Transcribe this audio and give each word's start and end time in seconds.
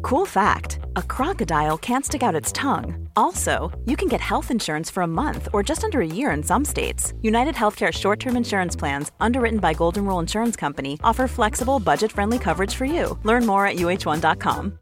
Cool 0.00 0.26
fact 0.26 0.78
a 0.96 1.02
crocodile 1.02 1.78
can't 1.78 2.04
stick 2.04 2.22
out 2.22 2.34
its 2.34 2.52
tongue. 2.52 3.08
Also, 3.14 3.70
you 3.84 3.96
can 3.96 4.08
get 4.08 4.20
health 4.20 4.50
insurance 4.50 4.90
for 4.90 5.02
a 5.02 5.06
month 5.06 5.48
or 5.52 5.62
just 5.62 5.84
under 5.84 6.00
a 6.00 6.06
year 6.06 6.30
in 6.30 6.42
some 6.42 6.64
states. 6.64 7.12
United 7.22 7.54
Healthcare 7.54 7.92
short 7.92 8.18
term 8.18 8.36
insurance 8.36 8.76
plans, 8.76 9.10
underwritten 9.20 9.60
by 9.60 9.74
Golden 9.74 10.04
Rule 10.06 10.20
Insurance 10.20 10.56
Company, 10.56 10.98
offer 11.02 11.28
flexible, 11.28 11.78
budget 11.78 12.12
friendly 12.12 12.38
coverage 12.38 12.74
for 12.74 12.84
you. 12.84 13.18
Learn 13.22 13.46
more 13.46 13.66
at 13.66 13.76
uh1.com. 13.76 14.78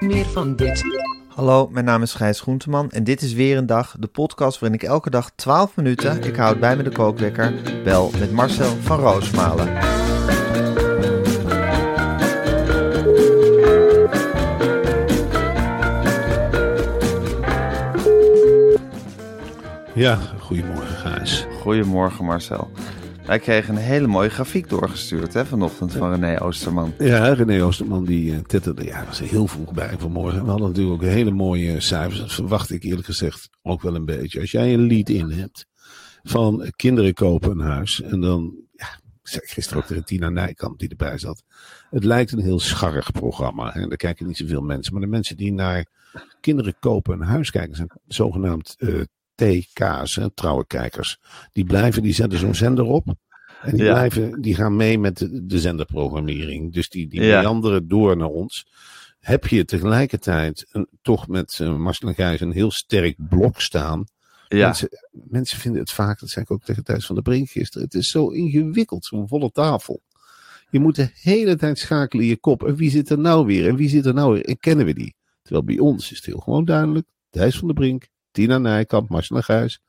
Meer 0.00 0.24
van 0.24 0.56
dit. 0.56 0.84
Hallo, 1.28 1.68
mijn 1.68 1.84
naam 1.84 2.02
is 2.02 2.14
Gijs 2.14 2.40
Groenteman 2.40 2.90
en 2.90 3.04
dit 3.04 3.22
is 3.22 3.32
weer 3.32 3.56
een 3.56 3.66
dag, 3.66 3.96
de 3.98 4.06
podcast 4.06 4.58
waarin 4.58 4.78
ik 4.80 4.88
elke 4.88 5.10
dag 5.10 5.30
12 5.34 5.76
minuten, 5.76 6.22
ik 6.22 6.36
houd 6.36 6.60
bij 6.60 6.76
me 6.76 6.82
de 6.82 6.90
kookwekker, 6.90 7.54
bel 7.84 8.10
met 8.18 8.32
Marcel 8.32 8.76
van 8.80 9.00
Roosmalen. 9.00 9.97
Ja, 19.98 20.16
goedemorgen 20.16 20.96
Gijs. 20.96 21.46
Goedemorgen 21.60 22.24
Marcel. 22.24 22.70
Wij 23.26 23.38
kregen 23.38 23.76
een 23.76 23.82
hele 23.82 24.06
mooie 24.06 24.28
grafiek 24.28 24.68
doorgestuurd 24.68 25.34
hè, 25.34 25.46
vanochtend 25.46 25.92
van 25.92 26.10
René 26.10 26.40
Oosterman. 26.40 26.94
Ja, 26.98 27.32
René 27.32 27.64
Oosterman 27.64 28.04
die 28.04 28.32
uh, 28.32 28.38
twitterde, 28.38 28.84
ja, 28.84 29.04
was 29.04 29.18
heel 29.18 29.46
vroeg 29.46 29.72
bij 29.72 29.94
vanmorgen. 29.98 30.44
We 30.44 30.50
hadden 30.50 30.68
natuurlijk 30.68 31.02
ook 31.02 31.08
hele 31.08 31.30
mooie 31.30 31.80
cijfers. 31.80 32.18
Dat 32.18 32.32
verwacht 32.32 32.70
ik 32.70 32.82
eerlijk 32.82 33.06
gezegd 33.06 33.48
ook 33.62 33.82
wel 33.82 33.94
een 33.94 34.04
beetje. 34.04 34.40
Als 34.40 34.50
jij 34.50 34.74
een 34.74 34.86
lead 34.86 35.08
in 35.08 35.30
hebt 35.30 35.66
van 36.22 36.72
kinderen 36.76 37.14
kopen 37.14 37.50
een 37.50 37.66
huis 37.66 38.02
en 38.02 38.20
dan, 38.20 38.54
ja, 38.72 38.88
ik 39.22 39.28
zei 39.28 39.46
gisteren 39.46 39.82
ook 39.82 39.88
tegen 39.88 40.04
Tina 40.04 40.28
Nijkamp 40.28 40.78
die 40.78 40.88
erbij 40.88 41.18
zat. 41.18 41.42
Het 41.90 42.04
lijkt 42.04 42.32
een 42.32 42.42
heel 42.42 42.60
scharrig 42.60 43.12
programma. 43.12 43.70
Hè? 43.72 43.86
Daar 43.86 43.96
kijken 43.96 44.26
niet 44.26 44.36
zoveel 44.36 44.62
mensen. 44.62 44.92
Maar 44.92 45.02
de 45.02 45.08
mensen 45.08 45.36
die 45.36 45.52
naar 45.52 45.86
kinderen 46.40 46.74
kopen 46.80 47.20
een 47.20 47.26
huis 47.26 47.50
kijken 47.50 47.76
zijn 47.76 47.90
zogenaamd 48.06 48.74
uh, 48.78 49.00
TK's, 49.38 50.14
hè, 50.14 50.30
trouwe 50.30 50.66
kijkers. 50.66 51.18
Die 51.52 51.64
blijven, 51.64 52.02
die 52.02 52.12
zetten 52.12 52.38
zo'n 52.38 52.54
zender 52.54 52.84
op. 52.84 53.06
En 53.62 53.74
die, 53.76 53.84
Ja. 53.84 53.92
blijven, 53.92 54.40
die 54.40 54.54
gaan 54.54 54.76
mee 54.76 54.98
met 54.98 55.18
de, 55.18 55.46
de 55.46 55.58
zenderprogrammering. 55.60 56.72
Dus 56.72 56.88
die, 56.88 57.08
die 57.08 57.22
Ja. 57.22 57.40
meanderen 57.40 57.88
door 57.88 58.16
naar 58.16 58.28
ons. 58.28 58.66
Heb 59.20 59.46
je 59.46 59.64
tegelijkertijd 59.64 60.66
een, 60.70 60.88
toch 61.02 61.28
met 61.28 61.58
uh, 61.62 61.76
Marcel 61.76 62.08
en 62.08 62.14
Gijs 62.14 62.40
een 62.40 62.52
heel 62.52 62.70
sterk 62.70 63.16
blok 63.28 63.60
staan. 63.60 64.04
Ja, 64.48 64.64
Mensen, 64.64 64.88
mensen 65.12 65.58
vinden 65.58 65.80
het 65.80 65.90
vaak, 65.90 66.20
dat 66.20 66.28
zei 66.28 66.44
ik 66.44 66.50
ook 66.50 66.62
tegen 66.64 66.84
Thijs 66.84 67.06
van 67.06 67.14
der 67.14 67.24
Brink 67.24 67.48
gisteren. 67.50 67.86
Het 67.86 67.94
is 67.94 68.08
zo 68.10 68.28
ingewikkeld, 68.28 69.04
zo'n 69.04 69.28
volle 69.28 69.50
tafel. 69.50 70.02
Je 70.70 70.78
moet 70.78 70.94
de 70.96 71.10
hele 71.14 71.56
tijd 71.56 71.78
schakelen 71.78 72.24
in 72.24 72.30
je 72.30 72.36
kop. 72.36 72.64
En 72.66 72.76
wie 72.76 72.90
zit 72.90 73.10
er 73.10 73.18
nou 73.18 73.46
weer? 73.46 73.68
En 73.68 73.76
wie 73.76 73.88
zit 73.88 74.06
er 74.06 74.14
nou 74.14 74.32
weer? 74.32 74.44
En 74.44 74.58
kennen 74.58 74.86
we 74.86 74.94
die? 74.94 75.14
Terwijl 75.42 75.64
bij 75.64 75.78
ons 75.78 76.10
is 76.10 76.16
het 76.16 76.26
heel 76.26 76.38
gewoon 76.38 76.64
duidelijk. 76.64 77.06
Thijs 77.30 77.56
van 77.58 77.66
der 77.66 77.76
Brink, 77.76 78.08
Tina 78.38 78.58
Nijkamp, 78.58 79.08
Marcel 79.08 79.40
Gijs. 79.40 79.80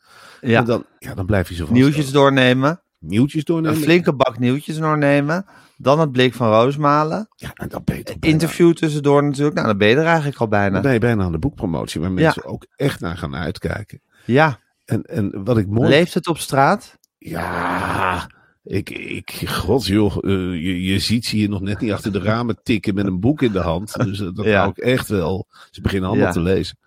ja. 0.42 0.60
En 0.60 0.66
dan, 0.66 0.86
ja, 1.00 1.14
dan 1.14 1.26
blijf 1.26 1.50
je 1.50 1.56
zo 1.56 1.66
van. 1.66 1.74
nieuwtjes 1.74 2.12
doornemen, 2.12 2.82
Nieuwtjes 3.00 3.42
een 3.42 3.54
doornemen. 3.54 3.78
flinke 3.82 4.14
bak 4.14 4.40
nieuwtjes 4.40 4.78
doornemen, 4.78 5.46
dan 5.78 6.00
het 6.00 6.12
blik 6.12 6.34
van 6.34 6.50
Roosmalen, 6.50 7.28
Ja, 7.36 7.52
en 7.54 7.68
dan 7.70 7.82
bijna- 7.86 8.04
interview 8.20 8.74
tussendoor 8.74 9.24
natuurlijk. 9.24 9.56
Nou, 9.56 9.68
dan 9.68 9.78
ben 9.78 9.88
je 9.88 9.96
er 9.96 10.06
eigenlijk 10.06 10.38
al 10.38 10.48
bijna. 10.48 10.82
ben 10.82 10.94
je 10.94 11.00
bijna 11.00 11.24
aan 11.24 11.32
de 11.32 11.38
boekpromotie, 11.40 12.02
waar 12.02 12.10
Ja. 12.10 12.16
mensen 12.16 12.46
ook 12.46 12.66
echt 12.76 13.00
naar 13.00 13.18
gaan 13.18 13.36
uitkijken. 13.36 14.02
Ja, 14.26 14.60
En, 14.86 15.02
en 15.04 15.44
wat 15.44 15.58
ik 15.58 15.68
mooi 15.68 15.90
leeft 15.90 16.14
het 16.14 16.28
op 16.28 16.38
straat? 16.38 16.98
Ja, 17.18 18.28
ik, 18.64 18.90
ik, 18.90 19.50
god 19.50 19.86
joh, 19.86 20.16
eh, 20.22 20.30
je, 20.64 20.84
je 20.84 21.00
ziet 21.00 21.26
ze 21.26 21.36
hier 21.36 21.50
nog 21.50 21.62
net 21.62 21.80
niet 21.80 21.92
achter 21.92 22.12
de 22.12 22.20
ramen 22.20 22.60
tikken 22.64 22.94
met 22.96 23.06
een 23.06 23.20
boek 23.20 23.42
in 23.42 23.52
de 23.52 23.60
hand. 23.60 23.94
Dus 24.06 24.20
eh, 24.20 24.28
dat 24.34 24.46
Ja. 24.46 24.58
hou 24.58 24.70
ik 24.70 24.78
echt 24.78 25.08
wel. 25.08 25.48
Ze 25.72 25.82
beginnen 25.82 26.10
allemaal 26.10 26.28
Ja. 26.28 26.34
te 26.34 26.42
lezen. 26.42 26.78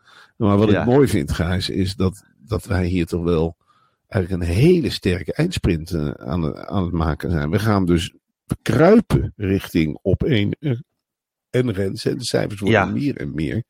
Maar 0.49 0.57
wat 0.57 0.71
Ja. 0.71 0.81
ik 0.81 0.87
mooi 0.87 1.09
vind, 1.09 1.33
Gijs, 1.33 1.69
is 1.71 1.95
dat, 1.97 2.25
dat 2.39 2.65
wij 2.65 2.87
hier 2.87 3.07
toch 3.07 3.23
wel 3.25 3.57
eigenlijk 4.09 4.43
een 4.43 4.55
hele 4.55 4.91
sterke 4.91 5.33
eindsprint 5.33 5.91
eh, 5.91 6.11
aan, 6.11 6.43
het- 6.43 6.67
aan 6.67 6.83
het 6.83 6.93
maken 6.93 7.31
zijn. 7.31 7.51
We 7.51 7.59
gaan 7.59 7.85
dus 7.87 8.15
kruipen 8.63 9.33
richting 9.37 9.99
op 10.03 10.23
één 10.23 10.57
eh, 10.61 10.79
en 11.51 11.73
Rens. 11.73 12.05
En 12.05 12.19
de 12.19 12.25
cijfers 12.25 12.61
worden 12.61 12.81
Ja. 12.81 12.87
meer 12.87 13.17
en 13.17 13.35
meer. 13.35 13.63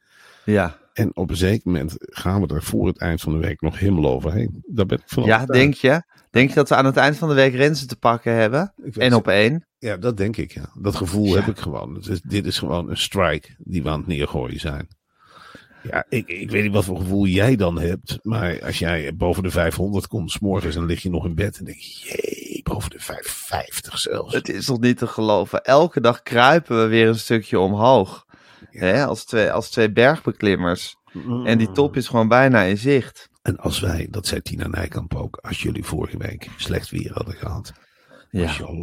Ja, 0.44 0.78
En 0.92 1.16
op 1.16 1.30
een 1.30 1.36
zeker 1.36 1.60
moment 1.64 1.94
gaan 1.98 2.40
we 2.46 2.54
er 2.54 2.62
voor 2.62 2.86
het 2.86 2.98
eind 2.98 3.20
van 3.20 3.32
de 3.32 3.38
week 3.38 3.60
nog 3.60 3.78
helemaal 3.78 4.10
overheen. 4.12 4.62
Daar 4.66 4.86
ben 4.86 4.98
ik 4.98 5.04
van 5.06 5.24
ja 5.24 5.46
denk 5.46 5.74
je? 5.74 6.02
Denk 6.30 6.48
je 6.48 6.54
dat 6.54 6.68
we 6.68 6.74
aan 6.74 6.84
het 6.84 6.96
eind 6.96 7.16
van 7.16 7.28
de 7.28 7.34
week 7.34 7.54
Rensen 7.54 7.88
te 7.88 7.96
pakken 7.96 8.34
hebben? 8.34 8.72
En 8.92 9.14
op 9.14 9.28
één? 9.28 9.66
Ja, 9.78 9.96
dat 9.96 10.16
denk 10.16 10.36
ik. 10.36 10.50
Ja. 10.52 10.72
Dat 10.78 10.94
gevoel 10.96 11.26
Ja. 11.26 11.34
heb 11.34 11.46
ik 11.46 11.58
gewoon. 11.58 12.02
Dit 12.22 12.46
is 12.46 12.58
gewoon 12.58 12.90
een 12.90 12.96
strike 12.96 13.48
die 13.58 13.82
we 13.82 13.88
aan 13.88 13.98
het 13.98 14.06
neergooien 14.08 14.60
zijn. 14.60 14.88
Ja, 15.82 16.04
ik, 16.08 16.28
ik 16.28 16.50
weet 16.50 16.62
niet 16.62 16.72
wat 16.72 16.84
voor 16.84 16.96
gevoel 16.98 17.26
jij 17.26 17.56
dan 17.56 17.80
hebt. 17.80 18.18
Maar 18.22 18.64
als 18.64 18.78
jij 18.78 19.14
boven 19.16 19.42
de 19.42 19.50
500 19.50 20.06
komt, 20.06 20.30
s 20.30 20.38
morgens, 20.38 20.74
dan 20.74 20.86
lig 20.86 21.02
je 21.02 21.10
nog 21.10 21.24
in 21.24 21.34
bed 21.34 21.58
en 21.58 21.64
denk 21.64 21.78
je, 21.78 22.08
jee, 22.08 22.60
boven 22.62 22.90
de 22.90 22.98
550 22.98 23.98
zelfs. 23.98 24.34
Het 24.34 24.48
is 24.48 24.64
toch 24.64 24.80
niet 24.80 24.98
te 24.98 25.06
geloven. 25.06 25.64
Elke 25.64 26.00
dag 26.00 26.22
kruipen 26.22 26.82
we 26.82 26.86
weer 26.86 27.08
een 27.08 27.18
stukje 27.18 27.58
omhoog. 27.58 28.26
Hè, 28.70 29.04
als, 29.06 29.24
twee, 29.24 29.50
als 29.52 29.70
twee 29.70 29.92
bergbeklimmers. 29.92 30.96
En 31.44 31.58
die 31.58 31.72
top 31.72 31.96
is 31.96 32.08
gewoon 32.08 32.28
bijna 32.28 32.62
in 32.62 32.78
zicht. 32.78 33.28
En 33.42 33.56
als 33.56 33.80
wij, 33.80 34.06
dat 34.10 34.26
zei 34.26 34.42
Tina 34.42 34.66
Nijkamp 34.68 35.14
ook, 35.14 35.38
als 35.42 35.62
jullie 35.62 35.84
vorige 35.84 36.16
week 36.16 36.48
slecht 36.56 36.90
weer 36.90 37.10
hadden 37.14 37.34
gehad, 37.34 37.72
Ja, 38.30 38.42
was 38.44 38.56
je 38.56 38.64
al 38.64 38.74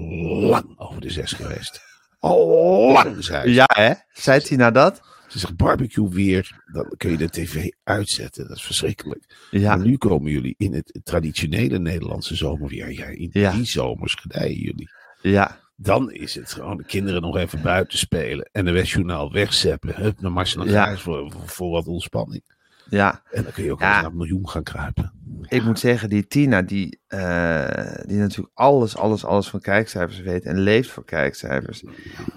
lang 0.41 0.73
over 0.79 1.01
de 1.01 1.09
zes 1.09 1.31
geweest. 1.33 1.81
Al 2.19 2.91
lang, 2.91 3.23
zei 3.23 3.47
ze. 3.47 3.53
ja 3.53 3.69
hè? 3.73 3.93
Zei 4.13 4.41
Tina 4.41 4.71
dat? 4.71 5.01
Ze 5.29 5.39
zegt 5.39 5.55
barbecue 5.55 6.09
weer, 6.09 6.61
dan 6.73 6.93
kun 6.97 7.11
je 7.11 7.17
de 7.17 7.29
tv 7.29 7.67
uitzetten. 7.83 8.47
Dat 8.47 8.57
is 8.57 8.63
verschrikkelijk. 8.63 9.47
Ja, 9.51 9.75
Maar 9.75 9.85
nu 9.85 9.97
komen 9.97 10.31
jullie 10.31 10.55
in 10.57 10.73
het 10.73 10.99
traditionele 11.03 11.79
Nederlandse 11.79 12.35
zomerweer. 12.35 12.91
Ja, 12.91 13.05
in 13.05 13.29
Ja. 13.31 13.51
die 13.51 13.65
zomers 13.65 14.13
gedijen 14.13 14.57
jullie. 14.59 14.89
ja, 15.21 15.59
Dan 15.75 16.11
is 16.11 16.35
het 16.35 16.53
gewoon 16.53 16.77
de 16.77 16.85
kinderen 16.85 17.21
nog 17.21 17.37
even 17.37 17.61
buiten 17.61 17.97
spelen. 17.97 18.49
En 18.51 18.65
de 18.65 18.71
Westjournaal 18.71 19.31
wegzeppen. 19.31 19.95
Hup, 19.95 20.21
naar 20.21 20.53
en 20.55 20.69
Ja. 20.69 20.97
Voor, 20.97 21.33
voor, 21.45 21.69
wat 21.69 21.87
ontspanning. 21.87 22.43
ja. 22.89 23.23
En 23.31 23.43
dan 23.43 23.51
kun 23.51 23.63
je 23.63 23.71
ook 23.71 23.79
Ja. 23.79 23.91
naar 23.95 24.03
het 24.03 24.13
miljoen 24.13 24.49
gaan 24.49 24.63
kruipen. 24.63 25.13
Ik 25.47 25.63
moet 25.63 25.79
zeggen, 25.79 26.09
die 26.09 26.27
Tina, 26.27 26.61
die, 26.61 26.99
eh, 27.07 27.95
die 28.05 28.17
natuurlijk 28.17 28.51
alles, 28.53 28.97
alles, 28.97 29.25
alles 29.25 29.49
van 29.49 29.59
kijkcijfers 29.59 30.19
weet 30.19 30.43
en 30.43 30.59
leeft 30.59 30.89
voor 30.89 31.05
kijkcijfers. 31.05 31.83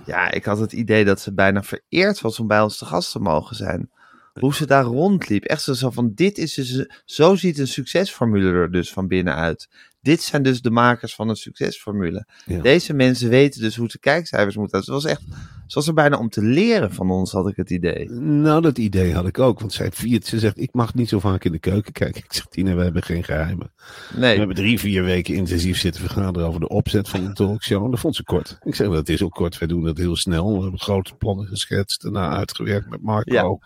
Ja, 0.06 0.30
ik 0.30 0.44
had 0.44 0.58
het 0.58 0.72
idee 0.72 1.04
dat 1.04 1.20
ze 1.20 1.34
bijna 1.34 1.62
vereerd 1.62 2.20
was 2.20 2.40
om 2.40 2.46
bij 2.46 2.60
ons 2.60 2.78
te 2.78 2.84
gast 2.84 3.12
te 3.12 3.18
mogen 3.18 3.56
zijn. 3.56 3.90
Hoe 4.32 4.54
ze 4.54 4.66
daar 4.66 4.84
rondliep. 4.84 5.44
Echt 5.44 5.62
zo 5.62 5.90
van, 5.90 6.12
dit 6.14 6.38
is 6.38 6.54
dus, 6.54 6.86
zo 7.04 7.34
ziet 7.34 7.58
een 7.58 7.68
succesformule 7.68 8.52
er 8.52 8.70
dus 8.70 8.92
van 8.92 9.06
binnenuit. 9.06 9.68
Dit 10.02 10.22
zijn 10.22 10.42
dus 10.42 10.60
de 10.60 10.70
makers 10.70 11.14
van 11.14 11.28
een 11.28 11.36
succesformule. 11.36 12.26
Ja. 12.46 12.60
Deze 12.62 12.92
mensen 12.92 13.28
weten 13.28 13.60
dus 13.60 13.76
hoe 13.76 13.88
de 13.88 13.98
kijkcijfers 13.98 14.56
moeten. 14.56 14.78
Het 14.78 14.88
was 14.88 15.04
echt, 15.04 15.20
ze 15.66 15.74
was 15.74 15.86
er 15.86 15.94
bijna 15.94 16.18
om 16.18 16.28
te 16.28 16.42
leren 16.42 16.92
van 16.94 17.10
ons, 17.10 17.32
had 17.32 17.48
ik 17.48 17.56
het 17.56 17.70
idee. 17.70 18.10
Nou, 18.10 18.60
dat 18.62 18.78
idee 18.78 19.14
had 19.14 19.26
ik 19.26 19.38
ook. 19.38 19.60
Want 19.60 19.72
zij 19.72 19.92
viert, 19.92 20.26
ze 20.26 20.38
zegt, 20.38 20.60
ik 20.60 20.72
mag 20.72 20.94
niet 20.94 21.08
zo 21.08 21.18
vaak 21.20 21.44
in 21.44 21.52
de 21.52 21.58
keuken 21.58 21.92
kijken. 21.92 22.22
Ik 22.24 22.32
zeg, 22.32 22.46
Tina, 22.46 22.74
we 22.74 22.82
hebben 22.82 23.02
geen 23.02 23.24
geheimen. 23.24 23.72
We 23.76 24.18
Nee, 24.18 24.38
hebben 24.38 24.56
drie, 24.56 24.78
vier 24.78 25.04
weken 25.04 25.34
intensief 25.34 25.78
zitten 25.78 26.00
vergaderen 26.02 26.48
over 26.48 26.60
de 26.60 26.68
opzet 26.68 27.08
van 27.08 27.24
de 27.24 27.32
talkshow. 27.42 27.84
En 27.84 27.90
dat 27.90 28.00
vond 28.00 28.16
ze 28.16 28.24
kort. 28.24 28.56
Ik 28.64 28.74
zeg, 28.74 28.88
dat 28.88 29.08
is 29.08 29.22
ook 29.22 29.32
kort. 29.34 29.58
Wij 29.58 29.68
doen 29.68 29.82
dat 29.84 29.98
heel 29.98 30.16
snel. 30.16 30.54
We 30.56 30.62
hebben 30.62 30.80
grote 30.80 31.14
plannen 31.14 31.46
geschetst. 31.46 32.02
Daarna 32.02 32.36
uitgewerkt 32.36 32.88
met 32.90 33.02
Marco. 33.02 33.32
Ja. 33.34 33.58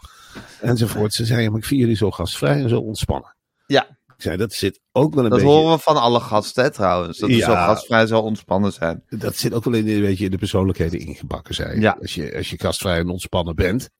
Enzovoort. 0.60 1.12
Ze 1.14 1.24
zei, 1.24 1.48
maar 1.48 1.58
ik 1.58 1.64
vind 1.64 1.80
jullie 1.80 1.96
zo 1.96 2.10
gastvrij 2.10 2.62
en 2.62 2.68
zo 2.68 2.78
ontspannen. 2.78 3.36
ja, 3.66 3.95
Ik 4.16 4.22
zei, 4.22 4.36
dat 4.36 4.52
zit 4.52 4.80
ook 4.92 5.14
wel 5.14 5.24
een 5.24 5.30
dat 5.30 5.38
beetje... 5.38 5.54
horen 5.54 5.76
we 5.76 5.82
van 5.82 5.96
alle 5.96 6.20
gasten 6.20 6.64
hè, 6.64 6.70
trouwens. 6.70 7.18
Dat 7.18 7.30
Ja. 7.30 7.44
zo 7.46 7.52
gastvrij 7.52 8.06
zo 8.06 8.18
ontspannen 8.20 8.72
zijn. 8.72 9.02
Dat 9.08 9.36
zit 9.36 9.52
ook 9.52 9.64
wel 9.64 9.74
in, 9.74 9.88
een 9.88 10.00
beetje 10.00 10.24
in 10.24 10.30
de 10.30 10.38
persoonlijkheden 10.38 11.00
ingebakken, 11.00 11.54
zei 11.54 11.74
je. 11.74 11.80
Ja. 11.80 11.96
Als 12.00 12.14
je. 12.14 12.34
Als 12.36 12.50
je 12.50 12.58
gastvrij 12.58 12.98
en 12.98 13.08
ontspannen 13.08 13.54
bent, 13.54 13.90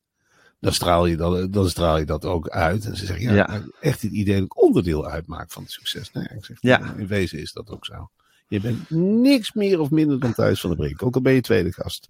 dan 0.61 0.73
straal 0.73 1.07
je 1.07 1.17
dat, 1.17 1.53
dan 1.53 1.69
straal 1.69 1.99
je 1.99 2.05
dat 2.05 2.25
ook 2.25 2.49
uit. 2.49 2.85
En 2.85 2.97
ze 2.97 3.07
zeggen, 3.07 3.35
ja, 3.35 3.63
echt 3.81 4.03
het 4.03 4.13
idee 4.13 4.35
dat 4.35 4.45
ik 4.45 4.63
onderdeel 4.63 5.07
uitmaak 5.07 5.51
van 5.51 5.63
het 5.63 5.73
succes. 5.73 6.13
Nee, 6.13 6.25
ik 6.37 6.45
zeg, 6.45 6.57
Ja. 6.61 6.95
in 6.97 7.07
wezen 7.07 7.39
is 7.39 7.53
dat 7.53 7.71
ook 7.71 7.85
zo. 7.85 8.11
Je 8.49 8.61
bent 8.61 8.91
niks 8.91 9.53
meer 9.53 9.81
of 9.81 9.91
minder 9.91 10.21
dan 10.21 10.35
Thijs 10.35 10.61
van 10.61 10.71
der 10.71 10.79
Brink. 10.79 11.03
Ook 11.03 11.15
al 11.15 11.21
ben 11.21 11.33
je 11.33 11.41
tweede 11.41 11.73
gast. 11.73 12.09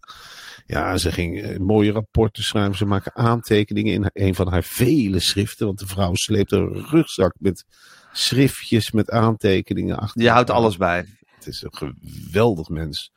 Ja, 0.67 0.97
ze 0.97 1.12
ging 1.12 1.43
eh, 1.43 1.59
mooie 1.59 1.93
rapporten 1.93 2.43
schrijven. 2.43 2.77
Ze 2.77 2.87
maken 2.87 3.15
aantekeningen 3.15 3.93
in 3.93 4.11
een 4.12 4.35
van 4.35 4.49
haar 4.49 4.65
vele 4.65 5.21
schriften. 5.21 5.67
Want 5.67 5.79
de 5.79 5.87
vrouw 5.87 6.15
sleept 6.15 6.53
een 6.53 6.87
rugzak 6.91 7.35
met 7.38 7.65
schriftjes 8.12 8.91
met 8.91 9.11
aantekeningen 9.11 9.99
achter. 9.99 10.23
Je 10.23 10.31
houdt 10.31 10.50
alles 10.50 10.77
bij. 10.77 11.06
Het 11.35 11.47
is 11.47 11.62
een 11.62 11.93
geweldig 11.93 12.69
mens. 12.69 13.12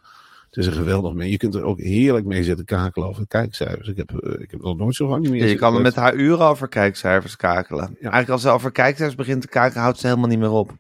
Het 0.50 0.58
is 0.58 0.66
een 0.66 0.74
geweldig 0.74 1.14
mens. 1.14 1.32
Je 1.32 1.38
kunt 1.38 1.56
er 1.56 1.64
ook 1.64 1.80
heerlijk 1.80 2.26
mee 2.26 2.44
zitten 2.44 2.66
kakelen 2.66 3.08
over 3.08 3.28
kijkcijfers. 3.28 3.88
Ik 3.88 3.98
heb, 3.98 4.12
eh, 4.12 4.42
ik 4.42 4.52
heb 4.52 4.62
nog 4.62 4.78
nooit 4.78 4.96
zo 4.96 5.08
lang 5.08 5.22
niet 5.22 5.32
meer 5.32 5.42
je 5.42 5.48
zitten 5.48 5.68
kan 5.68 5.76
er 5.76 5.82
met 5.82 5.96
haar 5.96 6.16
uren 6.16 6.46
over 6.46 6.68
kijkcijfers 6.68 7.36
kakelen. 7.36 7.88
Eigenlijk 7.88 8.30
als 8.30 8.42
ze 8.42 8.50
over 8.50 8.72
kijkcijfers 8.72 9.18
begint 9.18 9.42
te 9.42 9.48
kakelen, 9.48 9.84
houdt 9.84 10.00
ze 10.00 10.08
helemaal 10.08 10.30
niet 10.30 10.40
meer 10.40 10.52
op. 10.52 10.78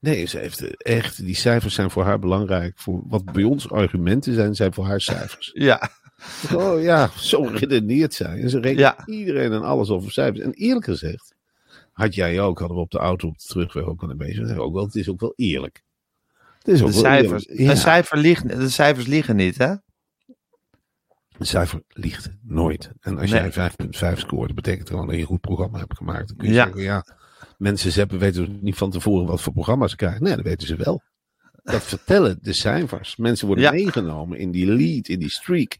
Nee, 0.00 0.26
ze 0.26 0.38
heeft 0.38 0.76
echt, 0.76 1.24
die 1.24 1.34
cijfers 1.34 1.74
zijn 1.74 1.90
voor 1.90 2.04
haar 2.04 2.18
belangrijk. 2.18 2.78
Voor 2.78 3.00
wat 3.06 3.24
bij 3.24 3.42
ons 3.44 3.70
argumenten 3.70 4.34
zijn, 4.34 4.54
zijn 4.54 4.72
voor 4.74 4.84
haar 4.86 5.00
cijfers. 5.00 5.50
Ja, 5.68 5.90
Oh 6.54 6.82
ja, 6.82 7.10
zo 7.16 7.42
redeneert 7.42 8.14
zij. 8.14 8.40
En 8.40 8.50
ze 8.50 8.60
rekent 8.60 8.78
Ja. 8.78 9.06
iedereen 9.06 9.52
en 9.52 9.62
alles 9.62 9.90
over 9.90 10.12
cijfers. 10.12 10.40
En 10.44 10.52
eerlijk 10.52 10.84
gezegd, 10.84 11.34
had 11.92 12.14
jij 12.14 12.40
ook, 12.40 12.58
hadden 12.58 12.76
we 12.76 12.82
op 12.82 12.90
de 12.90 12.98
auto 12.98 13.28
op 13.28 13.38
de 13.38 13.44
terugweg 13.44 13.84
ook 13.84 14.02
een 14.02 14.16
beetje. 14.16 14.46
zeggen 14.46 14.64
Ook 14.64 14.74
wel, 14.74 14.84
het 14.84 14.94
is 14.94 15.08
ook 15.08 15.20
wel 15.20 15.32
eerlijk. 15.36 15.82
Het 16.58 16.68
is 16.68 16.80
ook 16.82 16.86
de 16.86 16.92
wel 16.92 17.02
cijfers. 17.02 17.46
eerlijk. 17.46 17.64
Ja, 17.64 17.70
Een 17.70 17.76
cijfer 17.76 18.18
liegt, 18.18 18.48
de 18.48 18.68
cijfers 18.68 19.06
liegen 19.06 19.36
niet, 19.36 19.58
hè? 19.58 19.70
een 21.38 21.46
cijfer 21.46 21.82
liegt 21.88 22.30
nooit. 22.42 22.90
En 23.00 23.18
als 23.18 23.30
Nee. 23.30 23.40
jij 23.40 23.52
5.5 23.52 24.18
scoort, 24.18 24.46
dat 24.46 24.56
betekent 24.56 24.88
gewoon 24.88 25.06
dat 25.06 25.14
je 25.14 25.20
een 25.20 25.26
goed 25.26 25.40
programma 25.40 25.78
hebt 25.78 25.96
gemaakt. 25.96 26.28
Dan 26.28 26.36
kun 26.36 26.48
je 26.48 26.54
Ja. 26.54 26.64
zeggen, 26.64 26.82
ja, 26.82 27.04
mensen 27.60 27.92
zeppen 27.92 28.18
weten 28.18 28.58
niet 28.60 28.76
van 28.76 28.90
tevoren 28.90 29.26
wat 29.26 29.40
voor 29.40 29.52
programma's 29.52 29.90
ze 29.90 29.96
krijgen. 29.96 30.22
Nee, 30.22 30.36
dat 30.36 30.44
weten 30.44 30.66
ze 30.66 30.76
wel. 30.76 31.02
Dat 31.62 31.82
vertellen 31.82 32.38
de 32.42 32.52
cijfers. 32.52 33.16
Mensen 33.16 33.46
worden 33.46 33.64
Ja. 33.64 33.70
meegenomen 33.70 34.38
in 34.38 34.50
die 34.50 34.66
lead, 34.66 35.08
in 35.08 35.18
die 35.18 35.30
streak. 35.30 35.76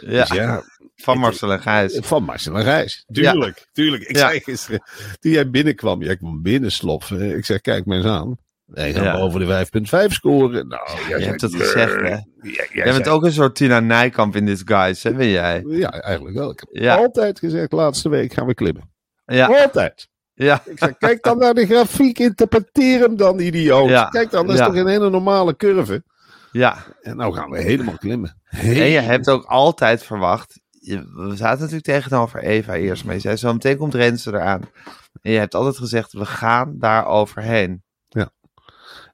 Ja, 0.00 0.20
Dus 0.20 0.28
ja, 0.36 0.62
van 0.96 1.18
Marcel 1.18 1.52
en 1.52 1.60
Gijs. 1.60 1.98
Van 2.02 2.22
Marcel 2.22 2.56
en 2.56 2.62
Gijs. 2.64 3.04
Tuurlijk, 3.12 3.66
tuurlijk. 3.72 4.02
Ik 4.02 4.16
Ja. 4.16 4.28
zei 4.28 4.40
gisteren, 4.40 4.82
toen 5.20 5.32
jij 5.32 5.50
binnenkwam, 5.50 6.02
jij 6.02 6.16
kwam 6.16 6.42
binnen 6.42 6.72
sloffen. 6.72 7.36
Ik 7.36 7.44
zei, 7.44 7.58
kijk 7.60 7.86
mij 7.86 7.96
eens 7.96 8.06
aan. 8.06 8.36
Wij 8.64 8.92
gaan 8.94 9.04
Ja. 9.04 9.16
boven 9.16 9.40
de 9.40 9.46
5.5 9.46 10.12
scoren. 10.12 10.68
Nou, 10.68 10.90
jij 10.90 11.00
Je 11.00 11.08
zei, 11.08 11.24
hebt 11.24 11.40
het 11.40 11.54
gezegd, 11.54 11.94
hè? 11.94 12.08
Ja, 12.08 12.22
jij 12.42 12.68
Jij 12.72 12.84
bent 12.84 12.96
zei- 13.04 13.08
ook 13.16 13.24
een 13.24 13.32
soort 13.32 13.54
Tina 13.54 13.80
Nijkamp 13.80 14.36
in 14.36 14.46
disguise, 14.46 15.08
hè, 15.08 15.14
ben 15.14 15.28
jij? 15.28 15.64
Ja, 15.68 15.90
eigenlijk 15.90 16.36
wel. 16.36 16.50
Ik 16.50 16.58
heb 16.58 16.82
Ja. 16.82 16.96
altijd 16.96 17.38
gezegd, 17.38 17.72
laatste 17.72 18.08
week 18.08 18.32
gaan 18.32 18.46
we 18.46 18.54
klimmen. 18.54 18.90
Ja, 19.24 19.46
Altijd. 19.46 20.08
Ja, 20.34 20.62
Ik 20.64 20.78
zei, 20.78 20.94
kijk 20.98 21.22
dan 21.22 21.38
naar 21.38 21.54
de 21.54 21.66
grafiek, 21.66 22.18
interpreteer 22.18 23.00
hem 23.00 23.16
dan, 23.16 23.38
idioot. 23.40 23.88
Ja. 23.88 24.04
Kijk 24.04 24.30
dan, 24.30 24.46
dat 24.46 24.54
is 24.54 24.60
Ja. 24.60 24.66
toch 24.66 24.76
een 24.76 24.86
hele 24.86 25.10
normale 25.10 25.56
curve. 25.56 26.02
ja. 26.52 26.76
En 27.02 27.16
nou 27.16 27.34
gaan 27.34 27.50
we 27.50 27.60
helemaal 27.60 27.98
klimmen. 27.98 28.40
En 28.50 28.74
je 28.74 28.98
hebt 29.00 29.30
ook 29.30 29.44
altijd 29.44 30.02
verwacht. 30.02 30.60
we 30.80 31.32
zaten 31.34 31.58
natuurlijk 31.58 31.84
tegenover 31.84 32.42
Eva 32.42 32.74
eerst, 32.74 33.04
je 33.04 33.18
zei 33.18 33.36
zo 33.36 33.52
meteen 33.52 33.76
komt 33.76 33.94
Renze 33.94 34.30
eraan. 34.30 34.60
En 35.22 35.32
je 35.32 35.38
hebt 35.38 35.54
altijd 35.54 35.76
gezegd, 35.76 36.12
we 36.12 36.26
gaan 36.26 36.74
daar 36.78 37.06
overheen. 37.06 37.82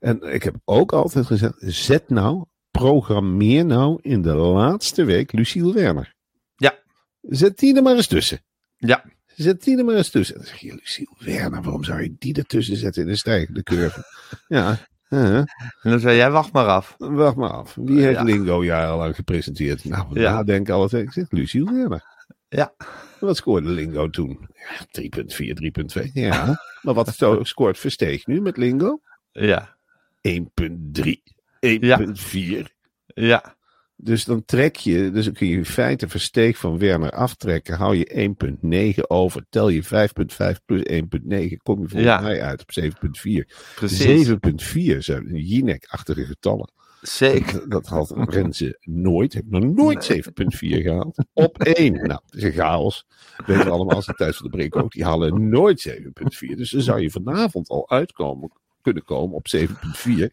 En 0.00 0.23
ik 0.23 0.43
heb 0.43 0.55
ook 0.65 0.93
altijd 0.93 1.26
gezegd, 1.26 1.55
zet 1.59 2.09
nou, 2.09 2.44
programmeer 2.70 3.65
nou 3.65 3.99
in 4.03 4.23
de 4.23 4.35
laatste 4.35 5.05
week 5.05 5.32
Luciel 5.32 5.75
Werner. 5.75 6.15
Ja. 6.56 6.79
Zet 7.23 7.59
die 7.59 7.76
er 7.76 7.82
maar 7.82 7.94
eens 7.94 8.06
tussen. 8.06 8.41
Ja, 8.76 9.05
Zet 9.38 9.62
die 9.64 9.79
er 9.79 9.85
maar 9.85 9.94
eens 9.94 10.11
tussen. 10.11 10.35
En 10.35 10.40
dan 10.40 10.50
zeg 10.50 10.61
je, 10.61 10.75
Luciel 10.75 11.17
Werner, 11.19 11.62
waarom 11.62 11.85
zou 11.85 12.02
je 12.02 12.14
die 12.19 12.35
ertussen 12.37 12.76
zetten 12.76 13.02
in 13.02 13.08
de 13.08 13.17
stijgende 13.17 13.62
curve? 13.62 14.05
ja, 14.49 14.79
en 15.08 15.46
dan 15.82 16.00
zei 16.00 16.17
jij, 16.17 16.31
wacht 16.31 16.52
maar 16.52 16.67
af. 16.67 16.94
wacht 16.99 17.37
maar 17.37 17.50
af. 17.50 17.75
Wie 17.75 18.00
heeft 18.00 18.19
Ja. 18.19 18.23
Lingo 18.25 18.64
jarenlang 18.64 19.14
gepresenteerd? 19.14 19.85
Nou, 19.85 20.06
we 20.11 20.20
Ja. 20.20 20.32
nadenken 20.32 20.75
altijd. 20.75 21.05
Ik 21.06 21.12
zeg, 21.12 21.31
Luciel 21.31 21.64
Werner. 21.73 22.05
Ja, 22.49 22.73
Wat 23.20 23.37
scoorde 23.37 23.69
Lingo 23.69 24.11
toen? 24.11 24.49
Ja, 24.55 24.87
3.4, 24.90 25.55
3.2. 25.55 26.11
Ja, 26.12 26.61
maar 26.82 26.94
wat 26.94 27.14
zo 27.17 27.44
scoort 27.44 27.79
Versteeg 27.79 28.26
nu 28.26 28.41
met 28.41 28.56
Lingo? 28.56 29.00
ja, 29.32 29.76
1.3, 30.29 31.23
1.4. 31.67 32.64
ja, 33.06 33.56
Dus 34.00 34.25
dan 34.25 34.45
trek 34.45 34.77
je, 34.77 35.11
dus 35.11 35.25
dan 35.25 35.35
kun 35.35 35.47
je 35.47 35.56
in 35.56 35.65
feite 35.65 36.09
Versteeg 36.09 36.59
van 36.59 36.79
Werner 36.79 37.11
aftrekken. 37.11 37.77
Hou 37.77 37.97
je 37.97 38.35
1.9 38.97 39.03
over, 39.06 39.47
tel 39.50 39.69
je 39.69 39.85
5.5 39.85 40.65
plus 40.65 40.83
1.9, 40.91 41.03
kom 41.62 41.81
je 41.81 41.89
volgens 41.89 41.93
Ja. 42.03 42.21
mij 42.21 42.43
uit 42.43 42.61
op 42.62 42.71
7.4. 42.71 43.45
precies. 43.75 44.29
7.4 44.29 44.99
zijn 44.99 45.35
Jinek-achtige 45.35 46.25
getallen. 46.25 46.73
Zeker. 47.00 47.53
Dat, 47.53 47.71
dat 47.71 47.87
had 47.87 48.12
Renze 48.31 48.79
nooit, 48.81 49.33
heeft 49.33 49.50
nog 49.50 49.65
nooit 49.65 50.12
7.4 50.12 50.19
gehaald. 50.59 51.25
Op 51.33 51.59
1. 51.62 51.93
Nou, 51.93 52.06
dat 52.09 52.23
is 52.31 52.43
een 52.43 52.53
chaos. 52.53 53.06
Weten 53.47 53.65
we 53.65 53.71
allemaal 53.71 53.94
als 53.97 54.06
de 54.06 54.15
tijd 54.15 54.37
van 54.37 54.51
de 54.51 54.56
break 54.56 54.77
ook. 54.77 54.93
Die 54.93 55.05
halen 55.05 55.49
nooit 55.49 55.89
7.4. 55.89 56.55
Dus 56.56 56.71
dan 56.71 56.81
zou 56.83 57.01
je 57.01 57.11
vanavond 57.11 57.69
al 57.69 57.91
uitkomen 57.91 58.53
kunnen 58.83 59.05
komen 59.05 59.37
op 59.37 59.47
7.4. 59.57 60.27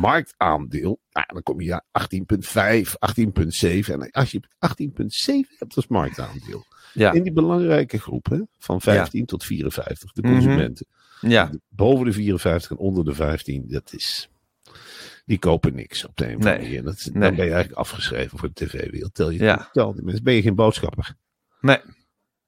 Marktaandeel, 0.00 1.00
nou, 1.12 1.26
dan 1.26 1.42
kom 1.42 1.60
je 1.60 1.66
ja 1.66 1.84
18.5, 1.92 2.94
18.7. 2.98 3.92
En 3.92 4.10
als 4.10 4.30
je 4.30 4.40
18.7 4.42 5.58
hebt 5.58 5.76
als 5.76 5.86
marktaandeel. 5.86 6.64
Ja, 6.94 7.12
In 7.12 7.22
die 7.22 7.32
belangrijke 7.32 7.98
groep 7.98 8.26
hè, 8.30 8.40
van 8.58 8.80
15 8.80 9.26
tot 9.26 9.44
54, 9.44 10.12
de 10.12 10.22
Mhm. 10.22 10.32
consumenten. 10.32 10.86
ja, 11.20 11.50
Boven 11.68 12.04
de 12.04 12.12
54 12.12 12.70
en 12.70 12.76
onder 12.76 13.04
de 13.04 13.14
15, 13.14 13.64
dat 13.68 13.92
is. 13.92 14.28
Die 15.24 15.38
kopen 15.38 15.74
niks 15.74 16.04
op 16.06 16.16
de 16.16 16.24
een 16.24 16.36
of 16.36 16.44
andere 16.44 16.62
manier. 16.62 16.82
Dat, 16.82 17.08
Nee. 17.12 17.22
Dan 17.22 17.34
ben 17.36 17.44
je 17.44 17.50
eigenlijk 17.52 17.72
afgeschreven 17.80 18.38
voor 18.38 18.48
de 18.54 18.66
tv-wereld. 18.66 19.14
Tel 19.14 19.30
je 19.30 19.42
Ja. 19.44 19.68
tel 19.72 19.94
die 19.94 20.02
mensen. 20.02 20.24
Ben 20.24 20.34
je 20.34 20.42
geen 20.42 20.54
boodschapper? 20.54 21.14
nee, 21.60 21.78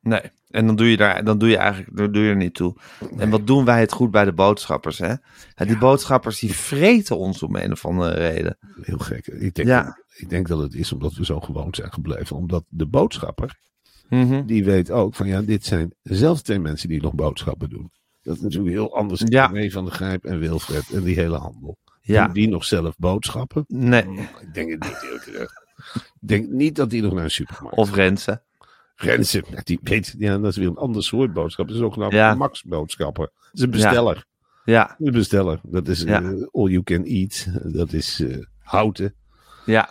nee. 0.01 0.21
En 0.51 0.67
dan 0.67 0.77
doe 0.77 0.91
je 0.91 0.97
daar, 0.97 1.25
dan 1.25 1.39
doe 1.39 1.49
je 1.49 1.57
eigenlijk, 1.57 1.97
dan 1.97 2.13
doe 2.13 2.23
je 2.23 2.31
er 2.31 2.37
niet 2.37 2.55
toe. 2.55 2.77
En 3.17 3.31
wat 3.31 3.47
doen 3.47 3.65
wij 3.65 3.81
het 3.81 3.93
goed 3.93 4.11
bij 4.11 4.25
de 4.25 4.33
boodschappers, 4.33 4.99
hè? 4.99 5.09
Ja, 5.55 5.65
die 5.65 5.79
boodschappers 5.79 6.39
die 6.39 6.53
vreten 6.53 7.19
ons 7.19 7.43
om 7.43 7.57
een 7.57 7.73
of 7.73 7.85
andere 7.87 8.15
reden. 8.15 8.59
Heel 8.83 8.99
gek. 8.99 9.27
Ik 9.27 9.55
denk, 9.55 9.69
Ja. 9.69 9.83
dat, 9.83 10.05
ik 10.17 10.29
denk 10.31 10.49
dat 10.49 10.59
het 10.59 10.75
is 10.75 10.93
omdat 10.93 11.13
we 11.15 11.25
zo 11.25 11.41
gewoon 11.41 11.75
zijn 11.75 11.93
gebleven. 11.93 12.37
Omdat 12.37 12.65
de 12.69 12.87
boodschapper, 12.87 13.59
Mhm. 14.09 14.47
die 14.47 14.65
weet 14.65 14.91
ook 14.91 15.15
van 15.15 15.27
ja, 15.27 15.43
dit 15.43 15.65
zijn 15.65 15.95
zelfs 16.03 16.43
twee 16.43 16.59
mensen 16.59 16.89
die 16.89 17.03
nog 17.03 17.15
boodschappen 17.15 17.69
doen. 17.69 17.91
Dat 18.23 18.37
is 18.37 18.43
natuurlijk 18.43 18.73
heel 18.73 18.97
anders 18.97 19.21
dan 19.21 19.31
Ja. 19.31 19.47
René 19.47 19.71
van 19.71 19.85
de 19.85 19.91
Grijp 19.91 20.25
en 20.25 20.39
Wilfred 20.39 20.91
en 20.91 21.03
die 21.03 21.15
hele 21.15 21.37
handel. 21.37 21.77
Ja, 22.01 22.25
Doen 22.25 22.35
die 22.35 22.49
nog 22.49 22.65
zelf 22.65 22.95
boodschappen? 22.99 23.65
nee. 23.69 24.03
Ik 24.41 24.55
denk 24.55 24.71
het 24.71 24.83
niet 24.83 25.03
eerlijk 25.03 25.23
gezegd. 25.23 25.53
Ik 25.95 26.29
denk 26.29 26.49
niet 26.49 26.77
dat 26.77 26.91
die 26.91 27.03
nog 27.03 27.13
naar 27.13 27.25
een 27.25 27.31
supermarkt 27.31 27.77
Of 27.79 27.95
Renze. 27.95 28.43
Rensen, 29.01 29.45
ja, 29.51 29.61
die 29.65 29.79
weet, 29.83 30.15
ja, 30.19 30.39
dat 30.39 30.51
is 30.51 30.57
weer 30.57 30.67
een 30.69 30.77
ander 30.77 31.03
soort 31.05 31.33
boodschap. 31.33 31.67
Dat 31.69 31.77
is 31.77 31.83
ook 31.83 31.97
een 31.97 32.11
Ja. 32.11 32.35
Max-boodschapper. 32.35 33.25
Dat 33.35 33.51
is 33.53 33.61
een 33.63 33.71
besteller. 33.71 34.25
Ja, 34.65 34.97
Een 34.99 35.13
besteller. 35.13 35.61
Dat 35.63 35.89
is 35.89 36.03
Ja. 36.03 36.23
eh, 36.23 36.29
all 36.53 36.69
you 36.71 36.83
can 36.83 37.05
eat. 37.05 37.47
Dat 37.63 37.93
is 37.93 38.21
eh, 38.21 38.37
houten. 38.59 39.15
ja, 39.67 39.89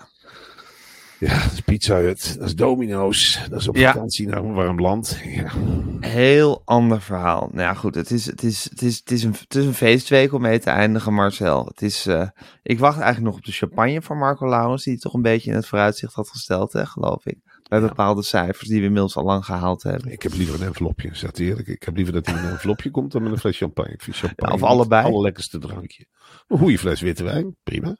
Ja, 1.20 1.44
dat 1.44 1.52
is 1.52 1.60
Pizza 1.62 1.96
Hut. 2.00 2.36
Dat 2.40 2.48
is 2.48 2.56
Domino's. 2.56 3.40
Dat 3.50 3.60
is 3.60 3.68
op 3.68 3.76
Ja. 3.76 3.92
vakantie 3.92 4.28
naar 4.28 4.44
een 4.44 4.54
warm 4.54 4.80
land. 4.82 5.20
Ja. 5.26 5.52
heel 6.00 6.62
ander 6.66 7.02
verhaal. 7.02 7.50
Nou 7.52 7.62
ja, 7.62 7.74
goed, 7.74 7.96
het 7.96 8.12
is, 8.12 8.26
het 8.26 8.44
is, 8.44 8.64
het 8.70 8.82
is, 8.82 8.98
het 8.98 9.12
is, 9.12 9.24
een, 9.24 9.34
het 9.40 9.56
is 9.56 9.66
een 9.66 9.74
feestweek 9.74 10.34
om 10.34 10.42
mee 10.42 10.60
te 10.60 10.70
eindigen, 10.70 11.14
Marcel. 11.14 11.66
Het 11.66 11.82
is, 11.82 12.06
eh, 12.06 12.28
ik 12.64 12.80
wacht 12.80 13.00
eigenlijk 13.00 13.26
nog 13.26 13.38
op 13.38 13.46
de 13.46 13.52
champagne 13.52 14.02
van 14.02 14.18
Marco 14.18 14.50
Laurens, 14.50 14.84
die 14.84 14.98
toch 15.00 15.14
een 15.14 15.22
beetje 15.22 15.50
in 15.50 15.56
het 15.56 15.68
vooruitzicht 15.68 16.14
had 16.14 16.30
gesteld, 16.30 16.74
hè, 16.74 16.86
geloof 16.86 17.26
ik. 17.26 17.38
Bij 17.70 17.82
bepaalde 17.82 18.24
cijfers 18.24 18.68
die 18.70 18.80
we 18.80 18.86
inmiddels 18.86 19.16
al 19.16 19.24
lang 19.24 19.46
gehaald 19.46 19.84
hebben. 19.84 20.12
Ik 20.12 20.22
heb 20.22 20.34
liever 20.34 20.62
een 20.62 20.68
envelopje, 20.68 21.10
zegt 21.16 21.40
eerlijk. 21.40 21.68
Ik 21.68 21.84
heb 21.84 21.96
liever 21.96 22.14
dat 22.14 22.26
hij 22.26 22.36
met 22.36 22.44
een 22.44 22.50
envelopje 22.50 22.92
komt 22.92 23.12
dan 23.12 23.24
met 23.24 23.32
een 23.32 23.38
fles 23.38 23.58
champagne. 23.58 23.92
Ik 23.94 24.02
vind 24.02 24.16
champagne 24.16 24.48
Ja, 24.50 24.56
of 24.56 24.62
het 24.62 24.70
allebei. 24.70 25.06
allerlekkerste 25.06 25.60
drankje. 25.60 26.06
Een 26.48 26.58
goede 26.58 26.78
fles 26.78 27.02
witte 27.02 27.24
wijn, 27.24 27.56
prima. 27.64 27.98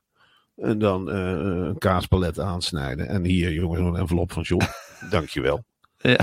En 0.56 0.80
dan 0.80 1.12
eh, 1.12 1.18
een 1.68 1.78
kaaspalet 1.78 2.40
aansnijden. 2.40 3.08
En 3.08 3.26
hier, 3.26 3.54
jongens, 3.54 3.80
een 3.82 3.96
envelop 3.96 4.32
van 4.32 4.44
John. 4.44 4.64
Dankjewel. 5.10 5.64
Ja. 5.98 6.20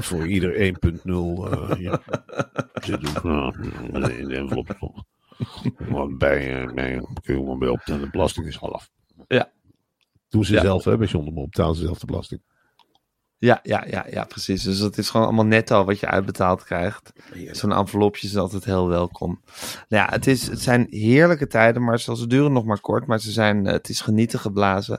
Voor 0.00 0.26
ieder 0.26 0.52
1.0 0.54 0.60
eh 1.52 1.70
ja. 1.78 2.00
in 4.18 4.28
de 4.28 4.36
envelop. 4.36 5.04
Want 5.78 6.18
bij, 6.18 6.70
bij, 6.74 7.00
kun 7.22 7.48
je 7.50 7.56
bij 7.58 7.68
optellen. 7.68 8.00
De 8.00 8.10
belasting 8.10 8.46
is 8.46 8.56
half. 8.56 8.90
Ja. 9.26 9.50
Doen 10.28 10.44
ze 10.44 10.52
Ja. 10.54 10.60
zelf, 10.60 10.84
hè, 10.84 10.96
bij 10.96 11.06
John 11.06 11.24
de 11.24 11.30
Mol. 11.30 11.44
Betalen 11.48 11.74
ze 11.76 11.82
zelf 11.82 11.98
de 11.98 12.06
belasting. 12.06 12.40
Ja, 13.40 13.60
ja, 13.62 13.84
ja, 13.90 14.06
ja, 14.10 14.24
precies. 14.24 14.62
Dus 14.62 14.78
het 14.78 14.98
is 14.98 15.10
gewoon 15.10 15.26
allemaal 15.26 15.44
netto 15.44 15.84
wat 15.84 16.00
je 16.00 16.06
uitbetaald 16.06 16.64
krijgt. 16.64 17.12
Zo'n 17.50 17.72
envelopje 17.72 18.26
is 18.26 18.36
altijd 18.36 18.64
heel 18.64 18.88
welkom. 18.88 19.40
Nou 19.88 20.04
ja, 20.04 20.06
het, 20.10 20.26
is, 20.26 20.46
het 20.46 20.60
zijn 20.60 20.86
heerlijke 20.90 21.46
tijden, 21.46 21.84
maar 21.84 22.00
ze 22.00 22.26
duren 22.26 22.52
nog 22.52 22.64
maar 22.64 22.80
kort. 22.80 23.06
Maar 23.06 23.20
ze 23.20 23.30
zijn, 23.30 23.66
eh, 23.66 23.72
het 23.72 23.88
is 23.88 24.00
genieten 24.00 24.38
geblazen. 24.38 24.98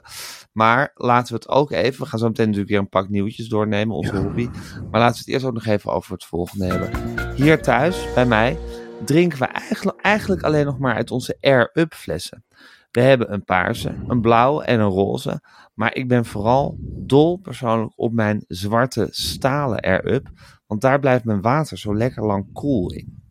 Maar 0.52 0.90
laten 0.94 1.28
we 1.34 1.34
het 1.34 1.48
ook 1.48 1.70
even, 1.70 2.02
we 2.02 2.08
gaan 2.08 2.18
zo 2.18 2.26
meteen 2.26 2.44
natuurlijk 2.44 2.70
weer 2.70 2.80
een 2.80 2.88
pak 2.88 3.08
nieuwtjes 3.08 3.48
doornemen, 3.48 3.96
onze 3.96 4.14
Ja. 4.14 4.20
hobby. 4.22 4.48
Maar 4.90 5.00
laten 5.00 5.14
we 5.14 5.18
het 5.18 5.28
eerst 5.28 5.44
ook 5.44 5.54
nog 5.54 5.66
even 5.66 5.92
over 5.92 6.12
het 6.12 6.24
volgende 6.24 6.66
hebben. 6.66 6.90
Hier 7.34 7.62
thuis, 7.62 8.04
bij 8.14 8.26
mij, 8.26 8.58
drinken 9.04 9.38
we 9.38 9.44
eigenlijk, 9.44 10.00
eigenlijk 10.00 10.42
alleen 10.42 10.64
nog 10.64 10.78
maar 10.78 10.94
uit 10.94 11.10
onze 11.10 11.36
Air-Up 11.40 11.94
flessen. 11.94 12.44
We 12.90 13.00
hebben 13.00 13.32
een 13.32 13.44
paarse, 13.44 13.94
een 14.08 14.20
blauwe 14.20 14.64
en 14.64 14.80
een 14.80 14.88
roze. 14.88 15.40
Maar 15.80 15.94
ik 15.94 16.08
ben 16.08 16.24
vooral 16.24 16.76
dol 16.82 17.36
persoonlijk 17.38 17.92
op 17.96 18.12
mijn 18.12 18.44
zwarte 18.48 19.08
stalen 19.10 19.80
Air-Up. 19.80 20.28
Want 20.66 20.80
daar 20.80 20.98
blijft 21.00 21.24
mijn 21.24 21.40
water 21.40 21.78
zo 21.78 21.96
lekker 21.96 22.26
lang 22.26 22.52
koel 22.52 22.92
in. 22.92 23.22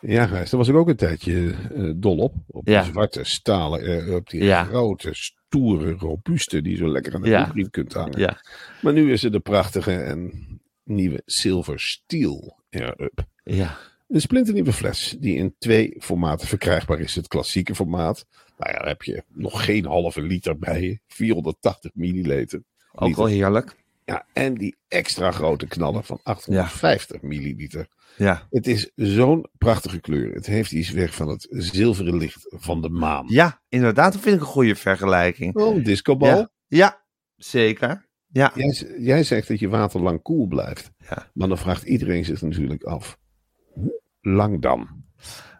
Ja, 0.00 0.26
Gijs, 0.26 0.50
daar 0.50 0.58
was 0.60 0.68
ik 0.68 0.74
ook 0.74 0.88
een 0.88 0.96
tijdje 0.96 1.54
eh, 1.74 1.92
dol 1.96 2.16
op. 2.18 2.34
Op 2.46 2.68
Ja. 2.68 2.82
die 2.82 2.90
zwarte 2.92 3.24
stalen 3.24 3.80
Air-Up, 3.80 4.28
die 4.30 4.44
Ja. 4.44 4.64
grote, 4.64 5.08
stoere, 5.12 5.92
robuuste, 5.92 6.62
die 6.62 6.72
je 6.72 6.78
zo 6.78 6.88
lekker 6.88 7.14
aan 7.14 7.22
de 7.22 7.28
Ja. 7.28 7.52
kunt 7.70 7.92
hangen. 7.92 8.18
Ja, 8.18 8.40
Maar 8.82 8.92
nu 8.92 9.12
is 9.12 9.24
er 9.24 9.32
de 9.32 9.40
prachtige 9.40 9.92
en 9.92 10.32
nieuwe 10.84 11.22
Silver 11.26 11.80
Steel 11.80 12.62
Air-Up. 12.70 13.24
ja, 13.44 13.76
Een 14.10 14.20
splinternieuwe 14.20 14.72
fles 14.72 15.16
die 15.20 15.36
in 15.36 15.54
twee 15.58 15.96
formaten 15.98 16.48
verkrijgbaar 16.48 17.00
is. 17.00 17.14
Het 17.14 17.28
klassieke 17.28 17.74
formaat, 17.74 18.26
nou 18.58 18.72
ja, 18.72 18.78
daar 18.78 18.88
heb 18.88 19.02
je 19.02 19.24
nog 19.28 19.64
geen 19.64 19.84
halve 19.84 20.22
liter 20.22 20.58
bij 20.58 20.80
je. 20.80 20.98
480 21.06 21.90
milliliter. 21.94 22.62
ook 22.92 23.08
Liter. 23.08 23.22
wel 23.22 23.32
heerlijk. 23.32 23.76
Ja, 24.04 24.26
en 24.32 24.54
die 24.54 24.76
extra 24.88 25.30
grote 25.30 25.66
knaller 25.66 26.02
van 26.04 26.20
850 26.22 27.22
milliliter. 27.22 27.88
Ja. 28.16 28.46
Het 28.50 28.66
is 28.66 28.90
zo'n 28.94 29.46
prachtige 29.58 30.00
kleur. 30.00 30.34
Het 30.34 30.46
heeft 30.46 30.72
iets 30.72 30.90
weg 30.90 31.14
van 31.14 31.28
het 31.28 31.46
zilveren 31.50 32.16
licht 32.16 32.46
van 32.48 32.82
de 32.82 32.88
maan. 32.88 33.26
ja, 33.28 33.62
inderdaad, 33.68 34.12
dat 34.12 34.22
vind 34.22 34.34
ik 34.34 34.40
een 34.40 34.46
goede 34.46 34.74
vergelijking. 34.74 35.56
Oh, 35.56 35.76
een 35.76 35.82
discobal. 35.82 36.36
Ja, 36.36 36.50
ja 36.66 37.04
zeker. 37.36 38.08
Ja, 38.32 38.52
Jij, 38.54 38.94
jij 38.98 39.24
zegt 39.24 39.48
dat 39.48 39.58
je 39.58 39.68
water 39.68 40.00
lang 40.00 40.22
koel 40.22 40.46
blijft. 40.46 40.90
Ja. 40.98 41.30
Maar 41.34 41.48
dan 41.48 41.58
vraagt 41.58 41.82
iedereen 41.84 42.24
zich 42.24 42.42
natuurlijk 42.42 42.82
af. 42.82 43.18
Hoe 44.20 44.32
lang 44.32 44.62
dan? 44.62 45.04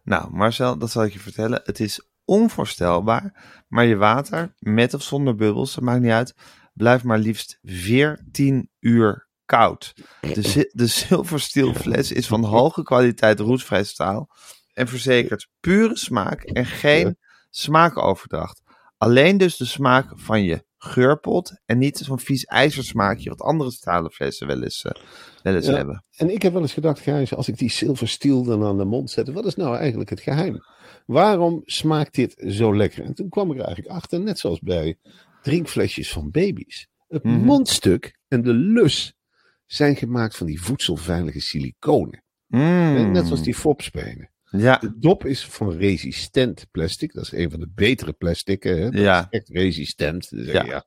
nou 0.04 0.32
Marcel, 0.32 0.78
dat 0.78 0.90
zal 0.90 1.04
ik 1.04 1.12
je 1.12 1.18
vertellen. 1.18 1.60
Het 1.64 1.80
is 1.80 2.08
onvoorstelbaar, 2.24 3.62
maar 3.68 3.84
je 3.84 3.96
water, 3.96 4.54
met 4.58 4.94
of 4.94 5.02
zonder 5.02 5.34
bubbels, 5.34 5.74
dat 5.74 5.84
maakt 5.84 6.00
niet 6.00 6.10
uit, 6.10 6.34
blijft 6.72 7.04
maar 7.04 7.18
liefst 7.18 7.58
14 7.62 8.70
uur 8.80 9.28
koud. 9.44 9.94
De, 10.20 10.70
de 10.72 10.86
zilversteel 10.86 11.74
fles 11.74 12.12
is 12.12 12.26
van 12.26 12.44
hoge 12.44 12.82
kwaliteit 12.82 13.40
roestvrij 13.40 13.84
staal 13.84 14.30
en 14.72 14.88
verzekert 14.88 15.48
pure 15.60 15.96
smaak 15.96 16.42
en 16.42 16.66
geen 16.66 17.18
smaakoverdracht. 17.50 18.62
Alleen 18.96 19.38
dus 19.38 19.56
de 19.56 19.64
smaak 19.64 20.12
van 20.14 20.42
je 20.42 20.64
geurpot 20.82 21.52
en 21.66 21.78
niet 21.78 21.98
zo'n 21.98 22.18
vies 22.20 22.44
ijzersmaakje 22.44 23.28
wat 23.28 23.40
andere 23.40 23.70
stalen 23.70 24.10
flessen 24.10 24.46
wel 24.46 24.62
eens, 24.62 24.84
eh, 24.84 25.02
wel 25.42 25.54
eens 25.54 25.66
Ja. 25.66 25.74
hebben. 25.76 26.04
En 26.16 26.30
ik 26.34 26.42
heb 26.42 26.52
wel 26.52 26.62
eens 26.62 26.72
gedacht, 26.72 27.00
Gijs, 27.00 27.34
als 27.34 27.48
ik 27.48 27.58
die 27.58 27.70
zilver 27.70 28.08
steel 28.08 28.42
dan 28.44 28.64
aan 28.64 28.78
de 28.78 28.84
mond 28.84 29.10
zet, 29.10 29.28
wat 29.32 29.44
is 29.46 29.54
nou 29.56 29.76
eigenlijk 29.76 30.10
het 30.10 30.20
geheim? 30.20 30.58
Waarom 31.06 31.62
smaakt 31.64 32.14
dit 32.14 32.44
zo 32.48 32.76
lekker? 32.76 33.04
En 33.04 33.14
toen 33.14 33.28
kwam 33.28 33.50
ik 33.52 33.58
er 33.58 33.64
eigenlijk 33.64 33.94
achter, 33.94 34.20
net 34.20 34.38
zoals 34.38 34.60
bij 34.60 34.98
drinkflesjes 35.42 36.12
van 36.12 36.30
baby's. 36.30 36.86
Het 37.08 37.24
Mhm. 37.24 37.38
mondstuk 37.38 38.18
en 38.28 38.42
de 38.42 38.52
lus 38.52 39.14
zijn 39.66 39.96
gemaakt 39.96 40.36
van 40.36 40.46
die 40.46 40.62
voedselveilige 40.62 41.40
siliconen. 41.40 42.22
Mm. 42.46 43.12
Net 43.12 43.26
zoals 43.26 43.42
die 43.42 43.54
fopspenen. 43.54 44.30
Ja, 44.50 44.76
De 44.78 44.98
dop 44.98 45.24
is 45.24 45.46
van 45.46 45.72
resistent 45.72 46.66
plastic. 46.70 47.12
Dat 47.12 47.24
is 47.24 47.32
een 47.32 47.50
van 47.50 47.60
de 47.60 47.68
betere 47.74 48.12
plastieken. 48.12 48.78
Hè? 48.82 48.90
Dat 48.90 49.00
Ja. 49.00 49.20
is 49.20 49.26
echt 49.38 49.48
resistent. 49.48 50.30
Dus 50.30 50.46
Ja. 50.46 50.64
ja. 50.64 50.84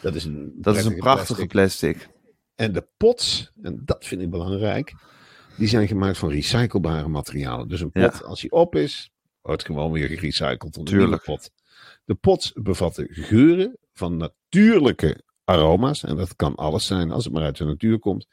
dat 0.00 0.14
is 0.14 0.24
een, 0.24 0.52
dat 0.56 0.76
is 0.76 0.84
een 0.84 0.96
prachtige 0.96 1.46
plastic. 1.46 1.96
plastic. 1.96 2.18
En 2.54 2.72
de 2.72 2.86
pots, 2.96 3.50
en 3.62 3.82
dat 3.84 4.04
vind 4.06 4.22
ik 4.22 4.30
belangrijk, 4.30 4.92
die 5.56 5.68
zijn 5.68 5.86
gemaakt 5.88 6.18
van 6.18 6.30
recyclebare 6.30 7.08
materialen. 7.08 7.68
Dus 7.68 7.80
een 7.80 7.90
pot, 7.90 8.18
Ja. 8.18 8.26
als 8.26 8.40
die 8.40 8.50
op 8.50 8.74
is, 8.74 9.10
wordt 9.40 9.64
gewoon 9.64 9.92
weer 9.92 10.08
gerecycled 10.08 10.72
tot 10.72 10.90
een 10.90 11.20
pot. 11.24 11.50
De 12.04 12.14
pots 12.14 12.52
bevatten 12.54 13.06
geuren 13.10 13.78
van 13.92 14.16
natuurlijke 14.16 15.22
aroma's. 15.44 16.04
En 16.04 16.16
dat 16.16 16.36
kan 16.36 16.54
alles 16.54 16.86
zijn 16.86 17.10
als 17.10 17.24
het 17.24 17.32
maar 17.32 17.42
uit 17.42 17.56
de 17.56 17.64
natuur 17.64 17.98
komt. 17.98 18.26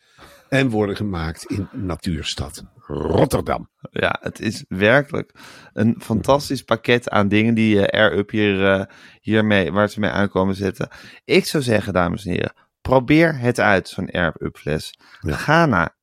En 0.50 0.70
worden 0.70 0.96
gemaakt 0.96 1.44
in 1.46 1.68
natuurstad 1.74 2.64
Rotterdam. 2.88 3.70
Ja, 3.91 4.17
het 4.22 4.39
is 4.39 4.65
werkelijk 4.67 5.32
een 5.74 5.96
fantastisch 6.00 6.62
pakket 6.63 7.10
aan 7.10 7.27
dingen 7.27 7.53
die 7.53 7.75
je 7.75 7.91
Air-Up 7.91 8.29
hier, 8.29 8.65
eh, 8.65 8.86
hiermee, 9.22 9.72
waar 9.72 9.89
ze 9.89 10.00
mee 10.00 10.10
aankomen 10.10 10.56
zetten. 10.56 10.89
Ik 11.25 11.46
zou 11.46 11.63
zeggen, 11.63 11.94
dames 11.94 12.25
en 12.25 12.32
heren, 12.32 12.53
probeer 12.82 13.38
het 13.39 13.60
uit, 13.60 13.89
zo'n 13.89 14.10
Air-Up 14.12 14.58
fles. 14.58 15.00
Ja. 15.22 15.36
Ga 15.36 15.65
naar 15.65 15.96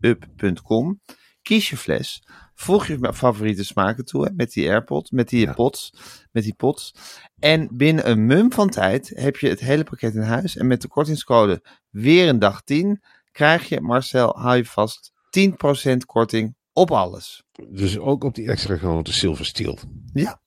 r-up.com, 0.00 1.00
kies 1.42 1.70
je 1.70 1.76
fles, 1.76 2.26
voeg 2.54 2.86
je 2.86 3.10
favoriete 3.12 3.64
smaken 3.64 4.04
toe 4.04 4.24
hè, 4.24 4.30
met 4.34 4.52
die 4.52 4.68
AirPod, 4.70 5.10
met 5.10 5.28
die 5.28 5.46
Ja. 5.46 5.52
pots, 5.52 5.92
met 6.32 6.42
die 6.42 6.54
pots. 6.54 6.94
En 7.38 7.68
binnen 7.76 8.10
een 8.10 8.26
mum 8.26 8.52
van 8.52 8.68
tijd 8.68 9.12
heb 9.14 9.36
je 9.36 9.48
het 9.48 9.60
hele 9.60 9.84
pakket 9.84 10.14
in 10.14 10.20
huis. 10.22 10.56
En 10.56 10.66
met 10.66 10.82
de 10.82 10.88
kortingscode 10.88 11.64
weer 11.90 12.28
een 12.28 12.38
dag 12.38 12.62
10 12.62 13.02
krijg 13.32 13.68
je, 13.68 13.80
Marcel, 13.80 14.38
hou 14.38 14.56
je 14.56 14.64
vast, 14.64 15.12
10% 15.40 15.96
korting 16.06 16.54
op 16.72 16.90
alles. 16.90 17.42
Dus 17.68 17.98
ook 17.98 18.24
op 18.24 18.34
die 18.34 18.48
extra 18.48 18.76
grote 18.76 19.12
zilver 19.12 19.44
steel. 19.46 19.78
Ja, 20.12 20.40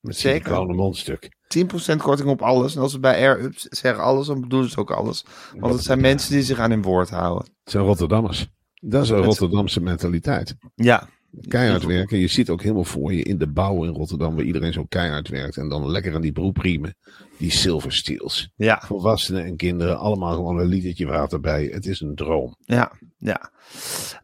Met 0.00 0.16
Zeker. 0.16 0.44
siliconen 0.46 0.76
mondstuk. 0.76 1.28
10% 1.48 1.96
korting 2.02 2.28
op 2.28 2.42
alles. 2.42 2.74
En 2.76 2.82
als 2.82 2.92
ze 2.92 3.00
bij 3.00 3.14
Air-Up 3.20 3.52
zeggen 3.56 4.04
alles, 4.04 4.26
dan 4.26 4.40
bedoelen 4.40 4.70
ze 4.70 4.78
ook 4.78 4.90
alles. 4.90 5.24
Want 5.56 5.74
het 5.74 5.82
zijn 5.82 6.00
mensen 6.00 6.32
die 6.32 6.42
zich 6.42 6.58
aan 6.58 6.70
hun 6.70 6.82
woord 6.82 7.10
houden. 7.10 7.44
Het 7.62 7.72
zijn 7.72 7.84
Rotterdammers. 7.84 8.46
Dat 8.74 9.02
is 9.02 9.08
een 9.08 9.22
Rotterdamse 9.22 9.80
mentaliteit. 9.80 10.54
Ja, 10.74 11.08
Keihard 11.48 11.84
werken. 11.84 12.18
Je 12.18 12.28
ziet 12.28 12.50
ook 12.50 12.62
helemaal 12.62 12.84
voor 12.84 13.12
je 13.14 13.22
in 13.22 13.38
de 13.38 13.46
bouw 13.46 13.84
in 13.84 13.94
Rotterdam, 13.94 14.36
waar 14.36 14.44
iedereen 14.44 14.72
zo 14.72 14.84
keihard 14.88 15.28
werkt. 15.28 15.56
En 15.56 15.68
dan 15.68 15.90
lekker 15.90 16.14
aan 16.14 16.20
die 16.20 16.32
broepriemen. 16.32 16.94
Die 17.36 17.50
silver 17.50 17.92
steels. 17.92 18.50
ja, 18.56 18.82
Volwassenen 18.86 19.44
en 19.44 19.56
kinderen, 19.56 19.98
allemaal 19.98 20.34
gewoon 20.34 20.58
een 20.58 20.66
litertje 20.66 21.06
water 21.06 21.40
bij. 21.40 21.64
Het 21.72 21.86
is 21.86 22.00
een 22.00 22.14
droom. 22.14 22.56
ja, 22.60 22.92
ja. 23.18 23.50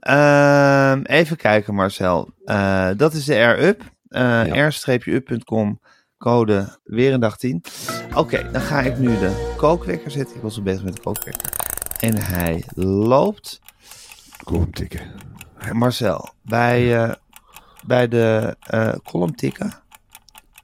Ehm, 0.00 1.02
even 1.02 1.36
kijken, 1.36 1.74
Marcel. 1.74 2.30
Eh, 2.44 2.90
dat 2.96 3.12
is 3.14 3.24
de 3.24 3.34
Air-Up. 3.34 3.82
Eh 4.08 4.68
r-up.com, 4.68 5.80
code 6.18 6.78
weer 6.84 7.12
een 7.12 7.20
dag 7.20 7.36
10. 7.36 7.62
Oké, 8.14 8.50
dan 8.52 8.60
ga 8.60 8.80
ik 8.80 8.98
nu 8.98 9.06
de 9.06 9.54
kookwekker 9.56 10.10
zetten. 10.10 10.36
Ik 10.36 10.42
was 10.42 10.56
al 10.56 10.62
bezig 10.62 10.84
met 10.84 10.94
de 10.94 11.00
kookwekker. 11.00 11.52
En 12.00 12.16
hij 12.16 12.64
loopt. 12.74 13.60
Kom 14.44 14.70
tikken. 14.72 15.00
Marcel, 15.72 16.28
bij, 16.42 17.02
eh, 17.02 17.14
bij 17.86 18.08
de 18.08 18.56
eh 18.60 18.94
column 19.04 19.34
tikken. 19.34 19.72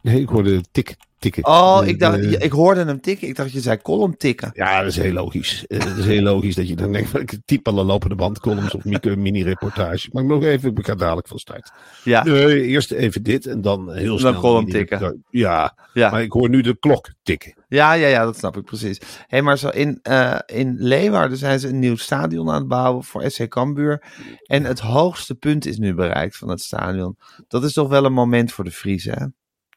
Nee, 0.01 0.21
ik 0.21 0.29
hoorde 0.29 0.65
tik 0.71 0.97
tikken. 1.23 1.47
Oh, 1.47 1.81
ik, 1.85 1.99
dacht, 1.99 2.43
ik 2.45 2.53
hoorde 2.53 2.85
hem 2.85 3.01
tikken. 3.01 3.29
Ik 3.29 3.37
dacht 3.37 3.49
dat 3.49 3.57
je 3.57 3.63
zei 3.63 3.79
column 3.83 4.17
tikken. 4.17 4.51
Ja, 4.55 4.79
dat 4.79 4.89
is 4.91 4.97
heel 4.97 5.13
logisch. 5.13 5.65
Eh, 5.67 5.79
Het 5.79 5.97
is 5.99 6.05
heel 6.05 6.23
logisch 6.23 6.55
dat 6.55 6.69
je 6.69 6.77
dan 6.77 6.93
denkt, 6.93 7.19
ik 7.19 7.39
typ 7.45 7.69
alle 7.69 7.85
lopende 7.85 8.15
bandcolumns 8.15 8.75
of 8.75 8.85
mi- 8.85 9.17
mini-reportage. 9.17 10.09
Maar 10.13 10.23
ik 10.23 10.29
nog 10.29 10.43
even, 10.45 10.77
ik 10.77 10.87
ga 10.87 10.95
dadelijk 10.95 11.29
van 11.29 11.39
start. 11.39 11.71
Ja, 12.05 12.23
Nee, 12.25 12.63
eerst 12.67 12.91
even 12.91 13.23
dit 13.23 13.47
en 13.47 13.61
dan 13.61 13.93
heel 13.93 14.19
snel. 14.19 14.35
column 14.41 14.65
die- 14.65 14.75
tikken. 14.75 15.25
Ja, 15.31 15.77
ja. 15.93 16.11
maar 16.11 16.23
ik 16.23 16.33
hoor 16.33 16.49
nu 16.49 16.61
de 16.61 16.77
klok 16.79 17.09
tikken. 17.23 17.55
Ja, 17.69 17.93
ja, 17.93 18.07
ja, 18.07 18.25
dat 18.25 18.37
snap 18.39 18.57
ik 18.57 18.65
precies. 18.65 18.99
Hé, 18.99 19.07
hey, 19.27 19.43
maar 19.43 19.59
zo 19.59 19.69
in, 19.69 19.99
eh, 20.03 20.39
in 20.47 20.77
Leeuwarden 20.79 21.39
zijn 21.39 21.61
ze 21.61 21.69
een 21.69 21.79
nieuw 21.79 21.97
stadion 21.97 22.49
aan 22.49 22.55
het 22.59 22.69
bouwen 22.69 23.05
voor 23.05 23.31
SC 23.31 23.49
Cambuur. 23.49 24.03
En 24.47 24.65
het 24.65 24.81
hoogste 24.81 25.35
punt 25.35 25.67
is 25.67 25.79
nu 25.79 25.95
bereikt 25.95 26.37
van 26.37 26.49
het 26.49 26.61
stadion. 26.61 27.17
Dat 27.49 27.65
is 27.65 27.73
toch 27.73 27.89
wel 27.89 28.05
een 28.05 28.13
moment 28.13 28.53
voor 28.53 28.65
de 28.65 28.71
Friese, 28.71 29.11
hè? 29.11 29.27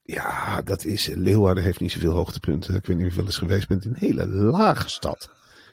Ja, 0.08 0.62
dat 0.62 0.86
is. 0.86 1.08
Leeuwarden 1.16 1.64
heeft 1.64 1.80
niet 1.80 1.92
zoveel 1.92 2.12
hoogtepunten. 2.14 2.76
Ik 2.76 2.86
weet 2.86 2.98
niet 2.98 3.06
of 3.06 3.12
je 3.12 3.18
wel 3.18 3.26
eens 3.26 3.38
geweest 3.38 3.68
bent 3.68 3.86
een 3.86 3.96
hele 3.98 4.28
lage 4.28 4.90
stad. 4.90 5.30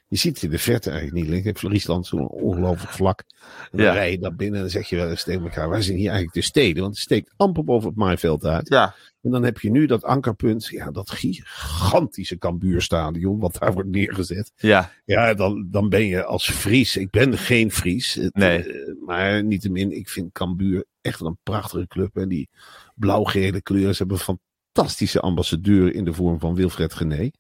Je 0.08 0.18
ziet 0.18 0.34
het 0.34 0.42
in 0.42 0.50
de 0.50 0.58
verte 0.58 0.90
eigenlijk 0.90 1.20
niet 1.22 1.34
liggen. 1.34 1.56
Friesland 1.56 2.06
zo'n 2.06 2.28
ongelooflijk 2.28 2.92
vlak. 2.92 3.24
En 3.70 3.78
dan 3.78 3.86
Ja. 3.86 3.92
rij 3.92 4.10
je 4.10 4.18
daar 4.18 4.34
binnen 4.34 4.54
en 4.56 4.60
dan 4.60 4.70
zeg 4.70 4.88
je 4.88 4.96
wel 4.96 5.10
eens 5.10 5.24
tegen 5.24 5.42
elkaar: 5.42 5.68
waar 5.68 5.82
zijn 5.82 5.96
hier 5.96 6.06
eigenlijk 6.10 6.36
de 6.36 6.42
steden? 6.42 6.82
Want 6.82 6.94
het 6.94 7.02
steekt 7.04 7.32
amper 7.36 7.64
boven 7.64 7.88
het 7.88 7.96
maaiveld 7.98 8.44
uit. 8.44 8.68
Ja. 8.68 8.94
En 9.22 9.30
dan 9.30 9.42
heb 9.44 9.58
je 9.60 9.70
nu 9.70 9.86
dat 9.86 10.04
ankerpunt, 10.04 10.66
ja, 10.66 10.90
dat 10.90 11.10
gigantische 11.10 12.38
Cambuurstadion, 12.38 13.38
wat 13.38 13.56
daar 13.58 13.72
wordt 13.72 13.88
neergezet. 13.88 14.52
Ja, 14.56 14.92
Ja, 15.04 15.34
dan, 15.34 15.66
dan 15.70 15.88
ben 15.88 16.06
je 16.06 16.24
als 16.24 16.50
Fries. 16.50 16.96
Ik 16.96 17.10
ben 17.10 17.38
geen 17.38 17.72
Fries. 17.72 18.14
Het, 18.14 18.34
Nee. 18.34 18.64
eh, 18.72 18.92
maar 19.06 19.44
niettemin, 19.44 19.96
ik 19.96 20.08
vind 20.08 20.32
Cambuur 20.32 20.84
echt 21.00 21.20
een 21.20 21.38
prachtige 21.42 21.86
club. 21.86 22.16
En 22.16 22.28
die 22.28 22.48
blauw-gele 22.94 23.62
kleuren. 23.62 23.94
Ze 23.94 24.02
hebben 24.02 24.20
een 24.26 24.38
fantastische 24.72 25.20
ambassadeur 25.20 25.94
in 25.94 26.04
de 26.04 26.12
vorm 26.12 26.38
van 26.38 26.54
Wilfred 26.54 26.94
Gené. 26.94 27.30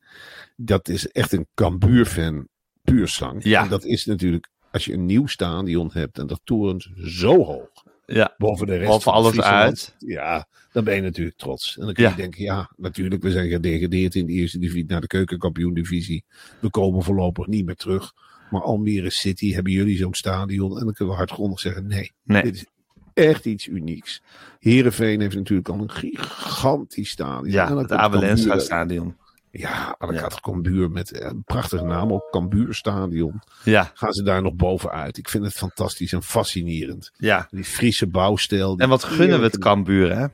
Dat 0.56 0.88
is 0.88 1.08
echt 1.08 1.32
een 1.32 1.46
Cambuur-fan, 1.54 2.48
puur 2.82 3.08
zang. 3.08 3.44
Ja. 3.44 3.62
En 3.62 3.68
dat 3.68 3.84
is 3.84 4.04
natuurlijk, 4.04 4.48
als 4.70 4.84
je 4.84 4.92
een 4.92 5.06
nieuw 5.06 5.26
stadion 5.26 5.90
hebt 5.92 6.18
en 6.18 6.26
dat 6.26 6.40
torent 6.44 6.88
zo 6.96 7.44
hoog 7.44 7.70
ja. 8.06 8.34
boven 8.38 8.66
de 8.66 8.76
rest 8.76 8.88
Boven 8.88 9.02
van 9.02 9.12
alles 9.12 9.40
uit. 9.40 9.94
Ja, 9.98 10.48
dan 10.72 10.84
ben 10.84 10.94
je 10.94 11.00
natuurlijk 11.00 11.36
trots. 11.36 11.78
En 11.78 11.84
dan 11.84 11.94
kun 11.94 12.04
Ja. 12.04 12.10
je 12.10 12.16
denken, 12.16 12.42
ja, 12.42 12.70
natuurlijk, 12.76 13.22
we 13.22 13.30
zijn 13.30 13.48
gedegradeerd 13.48 14.14
in 14.14 14.26
de 14.26 14.32
eerste 14.32 14.58
divisie 14.58 14.84
naar 14.86 15.00
de 15.00 15.06
keukenkampioen-divisie. 15.06 16.24
We 16.58 16.70
komen 16.70 17.02
voorlopig 17.02 17.46
niet 17.46 17.64
meer 17.64 17.76
terug. 17.76 18.12
Maar 18.50 18.62
Almere 18.62 19.10
City, 19.10 19.52
hebben 19.52 19.72
jullie 19.72 19.96
zo'n 19.96 20.14
stadion? 20.14 20.78
En 20.78 20.84
dan 20.84 20.94
kunnen 20.94 21.14
we 21.14 21.20
hardgrondig 21.20 21.60
zeggen, 21.60 21.86
nee. 21.86 22.12
Nee. 22.22 22.42
Dit 22.42 22.54
is 22.54 22.66
echt 23.14 23.44
iets 23.44 23.66
unieks. 23.66 24.22
Heerenveen 24.58 25.20
heeft 25.20 25.36
natuurlijk 25.36 25.68
al 25.68 25.80
een 25.80 25.90
gigantisch 25.90 27.10
stadion. 27.10 27.50
Ja, 27.52 27.76
het 27.76 27.90
Cambuur- 27.90 28.60
stadion. 28.60 29.16
Ja, 29.50 29.96
dan 29.98 30.18
gaat 30.18 30.40
Cambuur 30.40 30.90
met 30.90 31.10
eh, 31.12 31.26
een 31.28 31.44
prachtige 31.44 31.84
naam, 31.84 32.12
ook 32.12 32.28
Cambuurstadion. 32.30 33.40
Ja, 33.64 33.90
Gaan 33.94 34.12
ze 34.12 34.22
daar 34.22 34.42
nog 34.42 34.54
bovenuit. 34.54 35.18
Ik 35.18 35.28
vind 35.28 35.44
het 35.44 35.52
fantastisch 35.54 36.12
en 36.12 36.22
fascinerend. 36.22 37.10
ja. 37.16 37.46
Die 37.50 37.64
Friese 37.64 38.06
bouwstijl. 38.06 38.76
En 38.78 38.88
wat 38.88 39.04
gunnen 39.04 39.38
we 39.38 39.44
het 39.44 39.58
Cambuur, 39.58 40.16
hè? 40.16 40.26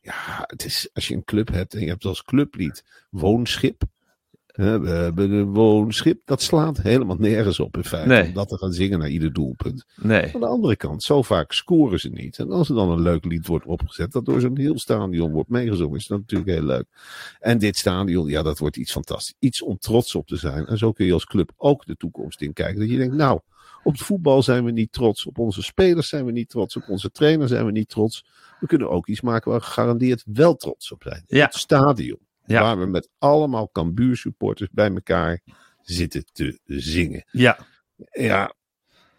Ja, 0.00 0.44
het 0.46 0.64
is, 0.64 0.88
als 0.92 1.08
je 1.08 1.14
een 1.14 1.24
club 1.24 1.48
hebt 1.52 1.74
en 1.74 1.80
je 1.80 1.88
hebt 1.88 2.04
als 2.04 2.22
clublied 2.22 2.84
woonschip. 3.10 3.82
We 4.56 4.88
hebben 4.88 5.30
een 5.30 5.52
woonschip. 5.52 6.20
Dat 6.24 6.42
slaat 6.42 6.82
helemaal 6.82 7.16
nergens 7.16 7.60
op 7.60 7.76
in 7.76 7.84
feite. 7.84 8.08
Nee. 8.08 8.26
Om 8.26 8.32
dat 8.32 8.48
te 8.48 8.58
gaan 8.58 8.72
zingen 8.72 8.98
naar 8.98 9.08
ieder 9.08 9.32
doelpunt. 9.32 9.84
Nee. 9.96 10.34
Aan 10.34 10.40
de 10.40 10.46
andere 10.46 10.76
kant, 10.76 11.02
zo 11.02 11.22
vaak 11.22 11.52
scoren 11.52 12.00
ze 12.00 12.08
niet. 12.08 12.38
En 12.38 12.50
als 12.50 12.68
er 12.68 12.74
dan 12.74 12.90
een 12.90 13.02
leuk 13.02 13.24
lied 13.24 13.46
wordt 13.46 13.66
opgezet, 13.66 14.12
dat 14.12 14.24
door 14.24 14.40
zo'n 14.40 14.58
heel 14.58 14.78
stadion 14.78 15.32
wordt 15.32 15.50
meegezongen, 15.50 15.98
is 15.98 16.06
dat 16.06 16.18
natuurlijk 16.18 16.50
heel 16.50 16.66
leuk. 16.66 16.86
En 17.38 17.58
dit 17.58 17.76
stadion, 17.76 18.28
ja, 18.28 18.42
dat 18.42 18.58
wordt 18.58 18.76
iets 18.76 18.92
fantastisch. 18.92 19.34
Iets 19.38 19.62
om 19.62 19.78
trots 19.78 20.14
op 20.14 20.26
te 20.26 20.36
zijn. 20.36 20.66
En 20.66 20.78
zo 20.78 20.92
kun 20.92 21.06
je 21.06 21.12
als 21.12 21.26
club 21.26 21.52
ook 21.56 21.86
de 21.86 21.96
toekomst 21.96 22.40
in 22.40 22.52
kijken. 22.52 22.80
Dat 22.80 22.90
je 22.90 22.96
denkt, 22.96 23.14
nou, 23.14 23.40
op 23.82 23.92
het 23.92 24.02
voetbal 24.02 24.42
zijn 24.42 24.64
we 24.64 24.70
niet 24.70 24.92
trots. 24.92 25.26
Op 25.26 25.38
onze 25.38 25.62
spelers 25.62 26.08
zijn 26.08 26.24
we 26.24 26.32
niet 26.32 26.48
trots. 26.48 26.76
Op 26.76 26.88
onze 26.88 27.10
trainer 27.10 27.48
zijn 27.48 27.64
we 27.66 27.70
niet 27.70 27.88
trots. 27.88 28.24
We 28.60 28.66
kunnen 28.66 28.90
ook 28.90 29.06
iets 29.06 29.20
maken 29.20 29.50
waar 29.50 29.60
we 29.60 29.66
gegarandeerd 29.66 30.24
wel 30.32 30.54
trots 30.54 30.92
op 30.92 31.02
zijn. 31.02 31.22
Ja. 31.26 31.44
Het 31.44 31.54
stadion. 31.54 32.25
Ja. 32.46 32.62
Waar 32.62 32.78
we 32.78 32.86
met 32.86 33.10
allemaal 33.18 33.70
Cambuur 33.72 34.16
supporters 34.16 34.68
bij 34.72 34.90
elkaar 34.94 35.40
zitten 35.82 36.24
te 36.32 36.60
zingen. 36.66 37.24
Ja, 37.30 37.58
Ja, 38.12 38.54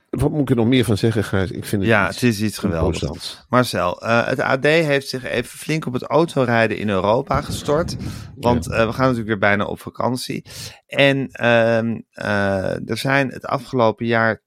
wat 0.10 0.32
moet 0.32 0.42
ik 0.42 0.50
er 0.50 0.56
nog 0.56 0.68
meer 0.68 0.84
van 0.84 0.98
zeggen, 0.98 1.24
Gijs? 1.24 1.52
Ik 1.52 1.66
vind 1.66 1.82
het 1.82 1.92
ja 1.92 2.08
iets 2.08 2.22
het 2.22 2.30
is 2.30 2.42
iets 2.42 2.58
geweldigs. 2.58 3.46
Marcel, 3.50 4.02
eh, 4.02 4.28
het 4.28 4.40
AD 4.40 4.64
heeft 4.64 5.08
zich 5.08 5.24
even 5.24 5.58
flink 5.60 5.86
op 5.86 5.94
het 5.94 6.04
autorijden 6.04 6.78
in 6.78 6.90
Europa 6.90 7.42
gestort. 7.42 7.96
Want 8.36 8.70
eh, 8.70 8.86
we 8.86 8.94
gaan 8.94 9.02
natuurlijk 9.02 9.28
weer 9.28 9.38
bijna 9.38 9.66
op 9.66 9.80
vakantie. 9.80 10.46
En 10.88 11.28
ehm, 11.32 12.00
eh, 12.12 12.90
er 12.90 12.98
zijn 12.98 13.30
het 13.30 13.46
afgelopen 13.46 14.06
jaar 14.06 14.42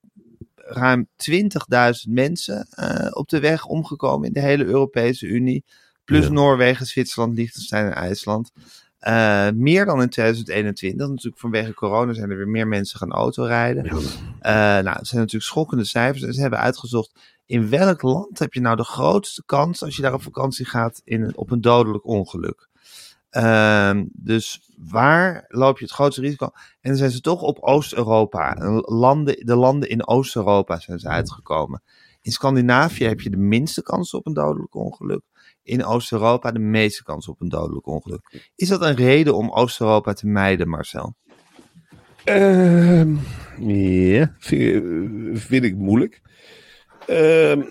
ruim 0.55 1.09
20.000 1.17 2.13
mensen 2.15 2.69
op 3.13 3.29
de 3.29 3.41
weg 3.41 3.67
omgekomen 3.67 4.27
in 4.27 4.33
de 4.33 4.41
hele 4.41 4.65
Europese 4.65 5.27
Unie. 5.27 5.65
Plus 6.11 6.27
Ja. 6.27 6.33
Noorwegen, 6.33 6.87
Zwitserland, 6.87 7.35
Liechtenstein 7.35 7.87
en 7.87 7.95
IJsland. 7.95 8.51
Eh, 8.99 9.49
meer 9.55 9.85
dan 9.85 10.03
in 10.03 10.09
2021. 10.09 11.09
Natuurlijk 11.09 11.39
vanwege 11.41 11.75
corona 11.75 12.13
zijn 12.13 12.31
er 12.31 12.37
weer 12.37 12.49
meer 12.49 12.69
mensen 12.69 12.99
gaan 12.99 13.13
autorijden. 13.13 13.85
Eh, 13.85 14.53
nou, 14.53 14.97
het 14.97 15.07
zijn 15.07 15.21
natuurlijk 15.21 15.51
schokkende 15.51 15.85
cijfers. 15.85 16.23
En 16.23 16.33
ze 16.33 16.41
hebben 16.41 16.59
uitgezocht 16.59 17.13
in 17.47 17.69
welk 17.69 18.03
land 18.03 18.39
heb 18.39 18.53
je 18.53 18.61
nou 18.61 18.77
de 18.77 18.85
grootste 18.85 19.43
kans 19.47 19.83
als 19.83 19.97
je 19.97 20.03
daar 20.03 20.15
op 20.15 20.23
vakantie 20.23 20.67
gaat 20.67 21.01
in, 21.05 21.37
op 21.37 21.51
een 21.51 21.61
dodelijk 21.61 22.07
ongeluk. 22.07 22.69
Ehm, 23.31 24.05
dus 24.13 24.71
waar 24.77 25.45
loop 25.49 25.79
je 25.79 25.85
het 25.85 25.95
grootste 25.95 26.21
risico? 26.21 26.45
En 26.81 26.91
dan 26.91 26.97
zijn 26.97 27.11
ze 27.11 27.21
toch 27.21 27.43
op 27.43 27.59
Oost-Europa. 27.59 28.55
Landen, 28.81 29.47
de 29.47 29.57
landen 29.57 29.89
in 29.89 30.07
Oost-Europa 30.07 30.79
zijn 30.79 30.99
ze 30.99 31.09
uitgekomen. 31.09 31.83
In 32.23 32.33
Scandinavië 32.33 33.05
heb 33.05 33.21
je 33.21 33.31
de 33.31 33.37
minste 33.37 33.83
kans 33.83 34.15
op 34.15 34.27
een 34.27 34.35
dodelijk 34.35 34.75
ongeluk. 34.75 35.23
In 35.63 35.85
Oost-Europa 35.85 36.53
de 36.53 36.59
meeste 36.59 37.03
kans 37.03 37.29
op 37.29 37.41
een 37.41 37.49
dodelijk 37.49 37.87
ongeluk. 37.87 38.51
Is 38.55 38.69
dat 38.69 38.83
een 38.83 38.95
reden 38.95 39.37
om 39.37 39.51
Oost-Europa 39.51 40.13
te 40.13 40.27
mijden, 40.27 40.69
Marcel? 40.69 41.15
Ehm, 42.25 43.15
ja, 43.59 44.35
vind, 44.39 44.85
vind 45.41 45.65
ik 45.65 45.77
moeilijk. 45.77 46.21
Ehm, 47.07 47.63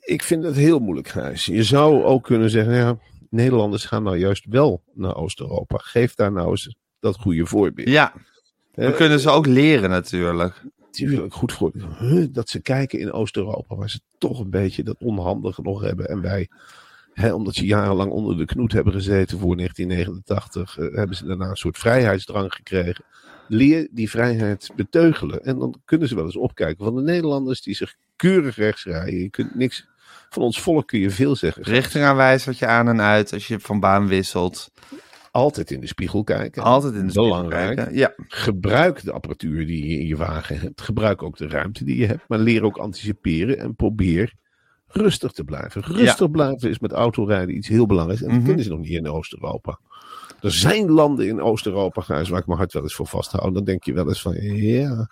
ik 0.00 0.22
vind 0.22 0.44
het 0.44 0.56
heel 0.56 0.78
moeilijk, 0.78 1.08
Gijs. 1.08 1.44
Je 1.44 1.62
zou 1.62 2.02
ook 2.02 2.22
kunnen 2.24 2.50
zeggen, 2.50 2.74
ja, 2.74 2.98
Nederlanders 3.30 3.84
gaan 3.84 4.02
nou 4.02 4.16
juist 4.16 4.44
wel 4.48 4.82
naar 4.94 5.16
Oost-Europa. 5.16 5.76
Geef 5.76 6.14
daar 6.14 6.32
nou 6.32 6.50
eens 6.50 6.76
dat 7.00 7.16
goede 7.16 7.46
voorbeeld. 7.46 7.88
Ja, 7.88 8.12
we 8.74 8.92
kunnen 8.92 9.20
ze 9.20 9.30
ook 9.30 9.46
leren 9.46 9.90
natuurlijk. 9.90 10.62
Natuurlijk 10.80 11.34
goed 11.34 11.52
voor 11.52 11.72
huh, 11.98 12.26
dat 12.30 12.48
ze 12.48 12.60
kijken 12.60 12.98
in 12.98 13.12
Oost-Europa, 13.12 13.74
waar 13.76 13.90
ze 13.90 14.00
toch 14.18 14.40
een 14.40 14.50
beetje 14.50 14.82
dat 14.82 14.96
onhandige 14.98 15.62
nog 15.62 15.80
hebben. 15.80 16.08
En 16.08 16.20
wij, 16.20 16.48
omdat 17.22 17.54
ze 17.54 17.66
jarenlang 17.66 18.10
onder 18.10 18.36
de 18.36 18.44
knoet 18.44 18.72
hebben 18.72 18.92
gezeten 18.92 19.38
voor 19.38 19.56
1989, 19.56 20.78
eh, 20.78 20.94
hebben 20.96 21.16
ze 21.16 21.26
daarna 21.26 21.48
een 21.48 21.56
soort 21.56 21.78
vrijheidsdrang 21.78 22.52
gekregen. 22.52 23.04
Leer 23.48 23.88
die 23.90 24.10
vrijheid 24.10 24.70
beteugelen. 24.76 25.44
En 25.44 25.58
dan 25.58 25.80
kunnen 25.84 26.08
ze 26.08 26.14
wel 26.14 26.24
eens 26.24 26.36
opkijken 26.36 26.84
van 26.84 26.94
de 26.94 27.02
Nederlanders 27.02 27.62
die 27.62 27.74
zich 27.74 27.94
keurig 28.16 28.56
rechts 28.56 28.84
rijden. 28.84 29.20
Je 29.20 29.30
kunt 29.30 29.54
niks, 29.54 29.86
van 30.28 30.42
ons 30.42 30.60
volk 30.60 30.86
kun 30.86 30.98
je 30.98 31.10
veel 31.10 31.36
zeggen. 31.36 31.62
Richting 31.62 32.04
aanwijzertje 32.04 32.66
aan 32.66 32.88
en 32.88 33.00
uit 33.00 33.32
als 33.32 33.46
je 33.48 33.60
van 33.60 33.80
baan 33.80 34.08
wisselt. 34.08 34.70
Altijd 35.30 35.70
in 35.70 35.80
de 35.80 35.86
spiegel 35.86 36.24
kijken. 36.24 36.62
Altijd 36.62 36.94
in 36.94 37.04
de 37.04 37.10
spiegel 37.10 37.30
Belangrijk. 37.30 37.76
kijken. 37.76 37.96
Ja, 37.96 38.12
Gebruik 38.16 39.02
de 39.04 39.12
apparatuur 39.12 39.66
die 39.66 39.88
je 39.88 39.98
in 39.98 40.06
je 40.06 40.16
wagen 40.16 40.60
hebt. 40.60 40.80
Gebruik 40.80 41.22
ook 41.22 41.36
de 41.36 41.48
ruimte 41.48 41.84
die 41.84 41.96
je 41.96 42.06
hebt. 42.06 42.28
Maar 42.28 42.38
leer 42.38 42.62
ook 42.62 42.76
anticiperen 42.78 43.58
en 43.58 43.74
probeer 43.74 44.32
rustig 44.88 45.32
te 45.32 45.44
blijven. 45.44 45.82
Rustig 45.82 46.30
blijven 46.30 46.70
is 46.70 46.78
met 46.78 46.92
autorijden 46.92 47.56
iets 47.56 47.68
heel 47.68 47.86
belangrijks. 47.86 48.22
En 48.22 48.28
dat 48.28 48.36
Mhm. 48.36 48.46
kennen 48.46 48.64
ze 48.64 48.70
nog 48.70 48.78
niet 48.78 48.90
in 48.90 49.08
Oost-Europa. 49.08 49.78
Er 50.40 50.52
zijn 50.52 50.90
landen 50.90 51.26
in 51.28 51.40
Oost-Europa, 51.40 52.02
waar 52.06 52.20
ik 52.20 52.46
mijn 52.46 52.58
hart 52.58 52.72
wel 52.72 52.82
eens 52.82 52.94
voor 52.94 53.06
vasthoud. 53.06 53.54
Dan 53.54 53.64
denk 53.64 53.84
je 53.84 53.92
wel 53.92 54.08
eens 54.08 54.22
van, 54.22 54.34
ja, 54.42 55.10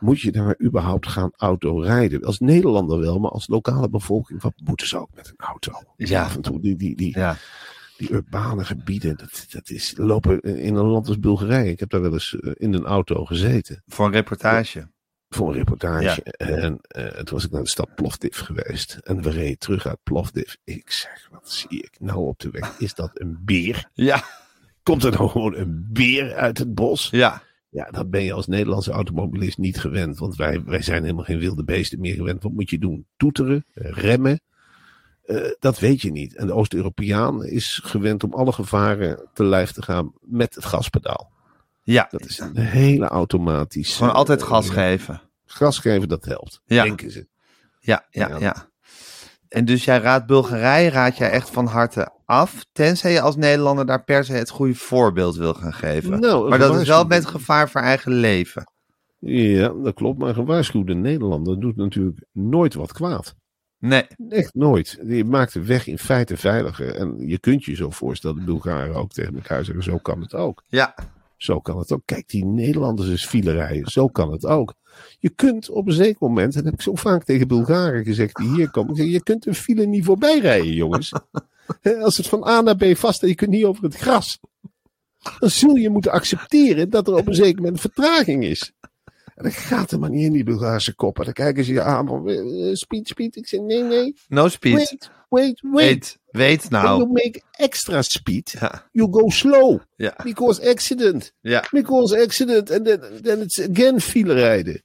moet 0.00 0.20
je 0.20 0.32
daar 0.32 0.56
überhaupt 0.62 1.06
gaan 1.08 1.30
autorijden? 1.36 2.22
Als 2.24 2.38
Nederlander 2.38 3.00
wel, 3.00 3.18
maar 3.18 3.30
als 3.30 3.48
lokale 3.48 3.88
bevolking, 3.88 4.42
wat 4.42 4.52
moeten 4.64 4.86
ze 4.86 4.98
ook 4.98 5.10
met 5.14 5.28
een 5.28 5.46
auto? 5.46 5.72
Ja. 5.96 6.22
Af 6.24 6.34
en 6.34 6.42
toe 6.42 6.60
die, 6.60 6.76
die, 6.76 6.96
die, 6.96 7.18
ja. 7.18 7.36
die 7.96 8.12
urbane 8.12 8.64
gebieden, 8.64 9.16
dat, 9.16 9.46
dat 9.50 9.70
is 9.70 9.94
lopen 9.96 10.40
in 10.40 10.74
een 10.74 10.86
land 10.86 11.08
als 11.08 11.18
Bulgarije. 11.18 11.70
Ik 11.70 11.80
heb 11.80 11.90
daar 11.90 12.00
wel 12.02 12.12
eens 12.12 12.36
eh, 12.40 12.52
in 12.54 12.74
een 12.74 12.84
auto 12.84 13.24
gezeten 13.24 13.82
voor 13.86 14.06
een 14.06 14.12
reportage. 14.12 14.88
Voor 15.34 15.48
een 15.48 15.54
reportage. 15.54 16.22
En 16.22 16.78
eh, 16.80 17.06
toen 17.06 17.34
was 17.34 17.44
ik 17.44 17.50
naar 17.50 17.62
de 17.62 17.68
stad 17.68 17.94
Plovdiv 17.94 18.38
geweest. 18.38 18.98
En 19.02 19.22
we 19.22 19.30
reden 19.30 19.58
terug 19.58 19.86
uit 19.86 19.98
Plovdiv. 20.02 20.54
Ik 20.64 20.90
zeg, 20.90 21.28
wat 21.30 21.50
zie 21.50 21.82
ik 21.82 21.96
nou 21.98 22.18
op 22.18 22.38
de 22.40 22.50
weg? 22.50 22.78
Is 22.78 22.94
dat 22.94 23.10
een 23.14 23.38
beer? 23.44 23.90
Ja, 23.92 24.24
Komt 24.82 25.04
er 25.04 25.10
nou 25.12 25.28
gewoon 25.30 25.54
een 25.56 25.86
beer 25.92 26.34
uit 26.34 26.58
het 26.58 26.74
bos? 26.74 27.08
ja, 27.10 27.42
Ja, 27.68 27.90
dat 27.90 28.10
ben 28.10 28.24
je 28.24 28.32
als 28.32 28.46
Nederlandse 28.46 28.90
automobilist 28.92 29.58
niet 29.58 29.80
gewend. 29.80 30.18
Want 30.18 30.36
wij, 30.36 30.62
wij 30.64 30.82
zijn 30.82 31.02
helemaal 31.02 31.24
geen 31.24 31.38
wilde 31.38 31.64
beesten 31.64 32.00
meer 32.00 32.14
gewend. 32.14 32.42
Wat 32.42 32.52
moet 32.52 32.70
je 32.70 32.78
doen? 32.78 33.06
Toeteren? 33.16 33.64
Remmen? 33.74 34.40
Eh, 35.24 35.50
dat 35.58 35.78
weet 35.78 36.00
je 36.02 36.10
niet. 36.10 36.36
En 36.36 36.46
de 36.46 36.52
Oost-Europeaan 36.52 37.44
is 37.44 37.80
gewend 37.84 38.24
om 38.24 38.32
alle 38.32 38.52
gevaren 38.52 39.28
te 39.32 39.44
lijf 39.44 39.72
te 39.72 39.82
gaan 39.82 40.12
met 40.20 40.54
het 40.54 40.64
gaspedaal. 40.64 41.32
Ja. 41.84 42.06
Dat 42.10 42.24
is 42.24 42.38
een 42.38 42.56
hele 42.56 43.06
automatische... 43.06 43.96
Gewoon 43.96 44.14
altijd 44.14 44.40
eh, 44.40 44.46
gas 44.46 44.68
geven. 44.70 45.20
Gas 45.44 45.78
geven, 45.78 46.08
dat 46.08 46.24
helpt. 46.24 46.60
Ja. 46.64 46.82
Denken 46.82 47.10
ze. 47.10 47.26
Ja, 47.78 48.06
ja, 48.10 48.28
Ja. 48.28 48.38
ja. 48.38 48.72
En 49.48 49.64
dus 49.64 49.84
jij 49.84 49.98
raadt 49.98 50.26
Bulgarije 50.26 50.90
raad 50.90 51.16
jij 51.16 51.30
echt 51.30 51.50
van 51.50 51.66
harte 51.66 52.12
af, 52.24 52.64
tenzij 52.72 53.12
je 53.12 53.20
als 53.20 53.36
Nederlander 53.36 53.86
daar 53.86 54.04
per 54.04 54.24
se 54.24 54.32
het 54.32 54.50
goede 54.50 54.74
voorbeeld 54.74 55.36
wil 55.36 55.54
gaan 55.54 55.72
geven. 55.72 56.20
Nou, 56.20 56.48
maar 56.48 56.58
dat 56.58 56.80
is 56.80 56.88
wel 56.88 57.04
met 57.04 57.26
gevaar 57.26 57.70
voor 57.70 57.80
eigen 57.80 58.12
leven. 58.12 58.72
Ja, 59.18 59.68
dat 59.68 59.94
klopt. 59.94 60.18
Maar 60.18 60.28
een 60.28 60.34
gewaarschuwde 60.34 60.94
Nederlander 60.94 61.60
doet 61.60 61.76
natuurlijk 61.76 62.24
nooit 62.32 62.74
wat 62.74 62.92
kwaad. 62.92 63.34
Nee, 63.78 64.06
Echt 64.28 64.54
nooit. 64.54 64.98
Die 65.02 65.24
maakt 65.24 65.52
de 65.52 65.64
weg 65.64 65.86
in 65.86 65.98
feite 65.98 66.36
veiliger. 66.36 66.94
En 66.94 67.14
je 67.18 67.38
kunt 67.38 67.64
je 67.64 67.74
zo 67.74 67.90
voorstellen, 67.90 68.36
de 68.36 68.44
Bulgaren 68.44 68.94
ook 68.94 69.12
tegen 69.12 69.34
elkaar 69.34 69.64
zeggen, 69.64 69.84
zo 69.84 69.98
kan 69.98 70.20
het 70.20 70.34
ook. 70.34 70.62
ja, 70.66 70.94
Zo 71.36 71.60
kan 71.60 71.78
het 71.78 71.92
ook. 71.92 72.02
Kijk, 72.04 72.28
die 72.28 72.44
Nederlanders 72.44 73.08
is 73.08 73.26
file 73.26 73.52
rijden. 73.52 73.90
Zo 73.90 74.08
kan 74.08 74.32
het 74.32 74.46
ook. 74.46 74.74
Je 75.18 75.30
kunt 75.30 75.70
op 75.70 75.86
een 75.86 75.92
zeker 75.92 76.16
moment, 76.20 76.54
en 76.54 76.62
dat 76.62 76.64
heb 76.64 76.74
ik 76.74 76.80
zo 76.80 76.94
vaak 76.94 77.24
tegen 77.24 77.48
Bulgaren 77.48 78.04
gezegd 78.04 78.36
die 78.36 78.54
hier 78.54 78.70
komen, 78.70 79.10
je 79.10 79.22
kunt 79.22 79.46
een 79.46 79.54
file 79.54 79.86
niet 79.86 80.04
voorbij 80.04 80.38
rijden, 80.38 80.72
jongens. 80.72 81.12
Als 82.00 82.16
het 82.16 82.26
van 82.26 82.46
A 82.48 82.60
naar 82.60 82.76
B 82.76 82.96
vast 82.96 83.22
en 83.22 83.28
je 83.28 83.34
kunt 83.34 83.50
niet 83.50 83.64
over 83.64 83.84
het 83.84 83.96
gras. 83.96 84.38
Dan 85.38 85.50
zul 85.50 85.74
je 85.74 85.90
moeten 85.90 86.12
accepteren 86.12 86.90
dat 86.90 87.08
er 87.08 87.14
op 87.14 87.26
een 87.26 87.34
zeker 87.34 87.62
moment 87.62 87.80
vertraging 87.80 88.44
is. 88.44 88.72
En 89.34 89.44
dat 89.44 89.52
gaat 89.52 89.90
er 89.90 89.98
maar 89.98 90.10
niet 90.10 90.24
in 90.24 90.32
die 90.32 90.44
Bulgaarse 90.44 90.94
koppen. 90.94 91.24
Dan 91.24 91.32
kijken 91.32 91.64
ze 91.64 91.72
je 91.72 91.82
aan 91.82 92.06
van, 92.06 92.28
eh, 92.28 92.74
speed, 92.74 93.08
speed. 93.08 93.36
Ik 93.36 93.46
zeg, 93.48 93.60
nee, 93.60 93.82
nee. 93.82 94.14
no 94.28 94.48
speed. 94.48 94.74
Wait, 94.74 95.10
wait, 95.28 95.60
wait. 95.72 95.84
Weet, 95.84 96.18
weet 96.30 96.68
When 96.68 96.82
you 96.96 97.06
make 97.12 97.42
extra 97.50 98.02
speed, 98.02 98.56
Ja, 98.60 98.88
you 98.92 99.12
go 99.12 99.28
slow. 99.28 99.80
ja, 99.96 100.14
Because 100.22 100.70
accident. 100.70 101.32
ja. 101.40 101.64
Because 101.70 102.22
accident. 102.22 102.70
En 102.70 102.82
then, 102.82 103.00
then 103.22 103.40
it's 103.40 103.60
again 103.70 104.00
file 104.00 104.32
rijden. 104.32 104.82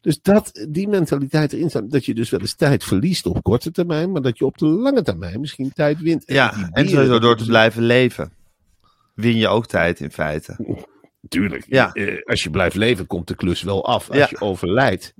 Dus 0.00 0.20
dat, 0.22 0.66
die 0.68 0.88
mentaliteit 0.88 1.52
erin 1.52 1.70
staat. 1.70 1.90
Dat 1.90 2.04
je 2.04 2.14
dus 2.14 2.30
wel 2.30 2.40
eens 2.40 2.54
tijd 2.54 2.84
verliest 2.84 3.26
op 3.26 3.42
korte 3.42 3.70
termijn. 3.70 4.12
Maar 4.12 4.22
dat 4.22 4.38
je 4.38 4.44
op 4.46 4.58
de 4.58 4.66
lange 4.66 5.02
termijn 5.02 5.40
misschien 5.40 5.72
tijd 5.72 6.00
wint. 6.00 6.24
En 6.24 6.34
Ja, 6.34 6.68
en 6.72 6.88
sowieso 6.88 7.18
door 7.18 7.36
te 7.36 7.44
blijven 7.44 7.82
leven. 7.82 8.32
Win 9.14 9.36
je 9.36 9.48
ook 9.48 9.66
tijd 9.66 10.00
in 10.00 10.10
feite. 10.10 10.56
Tuurlijk. 11.28 11.64
Ja. 11.68 11.92
Eh, 11.92 12.22
als 12.24 12.42
je 12.42 12.50
blijft 12.50 12.76
leven 12.76 13.06
komt 13.06 13.28
de 13.28 13.34
klus 13.34 13.62
wel 13.62 13.86
af. 13.86 14.08
Als 14.08 14.18
Ja. 14.18 14.26
je 14.30 14.40
overlijdt. 14.40 15.14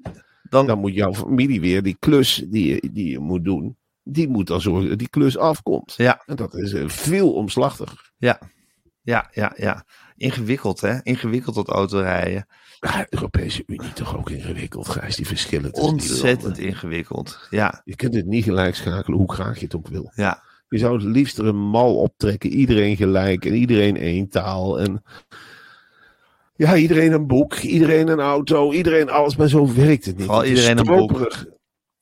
Dan, 0.48 0.66
Dan 0.66 0.78
moet 0.78 0.94
jouw 0.94 1.14
familie 1.14 1.60
weer 1.60 1.82
die 1.82 1.96
klus 1.98 2.42
die 2.46 2.66
je, 2.74 2.88
die 2.92 3.10
je 3.10 3.18
moet 3.18 3.44
doen, 3.44 3.76
die 4.02 4.28
moet 4.28 4.46
dan 4.46 4.60
zorgen 4.60 4.88
dat 4.88 4.98
die 4.98 5.08
klus 5.08 5.38
afkomt. 5.38 5.94
Ja. 5.96 6.22
En 6.26 6.36
dat 6.36 6.54
is 6.54 6.72
eh, 6.72 6.88
veel 6.88 7.32
omslachtiger. 7.32 8.10
ja, 8.18 8.38
ja, 9.02 9.28
ja, 9.32 9.52
ja. 9.56 9.84
Ingewikkeld, 10.16 10.80
hè? 10.80 11.02
Ingewikkeld 11.02 11.54
dat 11.54 11.68
autorijden. 11.68 12.46
Ja, 12.80 12.96
de 12.98 13.06
Europese 13.10 13.62
Unie 13.66 13.92
toch 13.92 14.16
ook 14.16 14.30
ingewikkeld, 14.30 14.88
Gijs, 14.88 15.16
die 15.16 15.26
verschillen 15.26 15.74
Ontzettend 15.74 16.58
ingewikkeld. 16.58 17.46
Ja, 17.50 17.80
Je 17.84 17.96
kunt 17.96 18.14
het 18.14 18.26
niet 18.26 18.44
gelijk 18.44 18.74
schakelen, 18.74 19.18
hoe 19.18 19.32
graag 19.32 19.58
je 19.58 19.64
het 19.64 19.74
ook 19.76 19.88
wil. 19.88 20.12
ja. 20.14 20.42
Je 20.68 20.78
zou 20.78 20.94
het 20.94 21.02
liefst 21.04 21.38
er 21.38 21.46
een 21.46 21.68
mal 21.68 21.96
optrekken, 21.96 22.50
iedereen 22.50 22.96
gelijk 22.96 23.44
en 23.44 23.54
iedereen 23.54 23.96
één 23.96 24.28
taal. 24.28 24.80
En 24.80 25.02
ja, 26.56 26.76
iedereen 26.76 27.12
een 27.12 27.26
boek, 27.26 27.54
iedereen 27.54 28.08
een 28.08 28.20
auto, 28.20 28.72
iedereen 28.72 29.10
alles, 29.10 29.36
maar 29.36 29.48
zo 29.48 29.74
werkt 29.74 30.04
het 30.04 30.16
niet. 30.18 30.30
Is 30.30 30.48
iedereen 30.48 30.78
een 30.78 30.84
boek. 30.84 31.44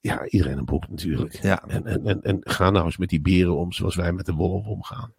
Ja, 0.00 0.26
iedereen 0.28 0.58
een 0.58 0.64
boek 0.64 0.88
natuurlijk. 0.88 1.38
Ja. 1.42 1.62
En, 1.66 1.86
en, 1.86 2.06
en, 2.06 2.22
en 2.22 2.38
ga 2.40 2.70
nou 2.70 2.84
eens 2.84 2.96
met 2.96 3.08
die 3.08 3.20
beren 3.20 3.56
om 3.56 3.72
zoals 3.72 3.94
wij 3.94 4.12
met 4.12 4.26
de 4.26 4.32
wolf 4.32 4.66
omgaan. 4.66 5.12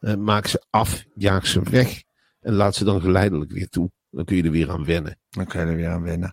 Eh, 0.00 0.14
maak 0.14 0.46
ze 0.46 0.62
af, 0.70 1.04
jaag 1.14 1.46
ze 1.46 1.60
weg 1.70 2.02
en 2.40 2.52
laat 2.54 2.74
ze 2.74 2.84
dan 2.84 3.00
geleidelijk 3.00 3.52
weer 3.52 3.68
toe. 3.68 3.90
Dan 4.10 4.24
kun 4.24 4.36
je 4.36 4.42
er 4.42 4.50
weer 4.50 4.70
aan 4.70 4.84
wennen. 4.84 5.18
Dan 5.30 5.46
kun 5.46 5.60
je 5.60 5.66
er 5.66 5.76
weer 5.76 5.88
aan 5.88 6.02
wennen. 6.02 6.32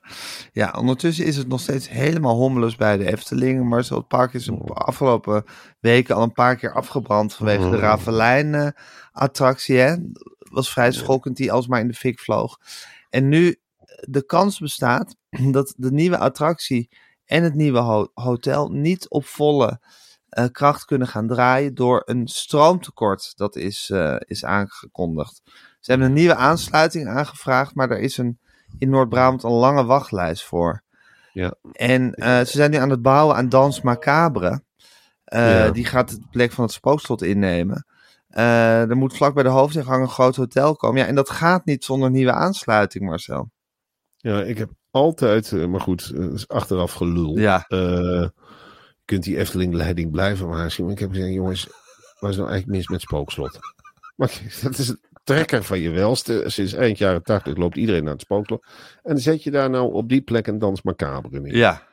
Ja, 0.52 0.74
ondertussen 0.78 1.26
is 1.26 1.38
het 1.38 1.48
nog 1.48 1.60
steeds 1.60 1.90
helemaal 1.90 2.36
hommeles 2.36 2.76
bij 2.76 2.98
de 2.98 3.12
Efteling. 3.12 3.70
Maar 3.70 3.84
zo 3.84 3.98
het 3.98 4.08
park 4.08 4.34
is 4.34 4.46
de 4.46 4.58
afgelopen 4.74 5.44
weken 5.80 6.16
al 6.16 6.24
een 6.24 6.32
paar 6.32 6.56
keer 6.56 6.74
afgebrand 6.74 7.34
vanwege 7.34 7.70
de 7.70 7.76
Mm. 7.76 7.82
Ravelijn-attractie. 7.82 9.78
Was 10.54 10.72
vrij 10.72 10.92
schokkend 10.92 11.38
die 11.38 11.52
alsmaar 11.52 11.80
in 11.80 11.88
de 11.88 11.94
fik 11.94 12.20
vloog. 12.20 12.58
En 13.10 13.30
nu 13.30 13.60
de 14.00 14.26
kans 14.26 14.60
bestaat 14.60 15.16
dat 15.52 15.74
de 15.78 15.92
nieuwe 15.92 16.18
attractie 16.18 16.90
en 17.26 17.44
het 17.44 17.54
nieuwe 17.54 17.80
ho- 17.80 18.12
hotel 18.14 18.70
niet 18.70 19.10
op 19.10 19.26
volle 19.26 19.80
eh, 20.30 20.46
kracht 20.52 20.86
kunnen 20.86 21.08
gaan 21.08 21.28
draaien 21.28 21.74
door 21.74 22.02
een 22.06 22.28
stroomtekort 22.28 23.38
dat 23.38 23.56
is, 23.56 23.90
eh, 23.90 24.16
is 24.20 24.46
aangekondigd. 24.46 25.42
Ze 25.80 25.92
hebben 25.92 26.08
een 26.08 26.14
nieuwe 26.14 26.36
aansluiting 26.36 27.08
aangevraagd, 27.08 27.76
maar 27.76 27.90
er 27.90 28.00
is 28.00 28.18
een, 28.18 28.40
in 28.78 28.90
Noord-Brabant 28.90 29.44
een 29.44 29.52
lange 29.52 29.86
wachtlijst 29.86 30.44
voor. 30.44 30.84
Ja. 31.34 31.56
En 31.72 32.14
eh, 32.14 32.38
ze 32.38 32.52
zijn 32.52 32.72
nu 32.72 32.78
aan 32.78 32.90
het 32.90 33.02
bouwen 33.02 33.36
aan 33.36 33.50
Dans 33.50 33.82
Macabre. 33.82 34.64
Ja. 35.26 35.72
Die 35.72 35.86
gaat 35.86 36.10
de 36.10 36.28
plek 36.32 36.52
van 36.52 36.64
het 36.64 36.74
spookslot 36.74 37.22
innemen. 37.22 37.86
Eh, 38.34 38.90
er 38.90 38.98
moet 38.98 39.16
vlak 39.16 39.34
bij 39.34 39.44
de 39.44 39.50
hoofdingang 39.50 40.02
een 40.02 40.10
groot 40.10 40.36
hotel 40.36 40.76
komen. 40.76 41.02
Ja, 41.02 41.08
en 41.08 41.16
dat 41.16 41.30
gaat 41.30 41.66
niet 41.66 41.84
zonder 41.84 42.10
nieuwe 42.10 42.32
aansluiting, 42.32 43.06
Marcel. 43.06 43.52
Ja, 44.18 44.42
ik 44.42 44.58
heb 44.58 44.70
altijd, 44.92 45.52
eh, 45.52 45.66
maar 45.66 45.82
goed, 45.82 46.12
eh, 46.16 46.28
achteraf 46.48 46.94
gelul. 46.94 47.38
Ja. 47.38 47.66
Kunt 49.06 49.24
die 49.24 49.38
Efteling-leiding 49.38 50.12
blijven 50.12 50.48
waarschuwen. 50.48 50.92
Ik 50.92 51.00
heb 51.00 51.12
gezegd, 51.12 51.34
jongens, 51.34 51.68
wat 52.20 52.30
is 52.30 52.38
nou 52.38 52.50
eigenlijk 52.50 52.78
mis 52.78 52.88
met 52.88 53.02
Spookslot? 53.02 53.60
Maar 54.16 54.42
dat 54.62 54.78
is 54.78 54.88
het 54.88 55.00
trekker 55.24 55.64
van 55.64 55.80
je 55.80 55.90
welste. 55.90 56.44
Sinds 56.46 56.74
eind 56.74 56.98
jaren 56.98 57.24
tachtig 57.24 57.58
loopt 57.58 57.78
iedereen 57.78 58.04
naar 58.04 58.14
het 58.14 58.22
Spookslot. 58.22 58.66
En 59.04 59.14
dan 59.14 59.20
zet 59.20 59.44
je 59.44 59.52
daar 59.52 59.70
nou 59.70 59.94
op 59.94 60.10
die 60.10 60.22
plek 60.22 60.48
een 60.48 60.60
dans 60.60 60.82
macabre 60.82 61.38
in. 61.38 61.56
Ja, 61.56 61.88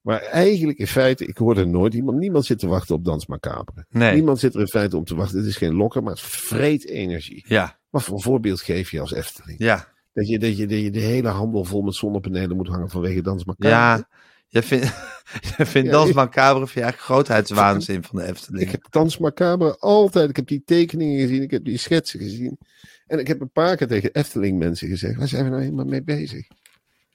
Maar 0.00 0.20
eigenlijk 0.22 0.78
in 0.78 0.86
feite, 0.86 1.26
ik 1.26 1.36
hoorde 1.36 1.64
nooit 1.66 1.94
iemand, 1.94 2.18
niemand 2.18 2.44
zit 2.44 2.58
te 2.58 2.66
wachten 2.66 2.94
op 2.94 3.04
dans 3.04 3.26
macabre. 3.26 3.84
nee. 3.88 4.14
Niemand 4.14 4.38
zit 4.38 4.54
er 4.54 4.60
in 4.60 4.66
feite 4.68 4.96
om 4.96 5.04
te 5.04 5.14
wachten. 5.14 5.38
Het 5.38 5.46
is 5.46 5.56
geen 5.56 5.74
lokker, 5.74 6.02
maar 6.02 6.12
het 6.12 6.20
vreet 6.22 6.86
energie. 6.86 7.44
Ja, 7.48 7.78
Wat 7.90 8.02
voor 8.02 8.20
voorbeeld 8.22 8.60
geef 8.60 8.90
je 8.90 9.00
als 9.00 9.12
Efteling? 9.12 9.58
ja, 9.58 9.88
Dat 10.12 10.28
je, 10.28 10.38
dat, 10.38 10.56
je, 10.56 10.66
dat 10.66 10.78
je 10.80 10.90
de 10.90 11.00
hele 11.00 11.28
handel 11.28 11.64
vol 11.64 11.82
met 11.82 11.94
zonnepanelen 11.94 12.56
moet 12.56 12.68
hangen 12.68 12.90
vanwege 12.90 13.22
dans 13.22 13.44
macabre. 13.44 13.68
ja. 13.68 14.08
Jij 14.52 14.62
vindt, 14.62 14.84
jij 15.56 15.66
vindt 15.66 15.88
Ja, 15.88 15.94
Dans 15.94 16.12
Macabre 16.12 16.58
vind 16.58 16.72
je 16.72 16.80
eigenlijk 16.80 17.02
grootheidswaanzin 17.12 18.02
van 18.04 18.18
de 18.18 18.24
Efteling. 18.26 18.62
Ik 18.62 18.70
heb 18.70 18.86
Dans 18.90 19.18
Macabre 19.18 19.76
altijd. 19.78 20.28
Ik 20.30 20.36
heb 20.36 20.46
die 20.46 20.62
tekeningen 20.64 21.20
gezien. 21.20 21.42
Ik 21.42 21.50
heb 21.50 21.64
die 21.64 21.76
schetsen 21.78 22.20
gezien. 22.20 22.58
En 23.06 23.18
ik 23.18 23.26
heb 23.26 23.40
een 23.40 23.50
paar 23.50 23.76
keer 23.76 23.86
tegen 23.86 24.12
Efteling 24.12 24.58
mensen 24.58 24.88
gezegd. 24.88 25.16
Waar 25.18 25.28
zijn 25.28 25.44
we 25.44 25.50
nou 25.50 25.62
helemaal 25.62 25.84
mee 25.84 26.02
bezig? 26.02 26.46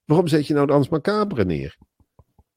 Waarom 0.06 0.28
zet 0.28 0.48
je 0.48 0.54
nou 0.54 0.68
Dans 0.68 0.90
Macabre 0.90 1.46
neer? 1.46 1.78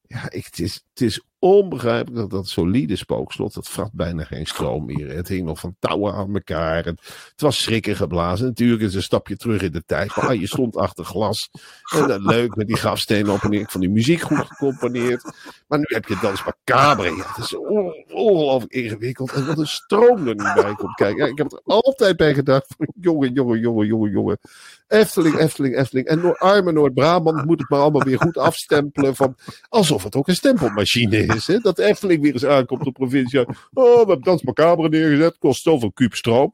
Ja, 0.09 0.29
ik, 0.29 0.45
het, 0.45 0.59
is, 0.59 0.73
het 0.73 1.01
is 1.01 1.21
onbegrijpelijk 1.39 2.15
dat 2.15 2.29
dat 2.29 2.47
solide 2.47 2.95
spookslot. 2.95 3.53
Dat 3.53 3.67
vat 3.69 3.89
bijna 3.93 4.23
geen 4.23 4.45
stroom 4.45 4.85
meer. 4.85 5.15
Het 5.15 5.27
hing 5.27 5.45
nog 5.45 5.59
van 5.59 5.75
touwen 5.79 6.13
aan 6.13 6.33
elkaar. 6.33 6.85
Het, 6.85 7.01
was 7.35 7.61
schrikken 7.61 7.95
geblazen. 7.95 8.45
Natuurlijk 8.45 8.81
is 8.81 8.93
een 8.95 9.03
stapje 9.03 9.37
terug 9.37 9.61
in 9.61 9.71
de 9.71 9.83
tijd. 9.85 10.15
Maar 10.15 10.35
je 10.35 10.47
stond 10.47 10.75
achter 10.75 11.05
glas. 11.05 11.49
En 11.95 12.07
dat 12.07 12.21
leuk 12.21 12.55
met 12.55 12.67
die 12.67 12.77
grafstenen 12.77 13.33
op 13.33 13.41
en 13.41 13.49
neer. 13.49 13.59
Ik 13.59 13.69
vond 13.71 13.83
die 13.83 13.93
muziek 13.93 14.21
goed 14.21 14.37
gecomponeerd. 14.37 15.23
Maar 15.67 15.79
nu 15.79 15.85
heb 15.87 16.05
je 16.05 16.17
Dans 16.21 16.43
Macabre. 16.43 17.15
Ja, 17.15 17.33
het 17.33 17.43
is 17.45 17.55
on- 17.55 18.05
ongelooflijk 18.11 18.73
ingewikkeld. 18.73 19.31
En 19.31 19.45
wat 19.45 19.57
een 19.57 19.67
stroom 19.67 20.27
er 20.27 20.35
nu 20.35 20.53
bij 20.53 20.73
komt 20.75 20.95
kijken. 20.95 21.27
Ik 21.27 21.37
heb 21.37 21.51
er 21.51 21.61
altijd 21.63 22.17
bij 22.17 22.33
gedacht. 22.33 22.75
Jongen, 23.01 23.33
jongen, 23.33 23.59
jongen, 23.59 23.87
jongen, 23.87 24.11
jongen. 24.11 24.39
Efteling, 24.87 25.37
Efteling, 25.37 25.77
Efteling. 25.77 26.07
En 26.07 26.19
Noord, 26.21 26.39
arme 26.39 26.71
Noord-Brabant 26.71 27.45
moet 27.45 27.59
het 27.59 27.69
maar 27.69 27.79
allemaal 27.79 28.03
weer 28.03 28.19
goed 28.19 28.37
afstempelen. 28.37 29.15
Van, 29.15 29.35
alsof 29.69 30.03
het 30.03 30.15
ook 30.15 30.27
een 30.27 30.35
stempelmachine 30.35 31.17
is. 31.17 31.28
Hè? 31.29 31.59
Dat 31.59 31.79
Efteling 31.79 32.21
weer 32.21 32.33
eens 32.33 32.45
aankomt 32.45 32.85
op 32.87 32.93
provincie. 32.93 33.39
Oh, 33.39 33.47
we 33.73 33.97
hebben 33.97 34.21
Dans 34.21 34.43
Macabre 34.43 34.89
neergezet. 34.89 35.37
Kost 35.37 35.63
zoveel 35.63 35.91
kuub 35.91 36.13
stroom. 36.13 36.53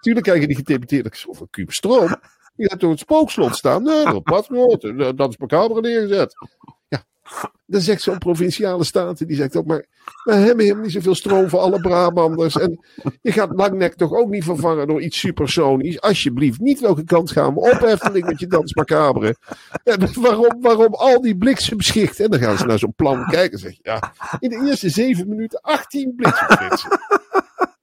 Tuurlijk 0.00 0.26
krijg 0.26 0.40
je 0.40 0.46
die 0.46 0.56
gedeputeerd. 0.56 1.16
Zoveel 1.16 1.48
kuub 1.50 1.72
stroom. 1.72 2.16
Je 2.56 2.66
hebt 2.66 2.80
door 2.80 2.90
het 2.90 2.98
spookslot 2.98 3.56
staan. 3.56 3.82
Nee, 3.82 4.04
dat 4.04 4.22
past 4.22 4.50
nooit. 4.50 5.16
Dans 5.16 5.36
Macabre 5.36 5.80
neergezet. 5.80 6.34
Dan 7.66 7.80
zegt 7.80 8.02
zo'n 8.02 8.18
provinciale 8.18 8.84
staten, 8.84 9.26
die 9.26 9.36
zegt 9.36 9.56
ook 9.56 9.66
maar, 9.66 9.86
we 10.24 10.32
hebben 10.32 10.64
helemaal 10.64 10.84
niet 10.84 10.92
zoveel 10.92 11.14
stroom 11.14 11.48
voor 11.48 11.58
alle 11.58 11.80
Brabanders. 11.80 12.58
En 12.58 12.84
je 13.22 13.32
gaat 13.32 13.50
Langnek 13.52 13.94
toch 13.94 14.12
ook 14.12 14.28
niet 14.28 14.44
vervangen 14.44 14.86
door 14.86 15.02
iets 15.02 15.18
supersonisch. 15.18 16.00
Alsjeblieft, 16.00 16.60
niet 16.60 16.80
welke 16.80 17.04
kant 17.04 17.30
gaan 17.30 17.54
we 17.54 17.60
op, 17.60 17.82
Efteling, 17.82 18.26
met 18.26 18.40
je 18.40 18.46
dans 18.46 18.74
macabre. 18.74 19.36
Waarom, 20.14 20.60
waarom 20.60 20.94
al 20.94 21.20
die 21.20 21.36
bliksemschichten? 21.36 22.24
En 22.24 22.30
dan 22.30 22.40
gaan 22.40 22.58
ze 22.58 22.66
naar 22.66 22.78
zo'n 22.78 22.94
plan 22.94 23.24
kijken 23.26 23.52
en 23.52 23.58
zeggen, 23.58 23.80
ja, 23.82 24.12
in 24.38 24.48
de 24.48 24.66
eerste 24.66 24.88
zeven 24.88 25.28
minuten 25.28 25.60
18 25.60 26.14
bliksemschichten. 26.16 26.98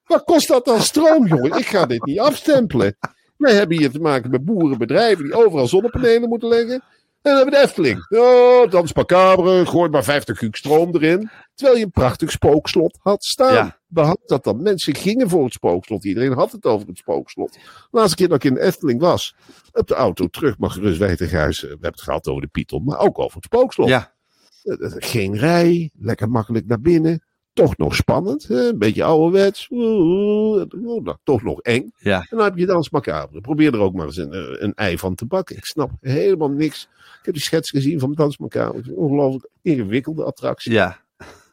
Wat 0.05 0.23
kost 0.23 0.47
dat 0.47 0.65
dan 0.65 0.81
stroom, 0.81 1.27
jongen? 1.27 1.57
Ik 1.57 1.65
ga 1.65 1.85
dit 1.85 2.05
niet 2.05 2.19
afstempelen. 2.19 2.97
Wij 3.37 3.53
hebben 3.53 3.77
hier 3.77 3.91
te 3.91 3.99
maken 3.99 4.31
met 4.31 4.45
boerenbedrijven 4.45 5.23
die 5.23 5.33
overal 5.33 5.67
zonnepanelen 5.67 6.29
moeten 6.29 6.49
leggen. 6.49 6.83
En 7.27 7.33
dan 7.33 7.41
hebben 7.41 7.59
we 7.59 7.59
de 7.59 7.65
Efteling. 7.67 8.05
Oh, 8.09 8.71
dans 8.71 8.93
macabre, 8.93 9.65
gooi 9.65 9.89
maar 9.89 10.03
50 10.03 10.37
kuub 10.37 10.55
stroom 10.55 10.95
erin. 10.95 11.29
Terwijl 11.55 11.77
je 11.77 11.85
een 11.85 11.91
prachtig 11.91 12.31
spookslot 12.31 12.97
had 13.01 13.23
staan. 13.23 13.53
Ja. 13.53 13.79
Behalve 13.87 14.21
dat 14.25 14.43
dan 14.43 14.61
mensen 14.61 14.95
gingen 14.95 15.29
voor 15.29 15.43
het 15.43 15.53
spookslot. 15.53 16.03
Iedereen 16.03 16.31
had 16.33 16.51
het 16.51 16.65
over 16.65 16.87
het 16.87 16.97
spookslot. 16.97 17.53
De 17.53 17.59
laatste 17.91 18.15
keer 18.15 18.27
dat 18.27 18.43
ik 18.43 18.43
in 18.43 18.53
de 18.53 18.61
Efteling 18.61 18.99
was, 18.99 19.35
op 19.71 19.87
de 19.87 19.93
auto 19.95 20.27
terug, 20.27 20.57
mag 20.57 20.73
gerust 20.73 20.97
weten, 20.99 21.27
Gijs. 21.27 21.61
We 21.61 21.67
hebben 21.67 21.91
het 21.91 22.01
gehad 22.01 22.27
over 22.27 22.41
de 22.41 22.47
Python, 22.47 22.83
maar 22.83 22.99
ook 22.99 23.19
over 23.19 23.35
het 23.35 23.45
spookslot. 23.45 23.87
Ja, 23.87 24.15
Eh, 24.63 24.85
eh, 24.85 24.91
Geen 24.97 25.37
rij, 25.37 25.91
lekker 25.99 26.29
makkelijk 26.29 26.67
naar 26.67 26.81
binnen. 26.81 27.23
Toch 27.57 27.77
nog 27.77 27.95
spannend, 27.95 28.47
hè? 28.47 28.67
een 28.67 28.77
beetje 28.77 29.03
ouderwets. 29.03 29.67
Nou, 29.69 31.15
toch 31.23 31.43
nog 31.43 31.61
eng. 31.61 31.91
ja. 31.97 32.19
En 32.19 32.37
dan 32.37 32.43
heb 32.45 32.57
je 32.57 32.65
dans 32.65 32.89
macabre. 32.89 33.41
Probeer 33.41 33.73
er 33.73 33.79
ook 33.79 33.93
maar 33.93 34.05
eens 34.05 34.17
een, 34.17 34.33
eh, 34.33 34.61
een 34.61 34.73
ei 34.73 34.97
van 34.97 35.15
te 35.15 35.25
bakken. 35.25 35.55
Ik 35.57 35.65
snap 35.65 35.91
helemaal 36.01 36.49
niks. 36.49 36.89
Ik 37.19 37.25
heb 37.25 37.33
die 37.33 37.43
schets 37.43 37.69
gezien 37.69 37.99
van 37.99 38.13
dans 38.13 38.37
macabre. 38.37 38.95
Ongelooflijk 38.95 39.47
ingewikkelde 39.61 40.23
attractie. 40.23 40.71
Ja, 40.71 40.99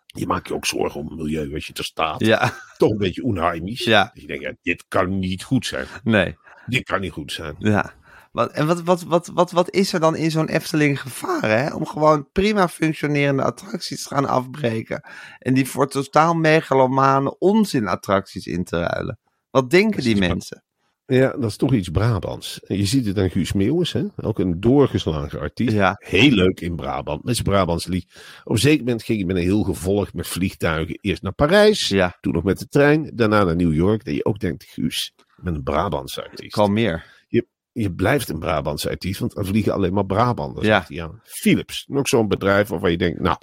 Je 0.06 0.26
maakt 0.26 0.48
je 0.48 0.54
ook 0.54 0.66
zorgen 0.66 1.00
om 1.00 1.06
het 1.08 1.16
milieu 1.18 1.54
als 1.54 1.66
je 1.66 1.72
er 1.72 1.84
staat. 1.84 2.20
ja, 2.24 2.52
Toch 2.76 2.90
een 2.90 2.98
beetje 2.98 3.22
onheimisch. 3.22 3.84
Ja. 3.84 4.10
Dat 4.14 4.20
je 4.22 4.26
denkt, 4.26 4.42
ja, 4.42 4.52
dit 4.62 4.84
kan 4.88 5.18
niet 5.18 5.42
goed 5.42 5.66
zijn. 5.66 5.86
nee. 6.04 6.36
Dit 6.66 6.82
kan 6.82 7.00
niet 7.00 7.12
goed 7.12 7.32
zijn. 7.32 7.54
Ja. 7.58 7.92
Wat, 8.34 8.52
en 8.52 8.66
wat, 8.66 8.82
wat, 8.82 9.02
wat, 9.02 9.30
wat, 9.34 9.50
wat 9.50 9.70
is 9.70 9.92
er 9.92 10.00
dan 10.00 10.16
in 10.16 10.30
zo'n 10.30 10.48
Efteling 10.48 11.00
gevaar, 11.00 11.42
hè? 11.42 11.74
Om 11.74 11.86
gewoon 11.86 12.28
prima 12.32 12.68
functionerende 12.68 13.42
attracties 13.42 14.02
te 14.02 14.14
gaan 14.14 14.28
afbreken. 14.28 15.04
En 15.38 15.54
die 15.54 15.68
voor 15.68 15.88
totaal 15.88 16.34
megalomane 16.34 17.38
onzinattracties 17.38 18.46
in 18.46 18.64
te 18.64 18.78
ruilen. 18.78 19.18
Wat 19.50 19.70
denken 19.70 20.02
die 20.02 20.16
mensen? 20.16 20.64
Ja, 21.06 21.30
dat 21.30 21.50
is 21.50 21.56
toch 21.56 21.72
iets 21.72 21.88
Brabants. 21.88 22.60
Je 22.66 22.84
ziet 22.84 23.06
het 23.06 23.18
aan 23.18 23.30
Guus 23.30 23.52
Meeuwis, 23.52 23.92
hè? 23.92 24.04
ook 24.16 24.38
een 24.38 24.60
doorgeslagen 24.60 25.40
artiest. 25.40 25.74
Ja. 25.74 25.96
Heel 25.98 26.30
leuk 26.30 26.60
in 26.60 26.76
Brabant, 26.76 27.24
met 27.24 27.34
zijn 27.34 27.48
Brabants 27.48 27.86
lied. 27.86 28.12
Op 28.44 28.52
een 28.52 28.58
zeker 28.58 28.84
moment 28.84 29.02
ging 29.02 29.18
je 29.18 29.26
met 29.26 29.36
een 29.36 29.42
heel 29.42 29.62
gevolg 29.62 30.12
met 30.12 30.26
vliegtuigen 30.26 30.98
eerst 31.00 31.22
naar 31.22 31.32
Parijs. 31.32 31.88
Ja, 31.88 32.16
Toen 32.20 32.32
nog 32.32 32.44
met 32.44 32.58
de 32.58 32.68
trein, 32.68 33.10
daarna 33.14 33.44
naar 33.44 33.56
New 33.56 33.74
York. 33.74 34.04
Dat 34.04 34.14
je 34.14 34.24
ook 34.24 34.38
denkt, 34.38 34.64
Guus, 34.64 35.12
ik 35.16 35.44
ben 35.44 35.54
een 35.54 35.62
Brabantse 35.62 36.24
artiest. 36.24 36.52
kalmeer. 36.54 37.13
Je 37.76 37.92
blijft 37.92 38.28
een 38.28 38.38
Brabantse 38.38 38.88
artiest, 38.90 39.20
want 39.20 39.36
er 39.36 39.46
vliegen 39.46 39.72
alleen 39.72 39.92
maar 39.94 40.06
Brabanders. 40.06 40.66
Ja. 40.66 40.76
zegt 40.76 40.88
hij 40.88 41.02
aan. 41.02 41.20
Philips, 41.24 41.84
nog 41.88 42.08
zo'n 42.08 42.28
bedrijf 42.28 42.68
waarvan 42.68 42.90
je 42.90 42.96
denkt, 42.96 43.20
nou, 43.20 43.36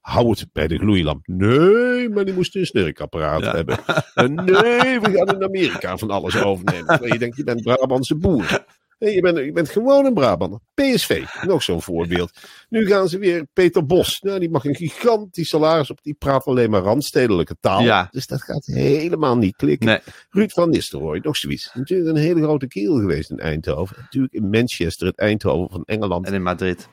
hou 0.00 0.30
het 0.30 0.46
bij 0.52 0.66
de 0.66 0.78
gloeilamp. 0.78 1.26
Nee, 1.26 2.08
maar 2.08 2.24
die 2.24 2.34
moesten 2.34 2.60
een 2.60 2.66
snurkapparaat 2.66 3.40
Ja. 3.42 3.54
hebben. 3.54 3.78
En 4.14 4.34
nee, 4.34 5.00
we 5.00 5.10
gaan 5.14 5.34
in 5.34 5.44
Amerika 5.44 5.96
van 5.96 6.10
alles 6.10 6.42
overnemen. 6.42 7.00
Je 7.12 7.18
denkt, 7.18 7.36
je 7.36 7.44
bent 7.44 7.62
Brabantse 7.62 8.14
boer. 8.16 8.64
Je 8.98 9.20
bent, 9.20 9.38
je 9.38 9.52
bent 9.52 9.68
gewoon 9.68 10.04
een 10.04 10.14
Brabander. 10.14 10.58
PSV, 10.74 11.24
nog 11.42 11.62
zo'n 11.62 11.82
voorbeeld. 11.82 12.30
Nu 12.68 12.86
gaan 12.86 13.08
ze 13.08 13.18
weer 13.18 13.46
Peter 13.52 13.86
Bos. 13.86 14.20
Nou, 14.20 14.38
die 14.38 14.50
mag 14.50 14.64
een 14.64 14.74
gigantisch 14.74 15.48
salaris 15.48 15.90
op. 15.90 15.98
Die 16.02 16.14
praat 16.14 16.44
alleen 16.44 16.70
maar 16.70 16.80
randstedelijke 16.80 17.56
taal. 17.60 17.80
Ja. 17.82 18.08
Dus 18.10 18.26
dat 18.26 18.42
gaat 18.42 18.66
helemaal 18.66 19.36
niet 19.36 19.56
klikken. 19.56 19.86
Nee. 19.86 19.98
Ruud 20.30 20.50
van 20.50 20.70
Nistelrooy, 20.70 21.18
nog 21.22 21.36
zoiets. 21.36 21.70
Natuurlijk 21.74 22.08
een 22.16 22.22
hele 22.22 22.42
grote 22.42 22.66
kerel 22.68 22.96
geweest 22.98 23.30
in 23.30 23.38
Eindhoven. 23.38 23.96
Natuurlijk 24.00 24.32
in 24.34 24.50
Manchester, 24.50 25.06
het 25.06 25.18
Eindhoven 25.18 25.70
van 25.70 25.82
Engeland. 25.84 26.26
En 26.26 26.34
in 26.34 26.42
Madrid. 26.42 26.88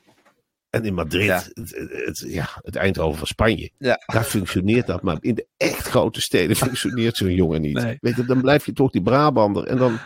En 0.70 0.86
in 0.86 0.94
Madrid, 0.94 1.26
Ja. 1.26 1.44
Het, 1.54 1.76
het- 2.06 2.24
ja, 2.28 2.50
het 2.62 2.76
Eindhoven 2.76 3.18
van 3.18 3.28
Spanje. 3.28 3.72
Ja. 3.78 4.00
Daar 4.06 4.24
functioneert 4.24 4.88
dat. 4.88 5.02
Maar 5.02 5.18
in 5.20 5.36
de 5.36 5.48
echt 5.58 5.88
grote 5.88 6.22
steden 6.22 6.56
functioneert 6.66 7.18
zo'n 7.18 7.34
jongen 7.34 7.62
niet. 7.62 7.74
Nee. 7.82 7.98
Weet 8.02 8.16
je, 8.16 8.26
dan 8.26 8.42
blijf 8.42 8.66
je 8.66 8.74
toch 8.74 8.92
die 8.92 9.02
Brabander. 9.02 9.64
En 9.68 9.78
dan 9.78 10.00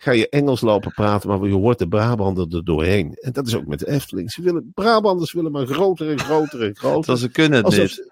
ga 0.00 0.10
je 0.10 0.28
Engels 0.28 0.60
lopen 0.60 0.92
praten, 0.92 1.28
maar 1.28 1.48
je 1.48 1.54
hoort 1.54 1.78
de 1.78 1.88
Brabander 1.88 2.54
er 2.56 2.64
doorheen. 2.64 3.12
En 3.20 3.32
dat 3.32 3.46
is 3.46 3.54
ook 3.56 3.66
met 3.66 3.78
de 3.78 3.88
Efteling. 3.90 4.30
Ze 4.32 4.42
willen, 4.42 4.70
Brabanders 4.74 5.32
willen 5.32 5.52
maar 5.52 5.66
groter 5.66 6.10
en 6.10 6.18
groter 6.18 6.62
en 6.62 6.76
groter. 6.76 6.98
Terwijl 6.98 7.18
ze 7.18 7.28
kunnen 7.30 7.56
het 7.56 7.64
Alsof 7.66 7.80
niet. 7.82 7.90
ze- 7.92 8.10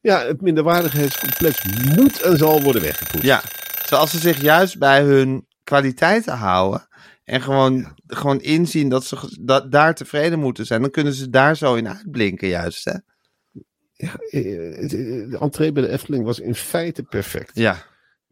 ja, 0.00 0.26
het 0.26 0.40
minderwaardigheidscomplex 0.40 1.62
moet 1.96 2.20
en 2.20 2.36
zal 2.36 2.62
worden 2.62 2.82
weggepoetst. 2.82 3.26
Ja, 3.26 3.42
zoals 3.86 4.10
ze 4.10 4.18
zich 4.18 4.40
juist 4.42 4.78
bij 4.78 5.02
hun 5.02 5.46
kwaliteiten 5.64 6.34
houden. 6.36 6.86
En 7.24 7.40
gewoon, 7.42 7.94
gewoon 8.06 8.40
inzien 8.40 8.88
dat 8.88 9.04
ze 9.04 9.16
ge- 9.16 9.38
da- 9.40 9.60
daar 9.60 9.94
tevreden 9.94 10.38
moeten 10.38 10.66
zijn. 10.66 10.80
Dan 10.80 10.90
kunnen 10.90 11.12
ze 11.12 11.30
daar 11.30 11.56
zo 11.56 11.74
in 11.74 11.88
uitblinken, 11.88 12.48
juist. 12.48 12.84
Hè? 12.84 12.92
Ja, 13.92 14.12
eh, 14.30 14.82
eh, 14.82 14.88
de 15.30 15.36
entree 15.40 15.72
bij 15.72 15.82
de 15.82 15.88
Efteling 15.88 16.24
was 16.24 16.38
in 16.40 16.54
feite 16.54 17.02
perfect. 17.02 17.50
Ja, 17.54 17.76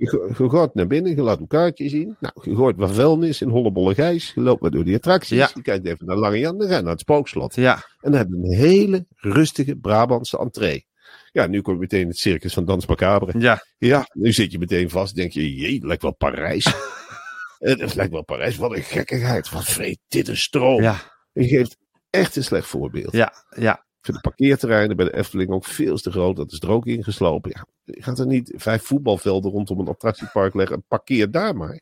Je, 0.00 0.08
go- 0.08 0.44
je 0.44 0.50
gaat 0.50 0.74
naar 0.74 0.86
binnen, 0.86 1.14
je 1.16 1.22
laat 1.22 1.40
een 1.40 1.46
kaartje 1.46 1.88
zien. 1.88 2.16
Nou, 2.20 2.34
je 2.42 2.54
hoort 2.54 2.76
waar 2.76 2.88
vuilnis 2.90 3.40
in 3.40 3.48
Hollebolle 3.48 3.94
Gijs. 3.94 4.32
Je 4.34 4.40
loopt 4.40 4.60
maar 4.62 4.70
door 4.70 4.84
die 4.84 4.94
attracties. 4.96 5.36
Ja. 5.38 5.50
Je 5.54 5.62
kijkt 5.62 5.86
even 5.86 6.06
naar 6.06 6.16
Lange 6.16 6.38
Jan, 6.38 6.58
dan 6.58 6.68
ga 6.68 6.76
je 6.76 6.82
naar 6.82 6.90
het 6.92 7.00
spookslot. 7.00 7.54
ja, 7.54 7.74
En 8.00 8.10
dan 8.10 8.14
heb 8.20 8.28
je 8.28 8.34
een 8.36 8.52
hele 8.56 9.06
rustige 9.16 9.76
Brabantse 9.76 10.38
entree. 10.38 10.86
Ja, 11.32 11.46
nu 11.46 11.60
kom 11.62 11.74
je 11.74 11.80
meteen 11.80 12.00
in 12.00 12.08
het 12.08 12.18
circus 12.18 12.52
van 12.54 12.64
Dans 12.64 12.86
Macabre. 12.86 13.38
ja. 13.38 13.64
Ja, 13.78 14.06
nu 14.12 14.32
zit 14.32 14.52
je 14.52 14.58
meteen 14.58 14.90
vast. 14.90 15.14
Denk 15.14 15.32
je, 15.32 15.54
jee, 15.54 15.74
het 15.74 15.84
lijkt 15.84 16.02
wel 16.02 16.14
Parijs. 16.14 16.64
het 17.58 17.94
lijkt 17.94 18.12
wel 18.12 18.24
Parijs. 18.24 18.56
Wat 18.56 18.76
een 18.76 18.82
gekkigheid. 18.82 19.50
Wat 19.50 19.64
vreet 19.64 19.98
dit 20.08 20.28
een 20.28 20.36
stroom. 20.36 20.82
Ja, 20.82 20.96
Je 21.32 21.48
geeft 21.48 21.76
echt 22.10 22.36
een 22.36 22.44
slecht 22.44 22.66
voorbeeld. 22.66 23.12
ja, 23.12 23.32
ja. 23.56 23.84
Ik 24.00 24.06
vind 24.06 24.16
de 24.22 24.28
parkeerterreinen 24.28 24.96
bij 24.96 25.04
de 25.04 25.16
Efteling 25.16 25.50
ook 25.50 25.64
veel 25.64 25.96
te 25.96 26.10
groot. 26.10 26.36
Dat 26.36 26.52
is 26.52 26.60
er 26.60 26.70
ook 26.70 26.86
ingeslopen. 26.86 27.50
Ja, 27.54 27.66
je 27.94 28.02
gaat 28.02 28.18
er 28.18 28.26
niet 28.26 28.52
vijf 28.56 28.82
voetbalvelden 28.82 29.50
rondom 29.50 29.78
een 29.80 29.88
attractiepark 29.88 30.54
leggen. 30.54 30.84
Parkeer 30.88 31.30
daar 31.30 31.56
maar. 31.56 31.80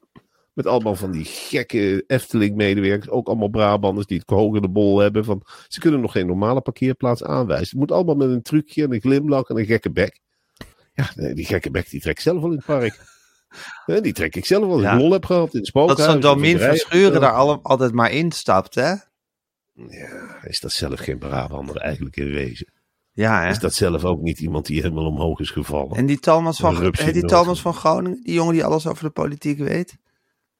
Met 0.53 0.67
allemaal 0.67 0.95
van 0.95 1.11
die 1.11 1.25
gekke 1.25 2.05
Efteling-medewerkers. 2.07 3.11
Ook 3.11 3.27
allemaal 3.27 3.49
Brabanders 3.49 4.07
die 4.07 4.19
het 4.19 4.31
hoog 4.31 4.55
in 4.57 4.63
de 4.63 4.69
bol 4.69 4.99
hebben. 4.99 5.25
Van, 5.25 5.43
ze 5.69 5.81
kunnen 5.81 6.01
nog 6.01 6.13
geen 6.13 6.27
normale 6.27 6.61
parkeerplaats 6.61 7.25
aanwijzen. 7.25 7.69
Het 7.69 7.79
moet 7.79 7.93
allemaal 7.93 8.15
met 8.15 8.29
een 8.29 8.43
trucje 8.43 8.83
en 8.85 8.93
een 8.93 9.01
glimlach 9.01 9.49
en 9.49 9.57
een 9.59 9.67
gekke 9.67 9.91
bek. 9.91 10.21
Ja, 10.93 11.33
die 11.35 11.45
gekke 11.47 11.71
bek 11.71 11.91
die 11.91 12.01
trek 12.01 12.17
ik 12.17 12.23
zelf 12.23 12.41
wel 12.41 12.51
in 12.51 12.57
het 12.57 12.67
park. 12.67 13.01
Ja, 13.87 14.01
die 14.01 14.13
trek 14.13 14.37
ik 14.37 14.47
zelf 14.47 14.65
wel. 14.65 14.73
Als 14.73 14.83
Ja. 14.83 14.93
ik 14.95 15.01
lol 15.01 15.13
heb 15.13 15.25
gehad 15.25 15.53
in 15.53 15.59
het 15.59 15.67
spookhuis. 15.69 15.99
Dat 15.99 16.11
zo'n 16.11 16.21
Domien 16.21 16.57
Rijen. 16.57 16.77
Verschuren 16.77 17.21
daar 17.21 17.33
alle, 17.33 17.59
altijd 17.63 17.93
maar 17.93 18.11
instapt, 18.13 18.75
hè? 18.75 18.95
Ja, 19.87 20.45
is 20.45 20.61
dat 20.61 20.73
zelf 20.73 21.01
geen 21.01 21.19
Brabander 21.19 21.77
eigenlijk 21.77 22.17
in 22.17 22.31
wezen? 22.31 22.67
Ja, 23.13 23.43
hè? 23.43 23.49
Is 23.49 23.59
dat 23.59 23.75
zelf 23.75 24.05
ook 24.05 24.21
niet 24.21 24.41
iemand 24.41 24.67
die 24.67 24.81
helemaal 24.83 25.07
omhoog 25.07 25.41
is 25.41 25.51
gevallen? 25.51 25.97
En 25.97 26.07
die 26.07 26.19
Thomas 26.19 26.59
van, 26.59 26.93
hè, 26.93 27.13
die. 27.13 27.25
Thomas 27.25 27.61
van 27.61 27.75
Groningen, 27.75 28.21
die 28.23 28.35
jongen 28.35 28.53
die 28.53 28.65
alles 28.65 28.87
over 28.87 29.05
de 29.05 29.11
politiek 29.11 29.59
weet, 29.59 29.97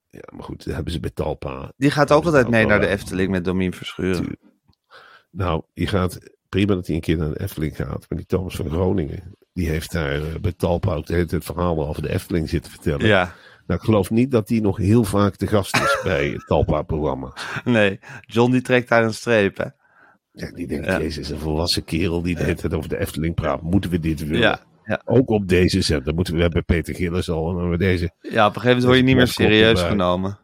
Ja, 0.09 0.21
maar 0.33 0.43
goed, 0.45 0.65
dat 0.65 0.75
hebben 0.75 0.93
ze 0.93 1.01
bij 1.01 1.11
Talpa. 1.11 1.73
die 1.77 1.91
gaat 1.91 2.13
ook 2.13 2.25
altijd 2.25 2.49
mee 2.49 2.67
naar 2.67 2.81
de 2.81 2.87
Efteling 2.87 3.31
met 3.31 3.45
Domien 3.45 3.73
Verschuren. 3.73 4.39
Nou, 5.31 5.63
je 5.73 5.87
gaat 5.87 6.19
prima 6.49 6.75
dat 6.75 6.87
hij 6.87 6.95
een 6.97 7.03
keer 7.03 7.17
naar 7.17 7.33
de 7.33 7.41
Efteling 7.41 7.77
gaat. 7.77 8.07
Maar 8.09 8.19
die 8.19 8.27
Thomas 8.27 8.57
van 8.57 8.71
Groningen, 8.71 9.37
die 9.53 9.69
heeft 9.69 9.93
daar 9.93 10.13
eh, 10.13 10.35
bij 10.41 10.53
Talpa 10.53 10.95
ook 10.95 11.05
tijd 11.05 11.37
verhalen 11.39 11.87
over 11.87 12.03
de 12.03 12.13
Efteling 12.13 12.49
zitten 12.49 12.71
vertellen. 12.71 13.07
Ja, 13.07 13.35
Nou, 13.69 13.81
ik 13.81 13.87
geloof 13.87 14.11
niet 14.11 14.31
dat 14.31 14.49
hij 14.49 14.61
nog 14.61 14.77
heel 14.77 15.05
vaak 15.05 15.37
te 15.37 15.47
gast 15.47 15.77
is 15.77 15.99
bij 16.05 16.29
het 16.29 16.47
Talpa-programma. 16.47 17.33
nee. 17.65 17.99
John 18.21 18.53
die 18.53 18.63
trekt 18.63 18.89
daar 18.89 19.05
een 19.05 19.15
streep, 19.15 19.57
hè? 19.57 19.65
Ja, 20.33 20.51
die 20.53 20.67
denkt, 20.67 20.87
Ja. 20.87 20.99
jezus, 20.99 21.31
een 21.31 21.39
volwassen 21.39 21.85
kerel 21.85 22.23
die 22.23 22.35
de 22.37 22.55
tijd 22.55 22.75
over 22.75 22.89
de 22.89 22.99
Efteling 22.99 23.35
praat. 23.35 23.63
Moeten 23.63 23.91
we 23.91 23.99
dit 24.01 24.21
willen? 24.21 24.39
Ja, 24.41 24.61
ja. 24.85 25.03
Ook 25.05 25.31
op 25.31 25.49
deze 25.49 25.81
zender. 25.81 26.15
Moeten 26.15 26.35
we 26.35 26.41
hebben 26.41 26.65
Peter 26.65 26.95
Gillis 26.95 27.31
al. 27.31 27.51
En 27.51 27.57
dan 27.57 27.71
we 27.71 27.77
deze. 27.79 28.11
Ja, 28.21 28.47
op 28.47 28.55
een 28.55 28.61
gegeven 28.61 28.67
moment 28.69 28.85
word 28.85 28.97
je 28.97 29.03
niet 29.03 29.17
meer 29.17 29.27
serieus 29.27 29.69
erbij. 29.79 29.89
genomen. 29.91 30.39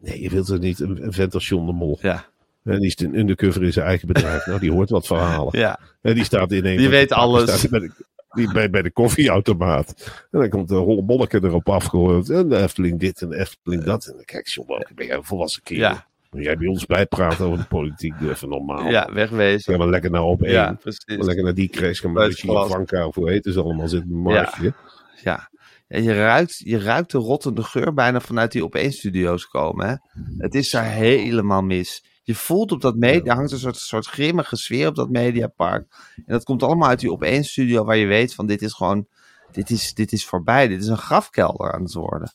Nee, 0.00 0.20
je 0.22 0.28
wilt 0.30 0.48
er 0.48 0.58
niet 0.58 0.80
een, 0.80 1.04
een 1.04 1.12
vent 1.12 1.34
als 1.34 1.48
John 1.48 1.66
de 1.66 1.72
Mol. 1.72 1.98
Ja, 2.02 2.24
En 2.64 2.78
die 2.78 2.86
is 2.86 2.98
een 3.00 3.18
undercover 3.18 3.62
in 3.64 3.72
zijn 3.72 3.86
eigen 3.86 4.06
bedrijf. 4.08 4.46
nou, 4.46 4.60
die 4.60 4.72
hoort 4.72 4.90
wat 4.90 5.06
verhalen. 5.06 5.58
ja. 5.58 5.78
En 6.02 6.14
die 6.14 6.24
staat 6.24 6.52
in 6.52 6.66
een 6.66 6.76
Die 6.76 6.88
weet 6.88 7.12
alles. 7.12 7.58
staat 7.58 7.88
die 8.32 8.52
bij, 8.52 8.70
bij 8.70 8.82
de 8.82 8.90
koffieautomaat. 8.90 9.94
En 10.30 10.40
dan 10.40 10.48
komt 10.48 10.68
de 10.68 10.74
hollebolleke 10.74 11.40
erop 11.42 11.68
afgehoord. 11.68 12.30
En 12.30 12.48
de 12.48 12.56
Efteling 12.56 13.00
dit 13.00 13.22
en 13.22 13.28
de 13.28 13.38
Efteling 13.38 13.84
dat. 13.84 14.06
En 14.06 14.12
dan 14.16 14.24
kijk 14.24 14.48
John, 14.48 14.68
wel, 14.68 14.86
ben 14.94 15.06
jij 15.06 15.16
een 15.16 15.24
volwassen 15.24 15.62
kerel? 15.62 15.82
Ja. 15.82 16.06
Jij 16.30 16.56
bij 16.56 16.68
ons 16.68 16.86
bijpraat 16.86 17.40
over 17.40 17.58
de 17.58 17.64
politiek, 17.64 18.18
doe 18.18 18.30
even 18.30 18.48
normaal. 18.48 18.88
Ja, 18.88 19.12
wegwezen. 19.12 19.72
Ga 19.72 19.78
maar 19.78 19.88
lekker 19.88 20.10
naar 20.10 20.22
op 20.22 20.42
één. 20.42 20.52
Ja, 20.52 20.72
precies. 20.72 21.04
lekker 21.06 21.44
naar 21.44 21.54
die 21.54 21.68
crash. 21.68 22.00
Ga 22.00 22.08
maar 22.08 22.28
Bij 22.28 22.42
naar 22.42 22.62
het. 22.62 22.72
Vanka 22.72 23.06
of 23.06 23.14
hoe 23.14 23.30
heet 23.30 23.48
ze 23.50 23.60
allemaal 23.60 23.88
zitten. 23.88 24.12
Marsje. 24.12 24.74
Ja. 25.22 25.50
Ja, 25.92 25.98
je, 25.98 26.14
ruikt, 26.14 26.58
je 26.58 26.78
ruikt 26.78 27.10
de 27.10 27.18
rottende 27.18 27.62
geur 27.62 27.94
bijna 27.94 28.20
vanuit 28.20 28.52
die 28.52 28.64
opeenstudio's 28.64 29.46
komen. 29.46 29.88
Hè? 29.88 29.94
Het 30.38 30.54
is 30.54 30.70
daar 30.70 30.90
helemaal 30.90 31.62
mis. 31.62 32.04
Je 32.22 32.34
voelt 32.34 32.72
op 32.72 32.80
dat 32.80 32.96
media, 32.96 33.30
er 33.30 33.36
hangt 33.36 33.52
een 33.52 33.58
soort, 33.58 33.76
soort 33.76 34.06
grimmige 34.06 34.56
sfeer 34.56 34.88
op 34.88 34.94
dat 34.94 35.10
mediapark. 35.10 35.86
En 36.16 36.22
dat 36.26 36.44
komt 36.44 36.62
allemaal 36.62 36.88
uit 36.88 37.00
die 37.00 37.12
opeenstudio 37.12 37.84
waar 37.84 37.96
je 37.96 38.06
weet 38.06 38.34
van 38.34 38.46
dit 38.46 38.62
is 38.62 38.72
gewoon, 38.72 39.06
dit 39.52 39.70
is, 39.70 39.94
dit 39.94 40.12
is 40.12 40.26
voorbij. 40.26 40.68
Dit 40.68 40.80
is 40.82 40.86
een 40.86 40.96
grafkelder 40.98 41.72
aan 41.72 41.82
het 41.82 41.92
worden. 41.92 42.32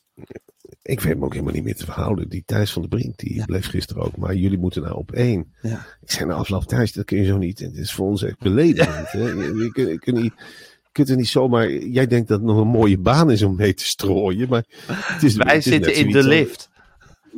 Ik 0.82 1.00
weet 1.00 1.18
me 1.18 1.24
ook 1.24 1.32
helemaal 1.32 1.54
niet 1.54 1.64
meer 1.64 1.76
te 1.76 1.84
verhouden. 1.84 2.28
Die 2.28 2.42
Thijs 2.46 2.72
van 2.72 2.82
de 2.82 2.88
Brink, 2.88 3.16
die 3.18 3.44
bleef 3.44 3.66
gisteren 3.66 4.02
ook. 4.02 4.16
Maar 4.16 4.34
jullie 4.34 4.58
moeten 4.58 4.82
nou 4.82 4.94
op 4.94 5.12
één. 5.12 5.54
Ja. 5.62 5.86
Ik 6.02 6.10
zei 6.10 6.28
na 6.28 6.34
afloop, 6.34 6.64
Thijs, 6.64 6.92
dat 6.92 7.04
kun 7.04 7.18
je 7.18 7.24
zo 7.24 7.36
niet. 7.38 7.58
Het 7.58 7.76
is 7.76 7.92
voor 7.92 8.06
ons 8.06 8.22
echt 8.22 8.38
beledigend. 8.38 9.10
Hè? 9.12 9.20
Je, 9.28 9.54
je, 9.54 9.70
kunt- 9.72 9.88
je, 9.88 9.98
kunt 9.98 10.16
niet, 10.16 10.32
je 10.82 10.88
kunt 10.92 11.08
er 11.08 11.16
niet 11.16 11.28
zomaar... 11.28 11.70
Jij 11.72 12.06
denkt 12.06 12.28
dat 12.28 12.38
het 12.38 12.48
nog 12.48 12.60
een 12.60 12.66
mooie 12.68 12.98
baan 12.98 13.30
is 13.30 13.42
om 13.42 13.56
mee 13.56 13.74
te 13.74 13.84
strooien. 13.84 14.48
Maar 14.48 14.64
het 14.86 15.22
is, 15.22 15.34
Wij 15.36 15.54
het 15.54 15.66
is 15.66 15.72
zitten 15.72 15.94
in 15.94 16.10
de 16.10 16.22
lift. 16.22 16.70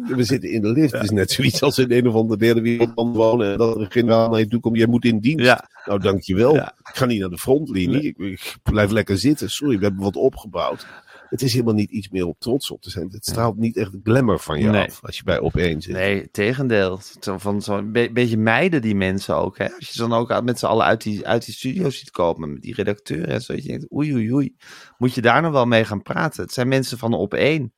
We 0.06 0.24
zitten 0.24 0.50
in 0.50 0.62
de 0.62 0.72
lift. 0.72 0.92
Het 0.92 1.02
is 1.02 1.10
net 1.10 1.30
zoiets 1.30 1.62
als 1.62 1.78
in 1.78 1.92
een 1.92 2.08
of 2.08 2.14
andere 2.14 2.38
derde 2.38 2.60
wereldland 2.60 3.16
wonen. 3.16 3.52
En 3.52 3.58
dat 3.58 3.74
er 3.74 3.80
een 3.80 3.90
generaal 3.90 4.30
naar 4.30 4.38
je 4.38 4.48
toe 4.48 4.60
komt. 4.60 4.76
Jij 4.76 4.86
moet 4.86 5.04
in 5.04 5.18
dienst. 5.18 5.44
Ja. 5.44 5.68
Nou, 5.84 6.00
dankjewel. 6.00 6.54
Ja. 6.54 6.74
Ik 6.78 6.96
ga 6.96 7.04
niet 7.04 7.20
naar 7.20 7.28
de 7.30 7.38
frontlinie. 7.38 8.02
Ik, 8.02 8.18
ik 8.18 8.56
blijf 8.62 8.90
lekker 8.90 9.18
zitten. 9.18 9.50
Sorry, 9.50 9.78
we 9.78 9.84
hebben 9.84 10.02
wat 10.02 10.16
opgebouwd. 10.16 10.86
Het 11.28 11.42
is 11.42 11.52
helemaal 11.52 11.74
niet 11.74 11.90
iets 11.90 12.08
meer 12.08 12.26
om 12.26 12.34
trots 12.38 12.70
op 12.70 12.82
te 12.82 12.90
zijn. 12.90 13.08
Het 13.10 13.24
straalt 13.26 13.56
niet 13.56 13.76
echt 13.76 13.90
glamour 14.02 14.38
van 14.38 14.60
je 14.60 14.68
Nee. 14.68 14.86
af. 14.86 14.98
Als 15.02 15.16
je 15.16 15.22
bij 15.24 15.40
opeen 15.40 15.82
zit. 15.82 15.92
Nee, 15.92 16.30
tegendeel. 16.30 16.98
Van 17.20 17.62
zo'n 17.62 17.92
be- 17.92 18.10
beetje 18.12 18.36
mijden 18.36 18.82
die 18.82 18.94
mensen 18.94 19.36
ook. 19.36 19.58
Hè? 19.58 19.64
Als 19.64 19.86
je 19.86 19.92
ze 19.92 19.98
dan 19.98 20.12
ook 20.12 20.42
met 20.42 20.58
z'n 20.58 20.66
allen 20.66 20.84
uit 20.86 21.02
die, 21.02 21.26
uit 21.26 21.44
die 21.44 21.54
studio 21.54 21.90
ziet 21.90 22.10
komen 22.10 22.52
met 22.52 22.62
die 22.62 22.74
redacteuren 22.74 23.28
en 23.28 23.40
zo. 23.40 23.52
Dat 23.52 23.62
je 23.62 23.68
denkt, 23.68 23.92
oei 23.92 24.12
oei 24.14 24.32
oei. 24.34 24.56
Moet 24.98 25.14
je 25.14 25.20
daar 25.20 25.42
nog 25.42 25.52
wel 25.52 25.66
mee 25.66 25.84
gaan 25.84 26.02
praten? 26.02 26.42
Het 26.42 26.52
zijn 26.52 26.68
mensen 26.68 26.98
van 26.98 27.12
op 27.14 27.34
één. 27.34 27.72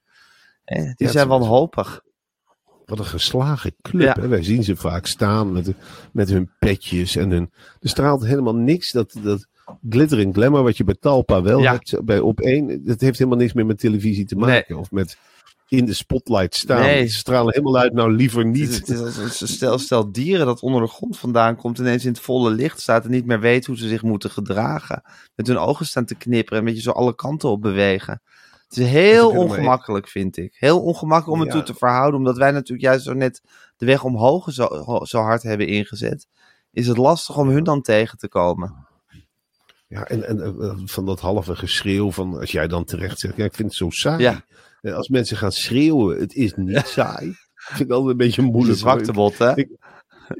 Hè? 0.64 0.82
Die 0.94 1.08
zijn 1.08 1.24
is- 1.24 1.30
wanhopig. 1.38 2.00
Wat 2.86 2.98
een 2.98 3.04
geslagen 3.04 3.74
club. 3.82 4.16
Ja. 4.16 4.22
Hè? 4.22 4.28
Wij 4.28 4.42
zien 4.42 4.64
ze 4.64 4.76
vaak 4.76 5.06
staan 5.06 5.52
met, 5.52 5.72
met 6.12 6.28
hun 6.30 6.50
petjes. 6.58 7.16
En 7.16 7.30
hun, 7.30 7.50
er 7.80 7.88
straalt 7.88 8.24
helemaal 8.24 8.54
niks. 8.56 8.90
Dat, 8.92 9.14
dat 9.22 9.46
glitter 9.88 10.18
en 10.18 10.34
glamour 10.34 10.62
wat 10.62 10.76
je 10.76 10.84
bij 10.84 10.96
Talpa 11.00 11.42
wel 11.42 11.60
Ja. 11.60 11.72
hebt. 11.72 12.04
Bij 12.04 12.20
op 12.20 12.40
één. 12.40 12.84
Dat 12.84 13.00
heeft 13.00 13.18
helemaal 13.18 13.38
niks 13.38 13.52
meer 13.52 13.66
met 13.66 13.78
televisie 13.78 14.24
te 14.24 14.36
maken. 14.36 14.78
Of 14.78 14.90
met 14.90 15.16
in 15.68 15.84
de 15.84 15.92
spotlight 15.92 16.54
staan. 16.54 16.80
Nee. 16.80 17.06
Ze 17.06 17.18
stralen 17.18 17.52
helemaal 17.54 17.78
uit. 17.78 17.92
Nou, 17.92 18.12
liever 18.12 18.46
Het 18.46 18.56
is, 18.56 18.68
niet. 18.68 18.78
het 18.78 18.88
is 18.88 19.00
als 19.18 19.40
een 19.40 19.48
stel, 19.48 19.78
stel 19.78 20.12
dieren 20.12 20.46
dat 20.46 20.60
onder 20.60 20.80
de 20.80 20.86
grond 20.88 21.18
vandaan 21.18 21.56
komt, 21.56 21.78
ineens 21.78 22.04
in 22.04 22.10
het 22.12 22.20
volle 22.20 22.50
licht 22.50 22.80
staat 22.80 23.04
en 23.04 23.10
niet 23.10 23.26
meer 23.26 23.40
weet 23.40 23.66
hoe 23.66 23.76
ze 23.76 23.88
zich 23.88 24.02
moeten 24.02 24.30
gedragen. 24.30 25.02
Met 25.34 25.46
hun 25.46 25.58
ogen 25.58 25.86
staan 25.86 26.04
te 26.04 26.14
knipperen 26.14 26.58
en 26.60 26.66
een 26.66 26.72
beetje 26.72 26.90
zo 26.90 26.96
alle 26.96 27.14
kanten 27.14 27.48
op 27.48 27.62
bewegen. 27.62 28.22
Het 28.74 28.84
is 28.84 28.90
heel 28.90 29.30
ongemakkelijk, 29.30 30.08
vind 30.08 30.36
ik. 30.36 30.54
Heel 30.58 30.82
ongemakkelijk 30.82 31.40
om 31.40 31.40
het 31.46 31.52
Ja. 31.52 31.62
toe 31.62 31.72
te 31.72 31.78
verhouden, 31.78 32.18
omdat 32.18 32.36
wij 32.36 32.50
natuurlijk 32.50 32.82
juist 32.82 33.04
zo 33.04 33.12
net 33.12 33.42
de 33.76 33.86
weg 33.86 34.04
omhoog 34.04 34.52
zo, 34.52 34.68
zo 35.02 35.18
hard 35.20 35.42
hebben 35.42 35.66
ingezet. 35.66 36.26
Is 36.70 36.86
het 36.86 36.96
lastig 36.96 37.36
om 37.36 37.48
hun 37.48 37.64
dan 37.64 37.82
tegen 37.82 38.18
te 38.18 38.28
komen? 38.28 38.86
Ja, 39.88 40.04
en, 40.04 40.28
en 40.28 40.40
eh, 40.60 40.72
van 40.84 41.06
dat 41.06 41.20
halve 41.20 41.56
geschreeuw 41.56 42.10
van 42.12 42.38
als 42.40 42.50
jij 42.52 42.66
dan 42.68 42.84
terecht 42.84 43.18
zegt, 43.18 43.36
ja, 43.36 43.44
ik 43.44 43.54
vind 43.54 43.68
het 43.68 43.76
zo 43.76 43.90
saai. 43.90 44.22
Ja. 44.22 44.44
Eh, 44.80 44.94
Als 44.94 45.08
mensen 45.08 45.36
gaan 45.36 45.52
schreeuwen, 45.52 46.18
het 46.20 46.34
is 46.34 46.52
niet 46.56 46.86
saai. 46.98 47.36
vind 47.54 47.80
ik 47.80 47.90
altijd 47.90 48.10
een 48.10 48.16
beetje 48.16 48.42
moeilijk. 48.42 48.78
zwaktebot, 48.78 49.38
hè? 49.38 49.56
Ik- 49.56 49.70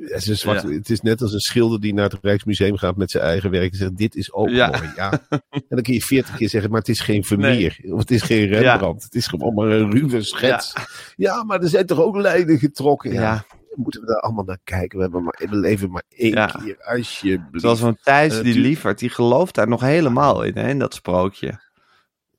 Het 0.01 0.27
is, 0.27 0.41
zwart, 0.41 0.63
Ja. 0.63 0.69
het 0.69 0.91
is 0.91 1.01
net 1.01 1.23
als 1.23 1.33
een 1.33 1.41
schilder 1.41 1.81
die 1.81 1.95
naar 1.95 2.09
het 2.11 2.19
Rijksmuseum 2.23 2.77
gaat 2.77 2.97
met 2.97 3.11
zijn 3.11 3.25
eigen 3.25 3.51
werk 3.51 3.71
en 3.73 3.77
zegt: 3.79 3.97
Dit 3.97 4.15
is 4.15 4.33
ook 4.33 4.49
Ja. 4.49 4.67
mooi. 4.67 4.91
Ja. 4.97 5.13
En 5.51 5.63
dan 5.69 5.83
kun 5.83 5.95
je 5.95 6.03
veertig 6.03 6.37
keer 6.37 6.49
zeggen: 6.49 6.71
Maar 6.71 6.79
het 6.81 6.89
is 6.89 7.01
geen 7.01 7.25
Vermeer. 7.25 7.79
Of 7.85 7.99
het 7.99 8.11
is 8.11 8.23
geen 8.23 8.47
Rembrandt. 8.47 9.03
Het 9.05 9.15
is 9.15 9.27
gewoon 9.27 9.55
maar 9.55 9.67
een 9.69 9.91
ruwe 9.91 10.23
schets. 10.23 10.73
Ja. 11.17 11.45
maar 11.45 11.61
er 11.63 11.69
zijn 11.69 11.87
toch 11.87 11.99
ook 12.01 12.17
lijnen 12.17 12.59
getrokken. 12.59 13.13
Ja. 13.13 13.45
Moeten 13.75 14.01
we 14.01 14.07
daar 14.07 14.21
allemaal 14.21 14.45
naar 14.45 14.59
kijken? 14.65 14.97
We, 14.97 15.03
hebben 15.05 15.23
maar, 15.23 15.41
we 15.51 15.57
leven 15.57 15.91
maar 15.91 16.03
één 16.17 16.33
keer, 16.35 16.77
alsjeblieft. 16.85 17.61
Zoals 17.61 17.79
zo'n 17.79 17.99
Thijs, 18.03 18.37
Eh, 18.39 18.43
die 18.45 18.59
lieverd, 18.59 18.99
die 18.99 19.09
gelooft 19.11 19.55
daar 19.55 19.69
nog 19.69 19.81
helemaal 19.81 20.43
in, 20.43 20.57
hè, 20.57 20.69
in 20.69 20.79
dat 20.79 20.95
sprookje. 20.95 21.61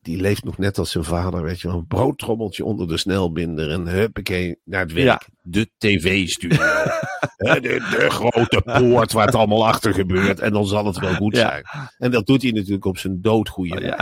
Die 0.03 0.21
leeft 0.21 0.43
nog 0.43 0.57
net 0.57 0.77
als 0.77 0.91
zijn 0.91 1.03
vader, 1.03 1.43
weet 1.43 1.61
je 1.61 1.67
wel. 1.67 1.77
Een 1.77 1.87
broodtrommeltje 1.87 2.65
onder 2.65 2.87
de 2.87 2.97
snelbinder 2.97 3.69
en 3.71 3.87
huppakee 3.87 4.59
naar 4.65 4.81
het 4.81 4.93
werk. 4.93 5.05
Ja. 5.05 5.21
De 5.41 5.69
tv-studio. 5.77 6.57
De, 7.37 7.59
de 7.61 8.05
grote 8.09 8.61
poort 8.65 9.11
waar 9.11 9.25
het 9.25 9.35
allemaal 9.35 9.67
achter 9.67 9.93
gebeurt. 9.93 10.39
En 10.39 10.53
dan 10.53 10.65
zal 10.65 10.85
het 10.85 10.99
wel 10.99 11.13
goed 11.13 11.35
Ja. 11.35 11.49
zijn. 11.49 11.63
En 11.97 12.11
dat 12.11 12.25
doet 12.25 12.41
hij 12.41 12.51
natuurlijk 12.51 12.85
op 12.85 12.97
zijn 12.97 13.21
doodgoeie 13.21 13.75
Oh, 13.75 13.81
ja. 13.81 13.97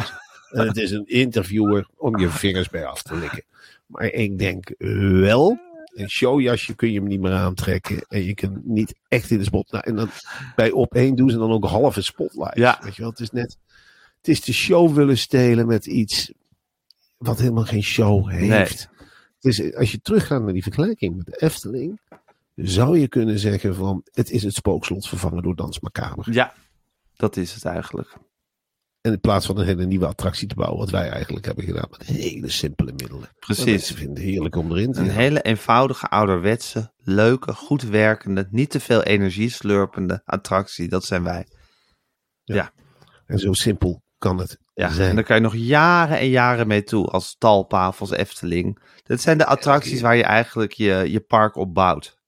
En 0.49 0.67
het 0.67 0.77
is 0.77 0.91
een 0.91 1.07
interviewer 1.07 1.87
om 1.97 2.17
je 2.19 2.29
vingers 2.29 2.69
bij 2.69 2.85
af 2.85 3.01
te 3.01 3.15
likken. 3.15 3.43
Maar 3.85 4.05
ik 4.05 4.37
denk 4.39 4.73
wel, 5.21 5.59
een 5.93 6.09
showjasje 6.09 6.75
kun 6.75 6.91
je 6.91 6.99
hem 6.99 7.07
niet 7.07 7.19
meer 7.21 7.33
aantrekken. 7.33 8.05
En 8.07 8.23
je 8.23 8.33
kunt 8.33 8.65
niet 8.65 8.95
echt 9.07 9.29
in 9.31 9.37
de 9.37 9.43
spot. 9.43 9.71
Nou, 9.71 9.83
en 9.87 9.95
dan 9.95 10.09
bij 10.55 10.71
op 10.71 10.93
één 10.93 11.15
doen 11.15 11.29
ze 11.29 11.37
dan 11.37 11.51
ook 11.51 11.65
halve 11.65 12.01
spotlights. 12.01 12.59
Ja. 12.59 12.79
Weet 12.83 12.95
je 12.95 13.01
wel, 13.01 13.11
het 13.11 13.19
is 13.19 13.31
net. 13.31 13.57
Het 14.21 14.29
is 14.29 14.41
de 14.41 14.53
show 14.53 14.93
willen 14.93 15.17
stelen 15.17 15.67
met 15.67 15.85
iets 15.85 16.31
wat 17.17 17.39
helemaal 17.39 17.65
geen 17.65 17.83
show 17.83 18.29
heeft. 18.29 18.89
Is, 19.39 19.73
als 19.75 19.91
je 19.91 20.01
teruggaat 20.01 20.43
naar 20.43 20.53
die 20.53 20.63
vergelijking 20.63 21.15
met 21.15 21.25
de 21.25 21.41
Efteling, 21.41 21.99
zou 22.55 22.99
je 22.99 23.07
kunnen 23.07 23.39
zeggen 23.39 23.75
van 23.75 24.01
het 24.11 24.31
is 24.31 24.43
het 24.43 24.53
spookslot 24.53 25.07
vervangen 25.07 25.43
door 25.43 25.55
Dans 25.55 25.79
Macabre. 25.79 26.33
Ja, 26.33 26.53
dat 27.15 27.37
is 27.37 27.53
het 27.53 27.65
eigenlijk. 27.65 28.17
En 29.01 29.11
in 29.11 29.19
plaats 29.19 29.45
van 29.45 29.57
een 29.57 29.65
hele 29.65 29.85
nieuwe 29.85 30.05
attractie 30.05 30.47
te 30.47 30.55
bouwen, 30.55 30.79
wat 30.79 30.89
wij 30.89 31.09
eigenlijk 31.09 31.45
hebben 31.45 31.63
gedaan 31.63 31.87
met 31.89 32.03
hele 32.03 32.49
simpele 32.49 32.91
middelen. 32.91 33.29
Precies. 33.39 33.65
Mensen 33.65 33.95
vinden 33.95 34.15
het 34.15 34.23
heerlijk 34.23 34.55
om 34.55 34.71
erin 34.71 34.91
te 34.91 34.99
Een 34.99 35.05
gaan. 35.05 35.15
hele 35.15 35.41
eenvoudige, 35.41 36.07
ouderwetse, 36.07 36.93
leuke, 36.97 37.53
goed 37.53 37.81
werkende, 37.81 38.47
niet 38.51 38.69
te 38.69 38.79
veel 38.79 39.03
energie 39.03 39.49
slurpende 39.49 40.21
attractie. 40.25 40.89
Dat 40.89 41.05
zijn 41.05 41.23
wij. 41.23 41.47
En 43.25 43.39
zo 43.39 43.53
simpel 43.53 44.01
kan 44.21 44.37
het 44.37 44.57
Ja, 44.73 44.89
zijn. 44.89 45.09
en 45.09 45.15
daar 45.15 45.23
kan 45.23 45.35
je 45.35 45.41
nog 45.41 45.55
jaren 45.55 46.19
en 46.19 46.29
jaren 46.29 46.67
mee 46.67 46.83
toe 46.83 47.07
als 47.07 47.35
Talpa 47.37 47.87
of 47.87 48.01
als 48.01 48.11
Efteling. 48.11 48.79
Dat 49.03 49.21
zijn 49.21 49.37
de 49.37 49.45
attracties 49.45 50.01
waar 50.01 50.15
je 50.15 50.23
eigenlijk 50.23 50.71
je, 50.73 51.05
je 51.07 51.19
park 51.19 51.55
op 51.55 51.73
bouwt. 51.73 52.19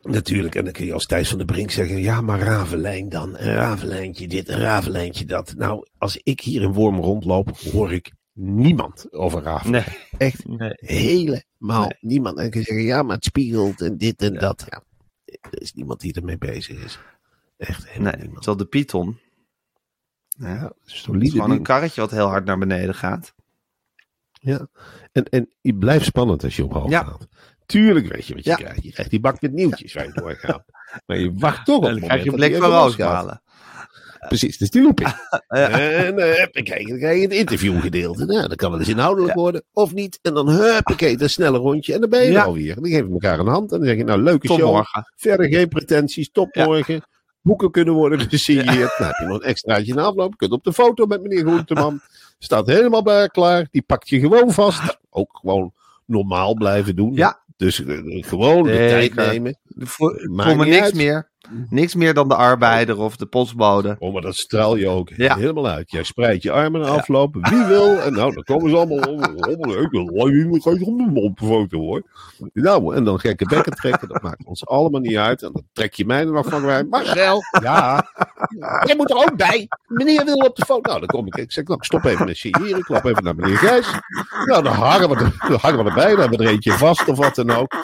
Natuurlijk, 0.00 0.54
en 0.54 0.64
dan 0.64 0.72
kun 0.72 0.86
je 0.86 0.92
als 0.92 1.06
Thijs 1.06 1.28
van 1.28 1.38
der 1.38 1.46
Brink 1.46 1.70
zeggen, 1.70 2.00
ja, 2.00 2.20
maar 2.20 2.40
Ravelijn 2.40 3.08
dan, 3.08 3.38
een 3.38 3.54
Ravelijntje 3.54 4.28
dit, 4.28 4.48
een 4.48 4.58
Ravelijntje 4.60 5.24
dat. 5.24 5.54
Nou, 5.56 5.86
als 5.98 6.16
ik 6.22 6.40
hier 6.40 6.62
in 6.62 6.72
Worm 6.72 6.96
rondloop, 7.00 7.58
hoor 7.58 7.92
ik 7.92 8.12
niemand 8.32 9.12
over 9.12 9.42
Ravelijn. 9.42 9.84
Nee. 9.88 9.96
Echt 10.18 10.48
nee. 10.58 10.72
helemaal 10.76 11.80
Nee. 11.88 11.96
niemand. 12.00 12.36
En 12.36 12.42
dan 12.42 12.50
kun 12.50 12.60
je 12.60 12.66
zeggen, 12.66 12.84
ja, 12.86 13.02
maar 13.02 13.16
het 13.16 13.24
spiegelt 13.24 13.80
en 13.80 13.96
dit 13.96 14.22
en 14.22 14.32
Ja. 14.32 14.38
dat. 14.38 14.64
Ja, 14.68 14.82
er 15.24 15.60
is 15.62 15.72
niemand 15.72 16.00
die 16.00 16.12
ermee 16.14 16.38
bezig 16.38 16.84
is. 16.84 16.98
Echt 17.56 17.88
helemaal 17.88 18.12
Nee, 18.12 18.20
niemand. 18.20 18.42
terwijl 18.42 18.56
de 18.64 18.66
Python, 18.78 19.18
ja, 20.38 20.48
Ja, 20.48 20.72
solide 20.84 21.30
gewoon 21.30 21.50
een 21.50 21.62
karretje 21.62 22.00
wat 22.00 22.10
heel 22.10 22.26
hard 22.26 22.44
naar 22.44 22.58
beneden 22.58 22.94
gaat. 22.94 23.34
Ja. 24.32 24.66
En, 25.12 25.24
en 25.24 25.48
je 25.60 25.74
blijft 25.74 26.04
spannend 26.04 26.44
als 26.44 26.56
je 26.56 26.64
omhoog 26.64 26.90
Ja. 26.90 27.02
gaat. 27.04 27.26
Tuurlijk 27.66 28.06
weet 28.12 28.26
je 28.26 28.34
wat 28.34 28.44
je 28.44 28.50
Ja. 28.50 28.56
krijgt. 28.56 28.82
Je 28.82 28.92
krijgt 28.92 29.10
die 29.10 29.20
bak 29.20 29.40
met 29.40 29.52
nieuwtjes 29.52 29.92
waar 29.94 30.04
je 30.04 30.12
doorgaat. 30.12 30.64
Maar 31.06 31.18
je 31.18 31.32
wacht 31.34 31.64
toch 31.66 31.76
op 31.76 31.84
En 31.84 31.90
dan 31.98 32.00
krijg 32.08 32.24
je 32.24 32.30
blik 32.32 32.56
van 32.56 32.70
roosmalen. 32.70 33.42
Precies, 34.28 34.58
dat 34.58 34.74
is 34.74 34.82
looping. 34.82 35.08
Ja. 35.48 35.68
En 35.80 36.18
uh, 36.18 36.24
huppakee, 36.34 36.86
dan 36.86 36.98
krijg 36.98 37.16
je 37.16 37.22
het 37.22 37.32
interviewgedeelte. 37.32 38.24
Nou, 38.24 38.48
dan 38.48 38.56
kan 38.56 38.70
het 38.72 38.80
eens 38.80 38.88
inhoudelijk 38.90 39.34
worden 39.34 39.64
of 39.72 39.94
niet. 39.94 40.18
En 40.22 40.34
dan 40.34 40.48
huppakee, 40.48 41.22
een 41.22 41.30
snelle 41.30 41.58
rondje 41.58 41.94
en 41.94 42.00
dan 42.00 42.10
ben 42.10 42.22
je 42.24 42.30
Ja. 42.30 42.40
er 42.40 42.46
alweer. 42.46 42.74
Dan 42.74 42.86
geven 42.86 43.06
we 43.06 43.12
elkaar 43.12 43.38
een 43.38 43.46
hand 43.46 43.72
en 43.72 43.78
dan 43.78 43.86
zeg 43.86 43.96
je, 43.96 44.04
nou, 44.04 44.22
leuke 44.22 44.46
Tot 44.46 44.58
show. 44.58 44.66
morgen. 44.70 45.12
Verder 45.16 45.46
geen 45.48 45.68
pretenties, 45.68 46.30
tot 46.30 46.54
morgen. 46.54 47.02
Boeken 47.46 47.70
kunnen 47.70 47.94
worden 47.94 48.20
gesigneerd. 48.30 48.98
Nou, 48.98 49.10
heb 49.10 49.16
je 49.18 49.24
nog 49.26 49.36
een 49.36 49.48
extraatje 49.48 49.92
in 49.92 49.98
afloop. 49.98 50.30
Je 50.30 50.36
kunt 50.36 50.52
op 50.52 50.64
de 50.64 50.72
foto 50.72 51.06
met 51.06 51.22
meneer 51.22 51.40
Groenteman. 51.40 52.00
Staat 52.38 52.66
helemaal 52.66 53.02
bij 53.02 53.28
klaar. 53.28 53.66
Die 53.70 53.82
pakt 53.82 54.08
je 54.08 54.20
gewoon 54.20 54.52
vast. 54.52 54.98
Ook 55.10 55.38
gewoon 55.40 55.72
normaal 56.06 56.54
blijven 56.54 56.96
doen. 56.96 57.14
Ja. 57.14 57.40
Dus 57.56 57.84
eh, 57.84 57.98
gewoon 58.26 58.62
de 58.62 58.72
tijd 58.72 59.02
Zeker. 59.02 59.26
nemen. 59.26 59.58
Voor, 59.78 60.28
Maakt 60.30 60.56
me 60.56 60.64
niks 60.64 60.80
uit. 60.80 60.94
meer. 60.94 61.30
Niks 61.70 61.94
meer 61.94 62.14
dan 62.14 62.28
de 62.28 62.34
arbeider 62.34 62.98
of 62.98 63.16
de 63.16 63.26
postbode. 63.26 63.96
Oh, 63.98 64.12
maar 64.12 64.22
dat 64.22 64.36
straal 64.36 64.76
je 64.76 64.88
ook 64.88 65.08
Ja. 65.16 65.36
helemaal 65.36 65.66
uit. 65.66 65.90
Jij 65.90 66.02
spreidt 66.02 66.42
je 66.42 66.50
armen 66.50 66.80
na 66.80 66.86
afloop. 66.86 67.34
Wie 67.40 67.64
wil? 67.64 68.00
En 68.00 68.12
nou, 68.12 68.34
dan 68.34 68.42
komen 68.42 68.70
ze 68.70 68.76
allemaal. 68.76 68.98
Ik 68.98 69.90
wil 69.90 70.04
op 70.92 70.98
de 70.98 71.10
mond 71.12 71.38
foto 71.38 71.78
hoor. 71.78 72.02
Nou, 72.52 72.94
en 72.94 73.04
dan 73.04 73.20
gekke 73.20 73.46
bekken 73.46 73.72
trekken. 73.72 74.08
Dat 74.08 74.22
maakt 74.22 74.44
ons 74.44 74.66
allemaal 74.66 75.00
niet 75.00 75.16
uit. 75.16 75.42
En 75.42 75.50
dan 75.52 75.62
trek 75.72 75.94
je 75.94 76.06
mij 76.06 76.20
er 76.20 76.32
nog 76.32 76.46
van 76.48 76.62
bij. 76.62 76.84
Marcel, 76.84 77.42
ja. 77.62 78.04
Jij 78.84 78.96
moet 78.96 79.10
er 79.10 79.16
ook 79.16 79.36
bij. 79.36 79.68
Meneer 79.86 80.24
wil 80.24 80.36
op 80.36 80.56
de 80.56 80.64
foto. 80.64 80.88
Nou, 80.88 80.98
dan 80.98 81.08
kom 81.08 81.26
ik. 81.26 81.34
Ik 81.36 81.52
zeg, 81.52 81.64
nou, 81.64 81.78
ik 81.78 81.84
stop 81.84 82.04
even 82.04 82.26
met 82.26 82.36
signeren. 82.36 82.78
Ik 82.78 82.84
klap 82.84 83.04
even 83.04 83.24
naar 83.24 83.34
meneer 83.34 83.56
Gijs. 83.58 83.90
Nou, 84.44 84.62
dan 84.62 84.72
hangen 84.72 85.08
we, 85.08 85.16
er, 85.16 85.48
dan 85.48 85.58
hangen 85.60 85.84
we 85.84 85.88
erbij. 85.90 86.10
Dan 86.10 86.20
hebben 86.20 86.38
we 86.38 86.44
er 86.44 86.50
eentje 86.50 86.72
vast 86.72 87.08
of 87.08 87.16
wat 87.16 87.34
dan 87.34 87.50
ook. 87.50 87.74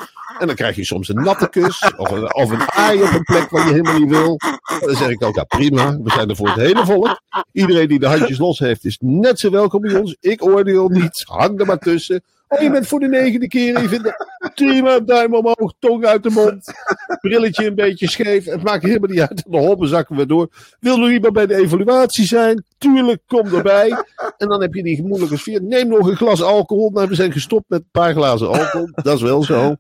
En 0.42 0.48
dan 0.48 0.56
krijg 0.56 0.76
je 0.76 0.84
soms 0.84 1.08
een 1.08 1.22
natte 1.22 1.48
kus. 1.48 1.92
Of 1.96 2.10
een, 2.10 2.34
of 2.34 2.50
een 2.50 2.70
aai 2.70 3.02
op 3.02 3.12
een 3.12 3.22
plek 3.22 3.50
waar 3.50 3.66
je 3.66 3.72
helemaal 3.72 3.98
niet 3.98 4.08
wil. 4.08 4.36
Dan 4.80 4.96
zeg 4.96 5.08
ik 5.08 5.22
ook, 5.24 5.34
ja 5.34 5.44
prima, 5.44 5.98
we 6.02 6.10
zijn 6.10 6.28
er 6.28 6.36
voor 6.36 6.48
het 6.48 6.56
hele 6.56 6.84
volk. 6.84 7.20
Iedereen 7.52 7.88
die 7.88 7.98
de 7.98 8.06
handjes 8.06 8.38
los 8.38 8.58
heeft 8.58 8.84
is 8.84 8.98
net 9.00 9.38
zo 9.38 9.50
welkom 9.50 9.80
bij 9.80 9.94
ons. 9.94 10.16
Ik 10.20 10.44
oordeel 10.44 10.88
niet, 10.88 11.24
hang 11.26 11.60
er 11.60 11.66
maar 11.66 11.78
tussen. 11.78 12.22
Oh, 12.48 12.60
je 12.60 12.70
bent 12.70 12.86
voor 12.86 13.00
de 13.00 13.08
negende 13.08 13.48
keer 13.48 13.80
je 13.80 13.88
vindt 13.88 14.04
het 14.04 14.54
prima, 14.54 15.00
duim 15.00 15.34
omhoog, 15.34 15.72
tong 15.78 16.04
uit 16.04 16.22
de 16.22 16.30
mond. 16.30 16.72
Brilletje 17.20 17.66
een 17.66 17.74
beetje 17.74 18.08
scheef, 18.08 18.44
het 18.44 18.62
maakt 18.62 18.82
helemaal 18.82 19.08
niet 19.08 19.20
uit. 19.20 19.44
De 19.46 19.56
hoppen 19.56 19.88
zakken 19.88 20.16
we 20.16 20.26
door. 20.26 20.48
Wil 20.80 21.04
er 21.04 21.12
iemand 21.12 21.32
bij 21.32 21.46
de 21.46 21.54
evaluatie 21.54 22.26
zijn? 22.26 22.64
Tuurlijk, 22.78 23.22
kom 23.26 23.54
erbij. 23.54 24.04
En 24.36 24.48
dan 24.48 24.60
heb 24.60 24.74
je 24.74 24.82
die 24.82 24.96
gemoedelijke 24.96 25.36
sfeer. 25.36 25.62
Neem 25.62 25.88
nog 25.88 26.08
een 26.08 26.16
glas 26.16 26.42
alcohol. 26.42 26.90
Nou, 26.90 27.08
we 27.08 27.14
zijn 27.14 27.32
gestopt 27.32 27.64
met 27.68 27.80
een 27.80 27.88
paar 27.90 28.12
glazen 28.12 28.48
alcohol. 28.48 28.88
Dat 28.94 29.16
is 29.16 29.22
wel 29.22 29.42
zo. 29.42 29.76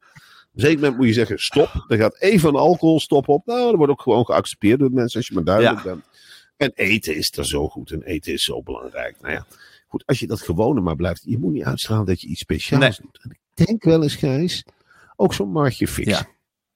Op 0.52 0.58
een 0.58 0.64
zeker 0.64 0.80
moment 0.80 0.96
moet 0.96 1.06
je 1.06 1.12
zeggen, 1.12 1.38
stop. 1.38 1.84
Er 1.88 1.96
gaat 1.98 2.20
even 2.20 2.48
een 2.48 2.54
alcoholstop 2.54 3.28
op. 3.28 3.46
Nou, 3.46 3.66
dat 3.66 3.76
wordt 3.76 3.92
ook 3.92 4.02
gewoon 4.02 4.24
geaccepteerd 4.24 4.78
door 4.78 4.88
de 4.88 4.94
mensen 4.94 5.18
als 5.18 5.28
je 5.28 5.34
maar 5.34 5.44
duidelijk 5.44 5.82
bent. 5.82 6.04
En 6.56 6.72
eten 6.74 7.16
is 7.16 7.36
er 7.36 7.46
zo 7.46 7.68
goed. 7.68 7.90
En 7.90 8.02
eten 8.02 8.32
is 8.32 8.42
zo 8.42 8.62
belangrijk. 8.62 9.16
Nou 9.20 9.34
ja, 9.34 9.46
goed, 9.86 10.06
als 10.06 10.18
je 10.18 10.26
dat 10.26 10.40
gewone 10.40 10.80
maar 10.80 10.96
blijft. 10.96 11.22
Je 11.24 11.38
moet 11.38 11.52
niet 11.52 11.64
uitstralen 11.64 12.06
dat 12.06 12.20
je 12.20 12.26
iets 12.26 12.40
speciaals 12.40 12.98
Nee. 12.98 13.08
doet. 13.10 13.18
En 13.22 13.30
ik 13.30 13.66
denk 13.66 13.84
wel 13.84 14.02
eens, 14.02 14.14
Gijs, 14.16 14.64
ook 15.16 15.34
zo'n 15.34 15.50
Martje 15.52 15.88
Fix. 15.88 16.08
Ja. 16.08 16.26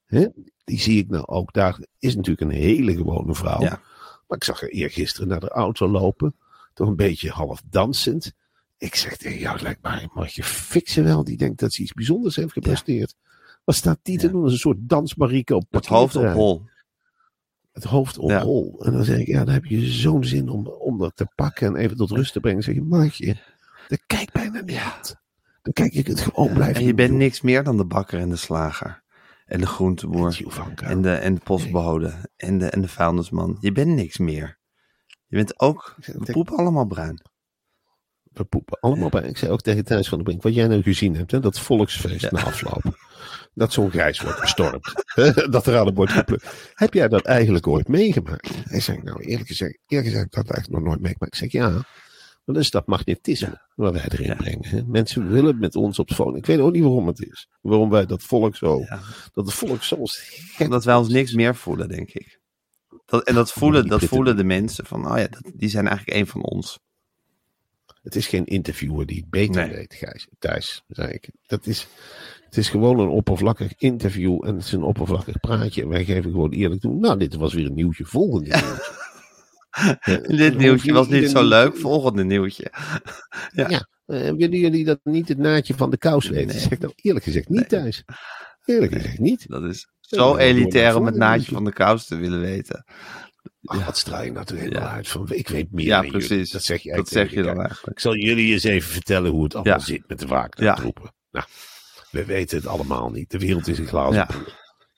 Hè? 0.07 0.27
Die 0.65 0.81
zie 0.81 0.99
ik 0.99 1.09
nou 1.09 1.27
ook 1.27 1.53
daar. 1.53 1.79
Is 1.99 2.15
natuurlijk 2.17 2.41
een 2.51 2.57
hele 2.61 2.97
gewone 2.97 3.35
vrouw. 3.35 3.61
Ja. 3.61 3.81
Maar 4.29 4.39
ik 4.39 4.45
zag 4.45 4.61
haar 4.61 4.71
eergisteren 4.71 5.29
naar 5.29 5.41
de 5.41 5.49
auto 5.51 5.89
lopen. 5.89 6.35
Toch 6.75 6.89
een 6.89 6.97
beetje 6.97 7.31
half 7.31 7.63
dansend. 7.71 8.33
Ik 8.79 8.95
zeg 8.95 9.17
tegen 9.17 9.39
jou, 9.39 9.61
lijkt 9.61 9.83
mij 9.83 10.09
Martje 10.15 10.43
Fixen 10.43 11.05
wel. 11.05 11.25
Die 11.25 11.37
denkt 11.37 11.61
dat 11.61 11.73
ze 11.73 11.83
iets 11.83 11.93
bijzonders 11.93 12.37
heeft 12.37 12.53
gepresteerd. 12.53 13.15
Wat 13.67 13.75
staat 13.75 13.99
die 14.03 14.19
te 14.19 14.31
doen 14.31 14.43
als 14.43 14.53
een 14.53 14.59
soort 14.59 14.79
dansmarieke 14.81 15.55
op 15.55 15.65
Het 15.71 15.87
hoofd 15.87 16.17
op 16.17 16.33
hol. 16.33 16.63
Het 17.73 17.85
hoofd 17.85 18.19
op 18.19 18.33
hol. 18.33 18.85
En 18.85 18.93
dan 18.93 19.05
zeg 19.05 19.19
ik, 19.19 19.27
ja, 19.27 19.45
dan 19.45 19.55
heb 19.55 19.65
je 19.65 19.87
zo'n 19.87 20.25
zin 20.25 20.49
om, 20.49 20.67
om 20.67 20.99
dat 20.99 21.17
te 21.17 21.27
pakken 21.35 21.67
en 21.67 21.77
even 21.77 21.97
tot 21.97 22.11
rust 22.11 22.33
te 22.33 22.41
brengen. 22.41 22.61
Dan 22.65 22.75
zeg 22.75 22.83
je, 22.83 22.89
Martje, 22.89 23.37
dan 23.89 23.99
kijk 24.07 24.33
bijna 24.33 24.61
niet 24.61 24.77
uit. 24.77 25.17
Dan 25.63 25.73
kijk 25.73 25.93
je 25.93 26.03
het 26.03 26.21
gewoon 26.21 26.53
blijven 26.53 26.77
En 26.77 26.87
je 26.87 26.95
bent 26.95 27.13
niks 27.13 27.41
meer 27.41 27.65
dan 27.65 27.77
de 27.77 27.87
bakker 27.87 28.21
en 28.21 28.29
de 28.29 28.37
slager. 28.37 29.03
En 29.47 29.61
de 29.61 29.67
groenteboer. 29.67 30.41
En 30.77 31.03
de, 31.03 31.13
en 31.13 31.35
de 31.35 31.41
postbode. 31.41 32.31
En 32.37 32.59
de, 32.59 32.67
en 32.71 32.81
de 32.81 32.89
vuilnisman. 32.89 33.57
Je 33.61 33.73
bent 33.73 33.95
niks 33.95 34.19
meer. 34.19 34.59
Je 35.27 35.37
bent 35.37 35.61
ook... 35.61 35.97
We 35.97 36.33
poepen 36.33 36.57
allemaal 36.57 36.87
bruin. 36.87 37.23
We 38.37 38.45
poepen 38.45 38.79
allemaal 38.81 39.09
bij. 39.09 39.23
Ik 39.23 39.37
zei 39.37 39.51
ook 39.53 39.61
tegen 39.61 39.85
Thijs 39.85 40.09
van 40.09 40.19
der 40.19 40.27
Brink, 40.27 40.43
wat 40.43 40.55
jij 40.55 40.67
nou 40.67 40.83
gezien 40.83 41.17
hebt, 41.17 41.31
hè, 41.31 41.41
dat 41.41 41.59
volksfeest 41.61 42.21
Ja. 42.21 42.29
na 42.33 42.45
afloop. 42.45 42.83
Dat 43.55 43.73
zo'n 43.73 43.91
grijs 43.91 44.21
wordt 44.21 44.39
gestormd. 44.41 44.93
hè, 45.15 45.33
dat 45.49 45.67
er 45.67 45.79
aan 45.79 45.87
de 45.87 45.93
bord 45.93 46.11
geplukt. 46.11 46.73
Heb 46.75 46.95
jij 46.95 47.09
dat 47.09 47.25
eigenlijk 47.25 47.67
ooit 47.67 47.89
meegemaakt? 47.89 48.51
Hij 48.65 48.81
zei, 48.81 49.01
nou 49.03 49.23
eerlijk 49.23 49.49
gezegd, 49.49 49.79
eerlijk 49.87 50.09
gezegd, 50.09 50.27
ik 50.27 50.33
dat 50.33 50.51
eigenlijk 50.51 50.79
nog 50.83 50.89
nooit 50.93 51.03
meegemaakt. 51.03 51.33
Ik 51.35 51.39
zeg, 51.41 51.53
ja, 51.53 51.69
maar 51.71 52.55
dat 52.55 52.57
is 52.65 52.71
dat 52.71 52.87
magnetisme 52.87 53.61
wat 53.75 53.93
wij 53.93 54.05
erin 54.09 54.27
Ja. 54.27 54.35
brengen. 54.35 54.67
Hè. 54.69 54.83
Mensen 54.87 55.31
willen 55.31 55.59
met 55.59 55.75
ons 55.77 55.99
op 55.99 56.09
de 56.09 56.15
phone. 56.15 56.39
Ik 56.39 56.47
weet 56.47 56.59
ook 56.59 56.73
niet 56.73 56.83
waarom 56.83 57.07
het 57.07 57.21
is. 57.31 57.49
Waarom 57.61 57.91
wij 57.91 58.07
dat 58.07 58.23
volk 58.23 58.57
zo, 58.57 58.79
Ja. 58.89 59.01
dat 59.33 59.45
het 59.47 59.55
volk 59.55 59.83
zo 59.83 59.97
Dat 60.69 60.85
wij 60.85 60.95
ons 60.95 61.09
niks 61.09 61.33
meer 61.33 61.55
voelen, 61.55 61.89
denk 61.89 62.11
ik. 62.13 62.41
Dat, 63.07 63.23
en 63.25 63.35
dat 63.35 63.53
voelen, 63.53 63.89
dat 63.89 64.05
voelen 64.05 64.37
de 64.37 64.45
mensen 64.45 64.87
van, 64.87 65.11
oh 65.11 65.19
ja, 65.19 65.27
dat, 65.29 65.51
die 65.55 65.69
zijn 65.69 65.89
eigenlijk 65.89 66.19
een 66.19 66.27
van 66.27 66.43
ons. 66.43 66.79
Het 68.07 68.17
is 68.17 68.27
geen 68.27 68.45
interviewer 68.45 69.07
die 69.07 69.17
het 69.17 69.31
beter 69.31 69.67
Nee. 69.67 69.77
weet, 69.77 69.95
Gijs. 69.95 70.29
Thijs, 70.39 70.83
zei 70.89 71.13
ik. 71.13 71.29
Dat 71.47 71.67
is, 71.67 71.87
Het 72.45 72.57
is 72.57 72.69
gewoon 72.69 72.99
een 72.99 73.09
oppervlakkig 73.09 73.73
interview 73.77 74.45
en 74.47 74.55
het 74.55 74.65
is 74.65 74.73
een 74.73 74.83
oppervlakkig 74.83 75.41
praatje. 75.41 75.83
En 75.83 75.89
wij 75.89 76.05
geven 76.05 76.31
gewoon 76.31 76.53
eerlijk 76.53 76.81
toe. 76.81 76.95
Nou, 76.95 77.19
dit 77.19 77.35
was 77.35 77.55
weer 77.55 77.67
een 77.67 77.75
nieuwtje. 77.75 78.05
Volgende 78.05 78.49
nieuwtje. 78.51 78.95
Dit 80.37 80.59
nieuwtje 80.59 80.93
was 80.93 81.09
niet 81.09 81.31
zo 81.31 81.45
leuk. 81.45 81.77
Volgende 81.77 82.25
nieuwtje. 82.25 82.73
Ja. 83.53 83.69
Ja. 83.69 83.89
Eh, 84.07 84.33
willen 84.33 84.59
jullie 84.59 84.85
dat 84.85 85.01
niet 85.03 85.29
het 85.29 85.39
naadje 85.39 85.75
van 85.75 85.91
de 85.91 85.99
kous 85.99 86.29
weten? 86.29 86.47
Nee. 86.47 86.59
Zeg 86.59 86.71
ik 86.71 86.79
nou 86.79 86.93
eerlijk 86.97 87.25
gezegd 87.25 87.49
niet 87.49 87.69
thuis. 87.69 88.05
Eerlijk 88.65 88.93
gezegd 88.93 89.19
niet. 89.19 89.49
Dat 89.49 89.63
is 89.63 89.89
zo 90.01 90.37
elitair 90.37 90.97
om 90.97 91.07
het 91.07 91.15
naadje 91.15 91.53
van 91.53 91.65
de 91.65 91.73
kous 91.73 92.07
te 92.07 92.17
willen 92.17 92.41
weten. 92.41 92.85
Ach, 93.65 93.85
wat 93.85 93.97
straal 93.99 94.25
je 94.25 94.33
nou 94.33 94.45
toch 94.47 94.59
helemaal 94.59 94.83
Ja. 94.83 94.91
uit 94.93 95.09
van, 95.09 95.27
ik 95.33 95.49
weet 95.49 95.73
meer 95.73 95.85
Ja, 95.85 96.01
dan 96.01 96.11
jullie. 96.11 96.27
precies. 96.27 96.51
Dat 96.51 96.63
zeg 96.63 96.83
je, 96.83 96.93
Dat 96.93 97.09
zeg 97.09 97.29
dan 97.35 97.45
elkaar. 97.47 97.65
eigenlijk. 97.65 97.97
Ik 97.97 98.01
zal 98.03 98.17
jullie 98.17 98.53
eens 98.53 98.65
even 98.65 98.91
vertellen 98.91 99.31
hoe 99.31 99.45
het 99.45 99.55
allemaal 99.55 99.81
zit 99.81 100.03
met 100.09 100.19
de 100.19 100.27
vaak 100.27 100.59
Ja. 100.61 100.75
troepen. 100.75 101.13
Nou, 101.31 101.45
we 102.11 102.25
weten 102.25 102.57
het 102.59 102.67
allemaal 102.67 103.11
niet. 103.11 103.31
De 103.31 103.39
wereld 103.39 103.69
is 103.69 103.79
een 103.79 103.87
glazen. 103.87 104.27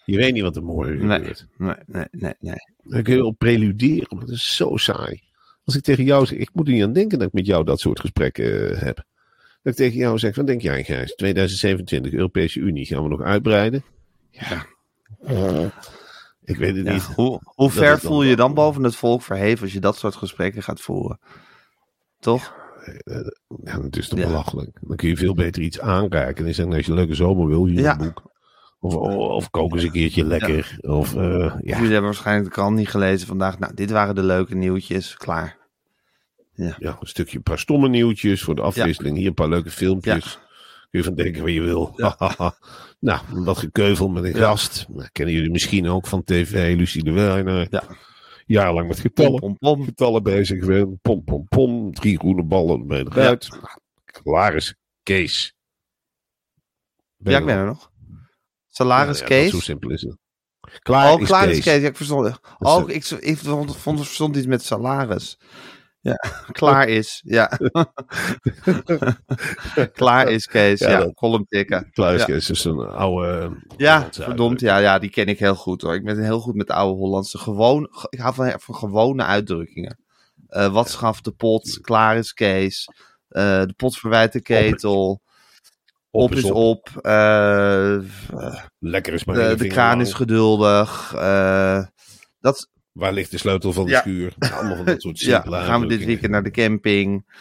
Je 0.05 0.16
weet 0.16 0.32
niet 0.32 0.42
wat 0.42 0.57
er 0.57 0.62
morgen 0.62 1.07
Nee. 1.07 1.18
gebeurt. 1.18 1.46
Nee, 1.57 1.74
nee, 1.86 2.07
nee, 2.11 2.34
nee. 2.40 2.57
Dan 2.82 3.03
kun 3.03 3.14
je 3.14 3.24
op 3.24 3.38
preluderen, 3.38 4.16
maar 4.16 4.26
dat 4.26 4.34
is 4.34 4.57
zo 4.57 4.76
saai. 4.76 5.20
Als 5.64 5.76
ik 5.76 5.82
tegen 5.82 6.05
jou 6.05 6.26
zeg, 6.26 6.38
ik 6.38 6.51
moet 6.53 6.66
er 6.66 6.72
niet 6.72 6.82
aan 6.82 6.92
denken 6.92 7.18
dat 7.18 7.26
ik 7.28 7.32
met 7.34 7.46
jou 7.46 7.64
dat 7.64 7.80
soort 7.80 8.01
gesprekken 8.01 8.70
eh, 8.74 8.82
heb. 8.82 8.96
Dat 9.62 9.72
ik 9.72 9.74
tegen 9.74 9.99
jou 9.99 10.18
zeg, 10.18 10.36
wat 10.36 10.46
denk 10.46 10.61
jij 10.62 10.84
Gijs? 10.84 11.14
2027, 11.14 12.12
Europese 12.12 12.61
Unie, 12.61 12.86
gaan 12.86 13.03
we 13.03 13.09
nog 13.09 13.20
uitbreiden? 13.22 13.84
Ja. 14.30 14.66
Ik 16.49 16.57
weet 16.57 16.76
het 16.76 16.86
Ja, 16.86 16.92
niet. 16.92 17.03
Hoe, 17.03 17.40
hoe 17.44 17.70
ver 17.70 17.99
voel 18.01 18.22
je 18.22 18.36
dan 18.36 18.55
boven 18.55 18.82
het 18.82 18.96
volk 18.96 19.22
verheven 19.22 19.62
als 19.62 19.72
je 19.72 19.80
dat 19.80 19.96
soort 19.96 20.14
gesprekken 20.14 20.62
gaat 20.62 20.80
voeren? 20.80 21.18
Toch? 22.20 22.55
Ja, 23.64 23.80
het 23.80 23.96
is 23.96 24.09
toch 24.09 24.18
Ja. 24.18 24.26
belachelijk. 24.26 24.78
Dan 24.80 24.96
kun 24.96 25.09
je 25.09 25.16
veel 25.16 25.34
beter 25.34 25.62
iets 25.62 25.80
aanreiken. 25.80 26.46
En 26.46 26.55
zeggen, 26.55 26.74
als 26.74 26.84
je 26.84 26.90
een 26.90 26.99
leuke 26.99 27.14
zomer 27.14 27.46
wil, 27.46 27.66
hier 27.66 27.80
Ja. 27.80 27.92
een 27.92 27.99
boek. 27.99 28.22
Of, 28.80 28.94
of 28.94 29.51
kook 29.51 29.72
eens 29.72 29.82
een 29.82 29.90
keertje 29.90 30.24
lekker. 30.24 30.78
Of, 30.80 31.14
eh, 31.14 31.22
ja. 31.38 31.57
Jullie 31.61 31.82
hebben 31.82 32.03
waarschijnlijk 32.03 32.46
de 32.49 32.53
krant 32.55 32.76
niet 32.76 32.88
gelezen 32.88 33.26
vandaag. 33.26 33.59
Nou, 33.59 33.74
dit 33.74 33.90
waren 33.90 34.14
de 34.14 34.22
leuke 34.22 34.55
nieuwtjes. 34.55 35.16
Klaar. 35.16 35.57
ja, 36.55 36.76
een 37.01 37.07
stukje, 37.07 37.36
een 37.36 37.42
paar 37.42 37.59
stomme 37.59 37.88
nieuwtjes 37.88 38.42
voor 38.42 38.55
de 38.55 38.62
afwisseling. 38.62 39.16
Hier 39.16 39.26
een 39.26 39.34
paar 39.34 39.49
leuke 39.49 39.70
filmpjes. 39.70 40.38
Kun 40.90 40.99
je 41.01 41.05
van 41.05 41.14
denken 41.14 41.42
wat 41.42 41.53
je 41.53 41.61
wil. 41.61 41.92
nou, 42.99 43.44
dat 43.44 43.59
gekeuvel 43.59 44.09
met 44.09 44.24
een 44.24 44.34
gast. 44.34 44.86
Nou, 44.88 45.09
kennen 45.12 45.34
jullie 45.34 45.51
misschien 45.51 45.88
ook 45.88 46.07
van 46.07 46.24
tv. 46.24 46.76
Lucie 46.76 47.05
de 47.05 47.11
Wijner. 47.11 47.66
Ja. 47.70 47.84
Jarenlang 48.46 48.88
met 48.88 48.96
Pom, 48.96 49.05
getallen. 49.07 49.40
pom, 49.40 49.59
pom. 49.59 49.84
Getallen 49.84 50.22
bezig 50.22 50.59
geweest. 50.59 51.01
Pom, 51.03 51.24
pom, 51.24 51.46
pom. 51.49 51.94
Drie 51.94 52.18
groene 52.18 52.42
ballen 52.42 52.80
erbij 52.80 53.05
eruit. 53.05 53.49
Klaar 54.05 54.55
is 54.55 54.74
Kees. 55.03 55.55
Ben 57.16 57.32
Ja, 57.32 57.38
ik 57.38 57.44
ben 57.46 57.57
er 57.57 57.66
nog. 57.66 57.90
Salaris 58.68 59.18
ja, 59.18 59.26
Kees. 59.26 59.51
Zo 59.51 59.61
simpel 59.61 59.90
is 59.90 60.03
het. 60.03 60.16
Klaar 60.78 61.12
oh, 61.12 61.20
is 61.20 61.26
klaar 61.26 61.46
Kees. 61.46 61.57
is 61.57 61.64
Kees. 61.64 61.82
Ja, 61.82 61.88
ik 61.88 61.96
verstond. 61.96 62.40
Oh, 62.59 62.90
ik, 62.90 63.05
ik 63.05 63.36
vond, 63.36 63.76
vond, 63.76 63.99
verstond 63.99 64.36
iets 64.36 64.46
met 64.46 64.62
salaris. 64.64 65.38
Ja, 66.01 66.14
klaar 66.53 66.88
is. 66.88 67.22
Ja. 67.24 67.51
klaar 69.92 70.28
is 70.28 70.46
Kees. 70.46 70.78
Ja, 70.80 70.90
Ja, 70.90 71.12
column 71.12 71.44
tikken. 71.46 71.90
Klaar 71.92 72.14
is 72.14 72.20
Ja. 72.20 72.26
Kees. 72.26 72.51
is 72.51 72.64
een 72.64 72.78
oude... 72.80 73.57
Ja, 73.76 73.94
Hollandse 73.96 74.22
verdomd. 74.22 74.61
Ja, 74.61 74.78
ja, 74.78 74.99
die 74.99 75.11
ken 75.11 75.26
ik 75.26 75.38
heel 75.38 75.55
goed 75.55 75.82
hoor. 75.82 75.94
Ik 75.94 76.05
ben 76.05 76.22
heel 76.24 76.40
goed 76.40 76.55
met 76.55 76.66
de 76.66 76.72
oude 76.72 76.99
Hollandse. 76.99 77.38
Gewoon, 77.38 77.88
ge- 77.90 78.07
ik 78.11 78.18
hou 78.18 78.34
van, 78.34 78.53
van 78.61 78.74
gewone 78.74 79.24
uitdrukkingen. 79.24 79.99
Eh, 80.49 80.72
wat 80.72 80.90
schaft 80.90 81.24
de 81.24 81.30
pot? 81.32 81.78
Klaar 81.80 82.16
is 82.16 82.32
Kees. 82.32 82.86
Eh, 83.28 83.61
de 83.62 83.74
pot 83.76 83.99
verwijt 83.99 84.32
de 84.32 84.42
ketel. 84.42 85.20
Op, 86.11 86.32
is 86.34 86.44
op. 86.51 86.88
Eh, 87.03 87.94
eh, 87.94 88.03
Lekker 88.78 89.12
is 89.12 89.24
maar 89.24 89.36
de, 89.36 89.55
de 89.57 89.66
kraan 89.66 90.01
is 90.01 90.12
geduldig. 90.12 91.14
Eh, 91.14 91.82
dat, 92.40 92.68
Waar 92.99 93.12
ligt 93.12 93.30
de 93.30 93.38
sleutel 93.38 93.72
van 93.72 93.84
de 93.84 93.90
Ja. 93.90 94.01
schuur? 94.01 94.34
Allemaal 94.38 94.76
van 94.76 94.84
dat 94.84 95.03
soort 95.03 95.20
ja, 95.20 95.34
simpele 95.34 95.64
gaan 95.64 95.80
we 95.80 95.86
dit 95.86 96.05
weekend 96.05 96.30
naar 96.32 96.42
de 96.42 96.51
camping. 96.51 97.36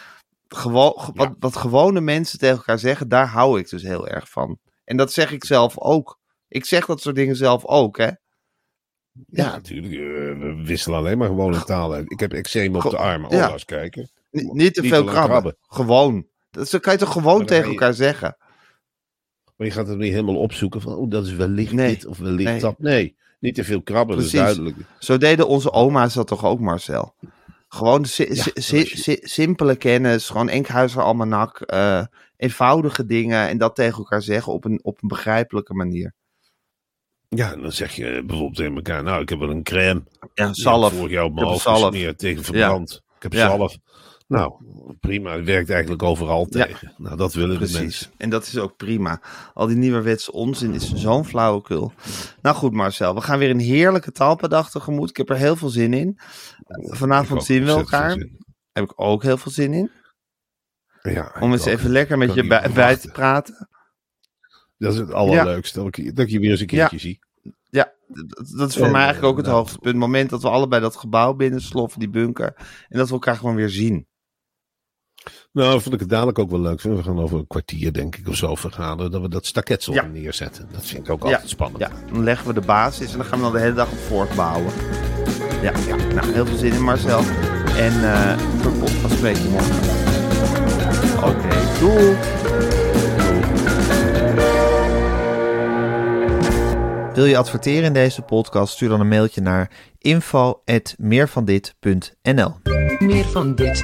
Gewoon, 0.48 0.94
ge- 1.00 1.12
wat, 1.14 1.36
wat 1.40 1.56
gewone 1.56 2.02
mensen 2.02 2.40
tegen 2.40 2.56
elkaar 2.58 2.80
zeggen, 2.80 3.08
daar 3.08 3.28
hou 3.28 3.60
ik 3.60 3.70
dus 3.70 3.82
heel 3.84 4.08
erg 4.08 4.30
van. 4.30 4.60
En 4.84 4.98
dat 4.98 5.14
zeg 5.14 5.32
ik 5.32 5.44
zelf 5.46 5.78
ook. 5.80 6.20
Ik 6.48 6.66
zeg 6.66 6.86
dat 6.86 7.02
soort 7.02 7.16
dingen 7.16 7.36
zelf 7.36 7.66
ook, 7.66 7.98
hè? 7.98 8.10
Ja, 9.28 9.52
natuurlijk. 9.52 9.94
eh, 9.94 10.00
we 10.00 10.62
wisselen 10.66 10.98
alleen 10.98 11.18
maar 11.18 11.28
gewoon 11.28 11.54
een 11.54 11.64
taal 11.64 11.94
uit. 11.94 12.12
Ik 12.12 12.20
heb 12.20 12.34
eczeem 12.34 12.76
op 12.76 12.82
Go- 12.82 12.90
de 12.90 12.98
armen. 12.98 13.32
ja. 13.36 13.46
Oh, 13.48 13.54
eens 13.54 13.66
kijken. 13.66 14.10
N- 14.32 14.56
niet 14.58 14.74
te 14.74 14.82
Niet 14.82 14.92
veel 14.92 15.04
krabben. 15.04 15.30
krabben. 15.30 15.58
Gewoon. 15.62 16.28
Dat 16.50 16.80
kan 16.80 16.94
je 16.94 17.00
toch 17.00 17.12
gewoon 17.12 17.46
tegen 17.46 17.64
je- 17.66 17.70
elkaar 17.72 17.94
zeggen. 17.94 18.38
Maar 19.56 19.68
je 19.68 19.74
gaat 19.74 19.88
het 19.88 19.98
niet 19.98 20.12
helemaal 20.12 20.38
opzoeken 20.40 20.82
van, 20.82 20.94
oh, 20.96 21.10
dat 21.10 21.26
is 21.26 21.34
wellicht 21.34 21.74
Nee. 21.74 21.94
dit 21.96 22.06
of 22.06 22.18
wellicht 22.18 22.50
Nee. 22.52 22.60
dat. 22.60 22.80
Nee, 22.80 23.16
niet 23.40 23.56
te 23.56 23.64
veel 23.64 23.82
krabben, 23.82 24.16
dat 24.16 24.26
is 24.26 24.32
Precies. 24.32 24.56
duidelijk. 24.56 24.88
Zo 25.00 25.18
deden 25.18 25.48
onze 25.48 25.72
oma's 25.72 26.14
dat 26.14 26.28
toch 26.28 26.46
ook, 26.46 26.60
Marcel? 26.60 27.16
Gewoon 27.68 28.06
si- 28.06 28.34
Ja, 28.34 28.44
si- 28.54 28.86
si- 28.86 29.20
simpele 29.22 29.76
kennis, 29.76 30.30
gewoon 30.30 30.50
Enkhuizer 30.50 31.02
Almanak, 31.02 31.62
eh 31.62 32.06
eenvoudige 32.38 33.06
dingen 33.06 33.48
en 33.48 33.58
dat 33.58 33.76
tegen 33.76 33.98
elkaar 33.98 34.22
zeggen 34.22 34.54
op 34.54 34.66
een, 34.66 34.80
op 34.84 35.02
een 35.02 35.08
begrijpelijke 35.08 35.74
manier. 35.74 36.14
Ja, 37.30 37.52
en 37.54 37.62
dan 37.62 37.72
zeg 37.72 37.96
je 37.96 38.24
bijvoorbeeld 38.26 38.56
tegen 38.56 38.76
elkaar, 38.76 39.04
nou, 39.04 39.22
ik 39.22 39.30
heb 39.30 39.40
wel 39.40 39.50
een 39.50 39.64
crème. 39.64 40.04
Ja, 40.34 40.54
zalf. 40.54 40.94
Vorig 40.94 41.12
jaar 41.12 41.24
op 41.24 41.34
mijn 41.34 41.48
hoofd 41.48 42.18
tegen 42.18 42.44
verbrand. 42.44 43.02
Ik 43.16 43.24
heb 43.24 43.34
Ja. 43.34 43.48
zalf. 43.48 43.78
Nou, 44.28 44.54
prima. 45.00 45.36
Het 45.36 45.46
werkt 45.46 45.70
eigenlijk 45.70 46.04
overal 46.04 46.48
Ja. 46.50 46.66
tegen. 46.66 46.94
Nou, 46.98 47.18
dat 47.18 47.34
willen 47.34 47.50
de 47.50 47.58
Precies. 47.58 47.80
mensen. 47.80 48.12
En 48.18 48.30
dat 48.30 48.46
is 48.46 48.58
ook 48.58 48.76
prima. 48.76 49.22
Al 49.54 49.68
die 49.68 49.76
nieuwerwetse 49.78 50.32
onzin 50.32 50.74
is 50.74 50.94
zo'n 50.94 51.26
flauwekul. 51.26 51.92
Nou 52.42 52.56
goed, 52.56 52.74
Marcel, 52.74 53.16
we 53.16 53.22
gaan 53.22 53.40
weer 53.40 53.50
een 53.50 53.60
heerlijke 53.60 54.12
taalpadag 54.12 54.70
tegemoet. 54.72 55.10
Ik 55.10 55.18
heb 55.18 55.30
er 55.30 55.36
heel 55.36 55.56
veel 55.56 55.70
zin 55.70 55.94
in. 55.94 56.20
Vanavond 56.84 57.44
zien 57.44 57.64
we 57.64 57.70
elkaar. 57.72 58.10
Heb 58.72 58.84
ik 58.84 58.94
ook 58.96 59.24
heel 59.24 59.38
veel 59.38 59.52
zin 59.52 59.74
in. 59.74 59.92
Ja, 61.02 61.36
Om 61.40 61.52
eens 61.52 61.62
ook. 61.62 61.68
even 61.68 61.90
lekker 61.90 62.18
met 62.18 62.28
Kan 62.28 62.38
je 62.38 62.48
bij, 62.48 62.72
bij 62.72 62.96
te 62.98 63.12
praten. 63.12 63.68
Dat 64.78 64.94
is 64.94 65.00
het 65.00 65.12
allerleukste. 65.12 65.84
Dat, 65.84 65.98
ik, 65.98 66.16
dat 66.16 66.26
ik 66.26 66.32
je 66.32 66.40
weer 66.40 66.52
eens 66.52 66.60
een 66.60 66.68
keertje 66.68 66.98
zie. 67.00 67.20
Ja, 67.70 67.94
dat, 68.58 68.70
is 68.70 68.76
voor 68.76 68.86
En, 68.86 68.92
mij 68.92 69.02
eigenlijk 69.04 69.32
ook 69.32 69.38
het 69.38 69.46
eh, 69.46 69.52
nou. 69.52 69.64
hoogtepunt. 69.64 69.86
Het 69.86 69.96
moment 70.04 70.30
dat 70.30 70.42
we 70.42 70.50
allebei 70.50 70.82
dat 70.82 70.96
gebouw 70.96 71.34
binnensloffen, 71.34 72.00
die 72.00 72.10
bunker. 72.10 72.54
En 72.90 72.98
dat 72.98 73.08
we 73.08 73.14
elkaar 73.14 73.36
gewoon 73.36 73.56
weer 73.56 73.70
zien. 73.70 74.08
Nou, 75.52 75.82
vond 75.82 75.94
ik 75.94 76.00
het 76.00 76.10
dadelijk 76.10 76.40
ook 76.40 76.50
wel 76.50 76.60
leuk. 76.60 76.82
We 76.82 77.04
gaan 77.04 77.20
over 77.20 77.38
een 77.38 77.48
kwartier, 77.48 77.94
denk 77.94 78.16
ik, 78.16 78.28
of 78.28 78.36
zo 78.36 78.56
vergaderen. 78.56 79.12
Dat 79.12 79.22
we 79.22 79.30
dat 79.30 79.46
staketsel 79.46 79.94
Ja. 79.94 80.06
neerzetten. 80.06 80.68
Dat 80.72 80.86
vind 80.86 81.04
ik 81.06 81.10
ook 81.12 81.24
Ja. 81.24 81.30
altijd 81.32 81.50
spannend. 81.50 81.80
Ja, 81.80 81.90
dan 82.12 82.24
leggen 82.24 82.48
we 82.48 82.54
de 82.54 82.62
basis 82.66 83.12
en 83.12 83.18
dan 83.18 83.26
gaan 83.28 83.38
we 83.38 83.44
dan 83.44 83.54
de 83.54 83.60
hele 83.60 83.74
dag 83.74 83.92
op 83.92 83.98
voortbouwen. 83.98 84.74
Ja, 85.62 85.72
ja. 85.88 85.96
nou 85.96 86.34
heel 86.34 86.46
veel 86.46 86.58
zin 86.58 86.74
in 86.74 86.82
Marcel. 86.84 87.20
En 87.78 88.04
eh 88.04 88.38
voor 88.38 88.72
de 88.72 88.78
podcast 88.78 89.20
je 89.44 89.50
morgen. 89.52 89.76
Oké, 91.24 91.80
doei. 91.80 92.16
Wil 97.14 97.26
je 97.26 97.38
adverteren 97.38 97.84
in 97.84 97.94
deze 97.94 98.22
podcast? 98.22 98.74
Stuur 98.74 98.90
dan 98.90 99.00
een 99.00 99.08
mailtje 99.08 99.42
naar 99.42 99.72
info.meervandit.nl 99.98 102.56
Meer 103.00 103.26
van 103.26 103.56
dit. 103.56 103.84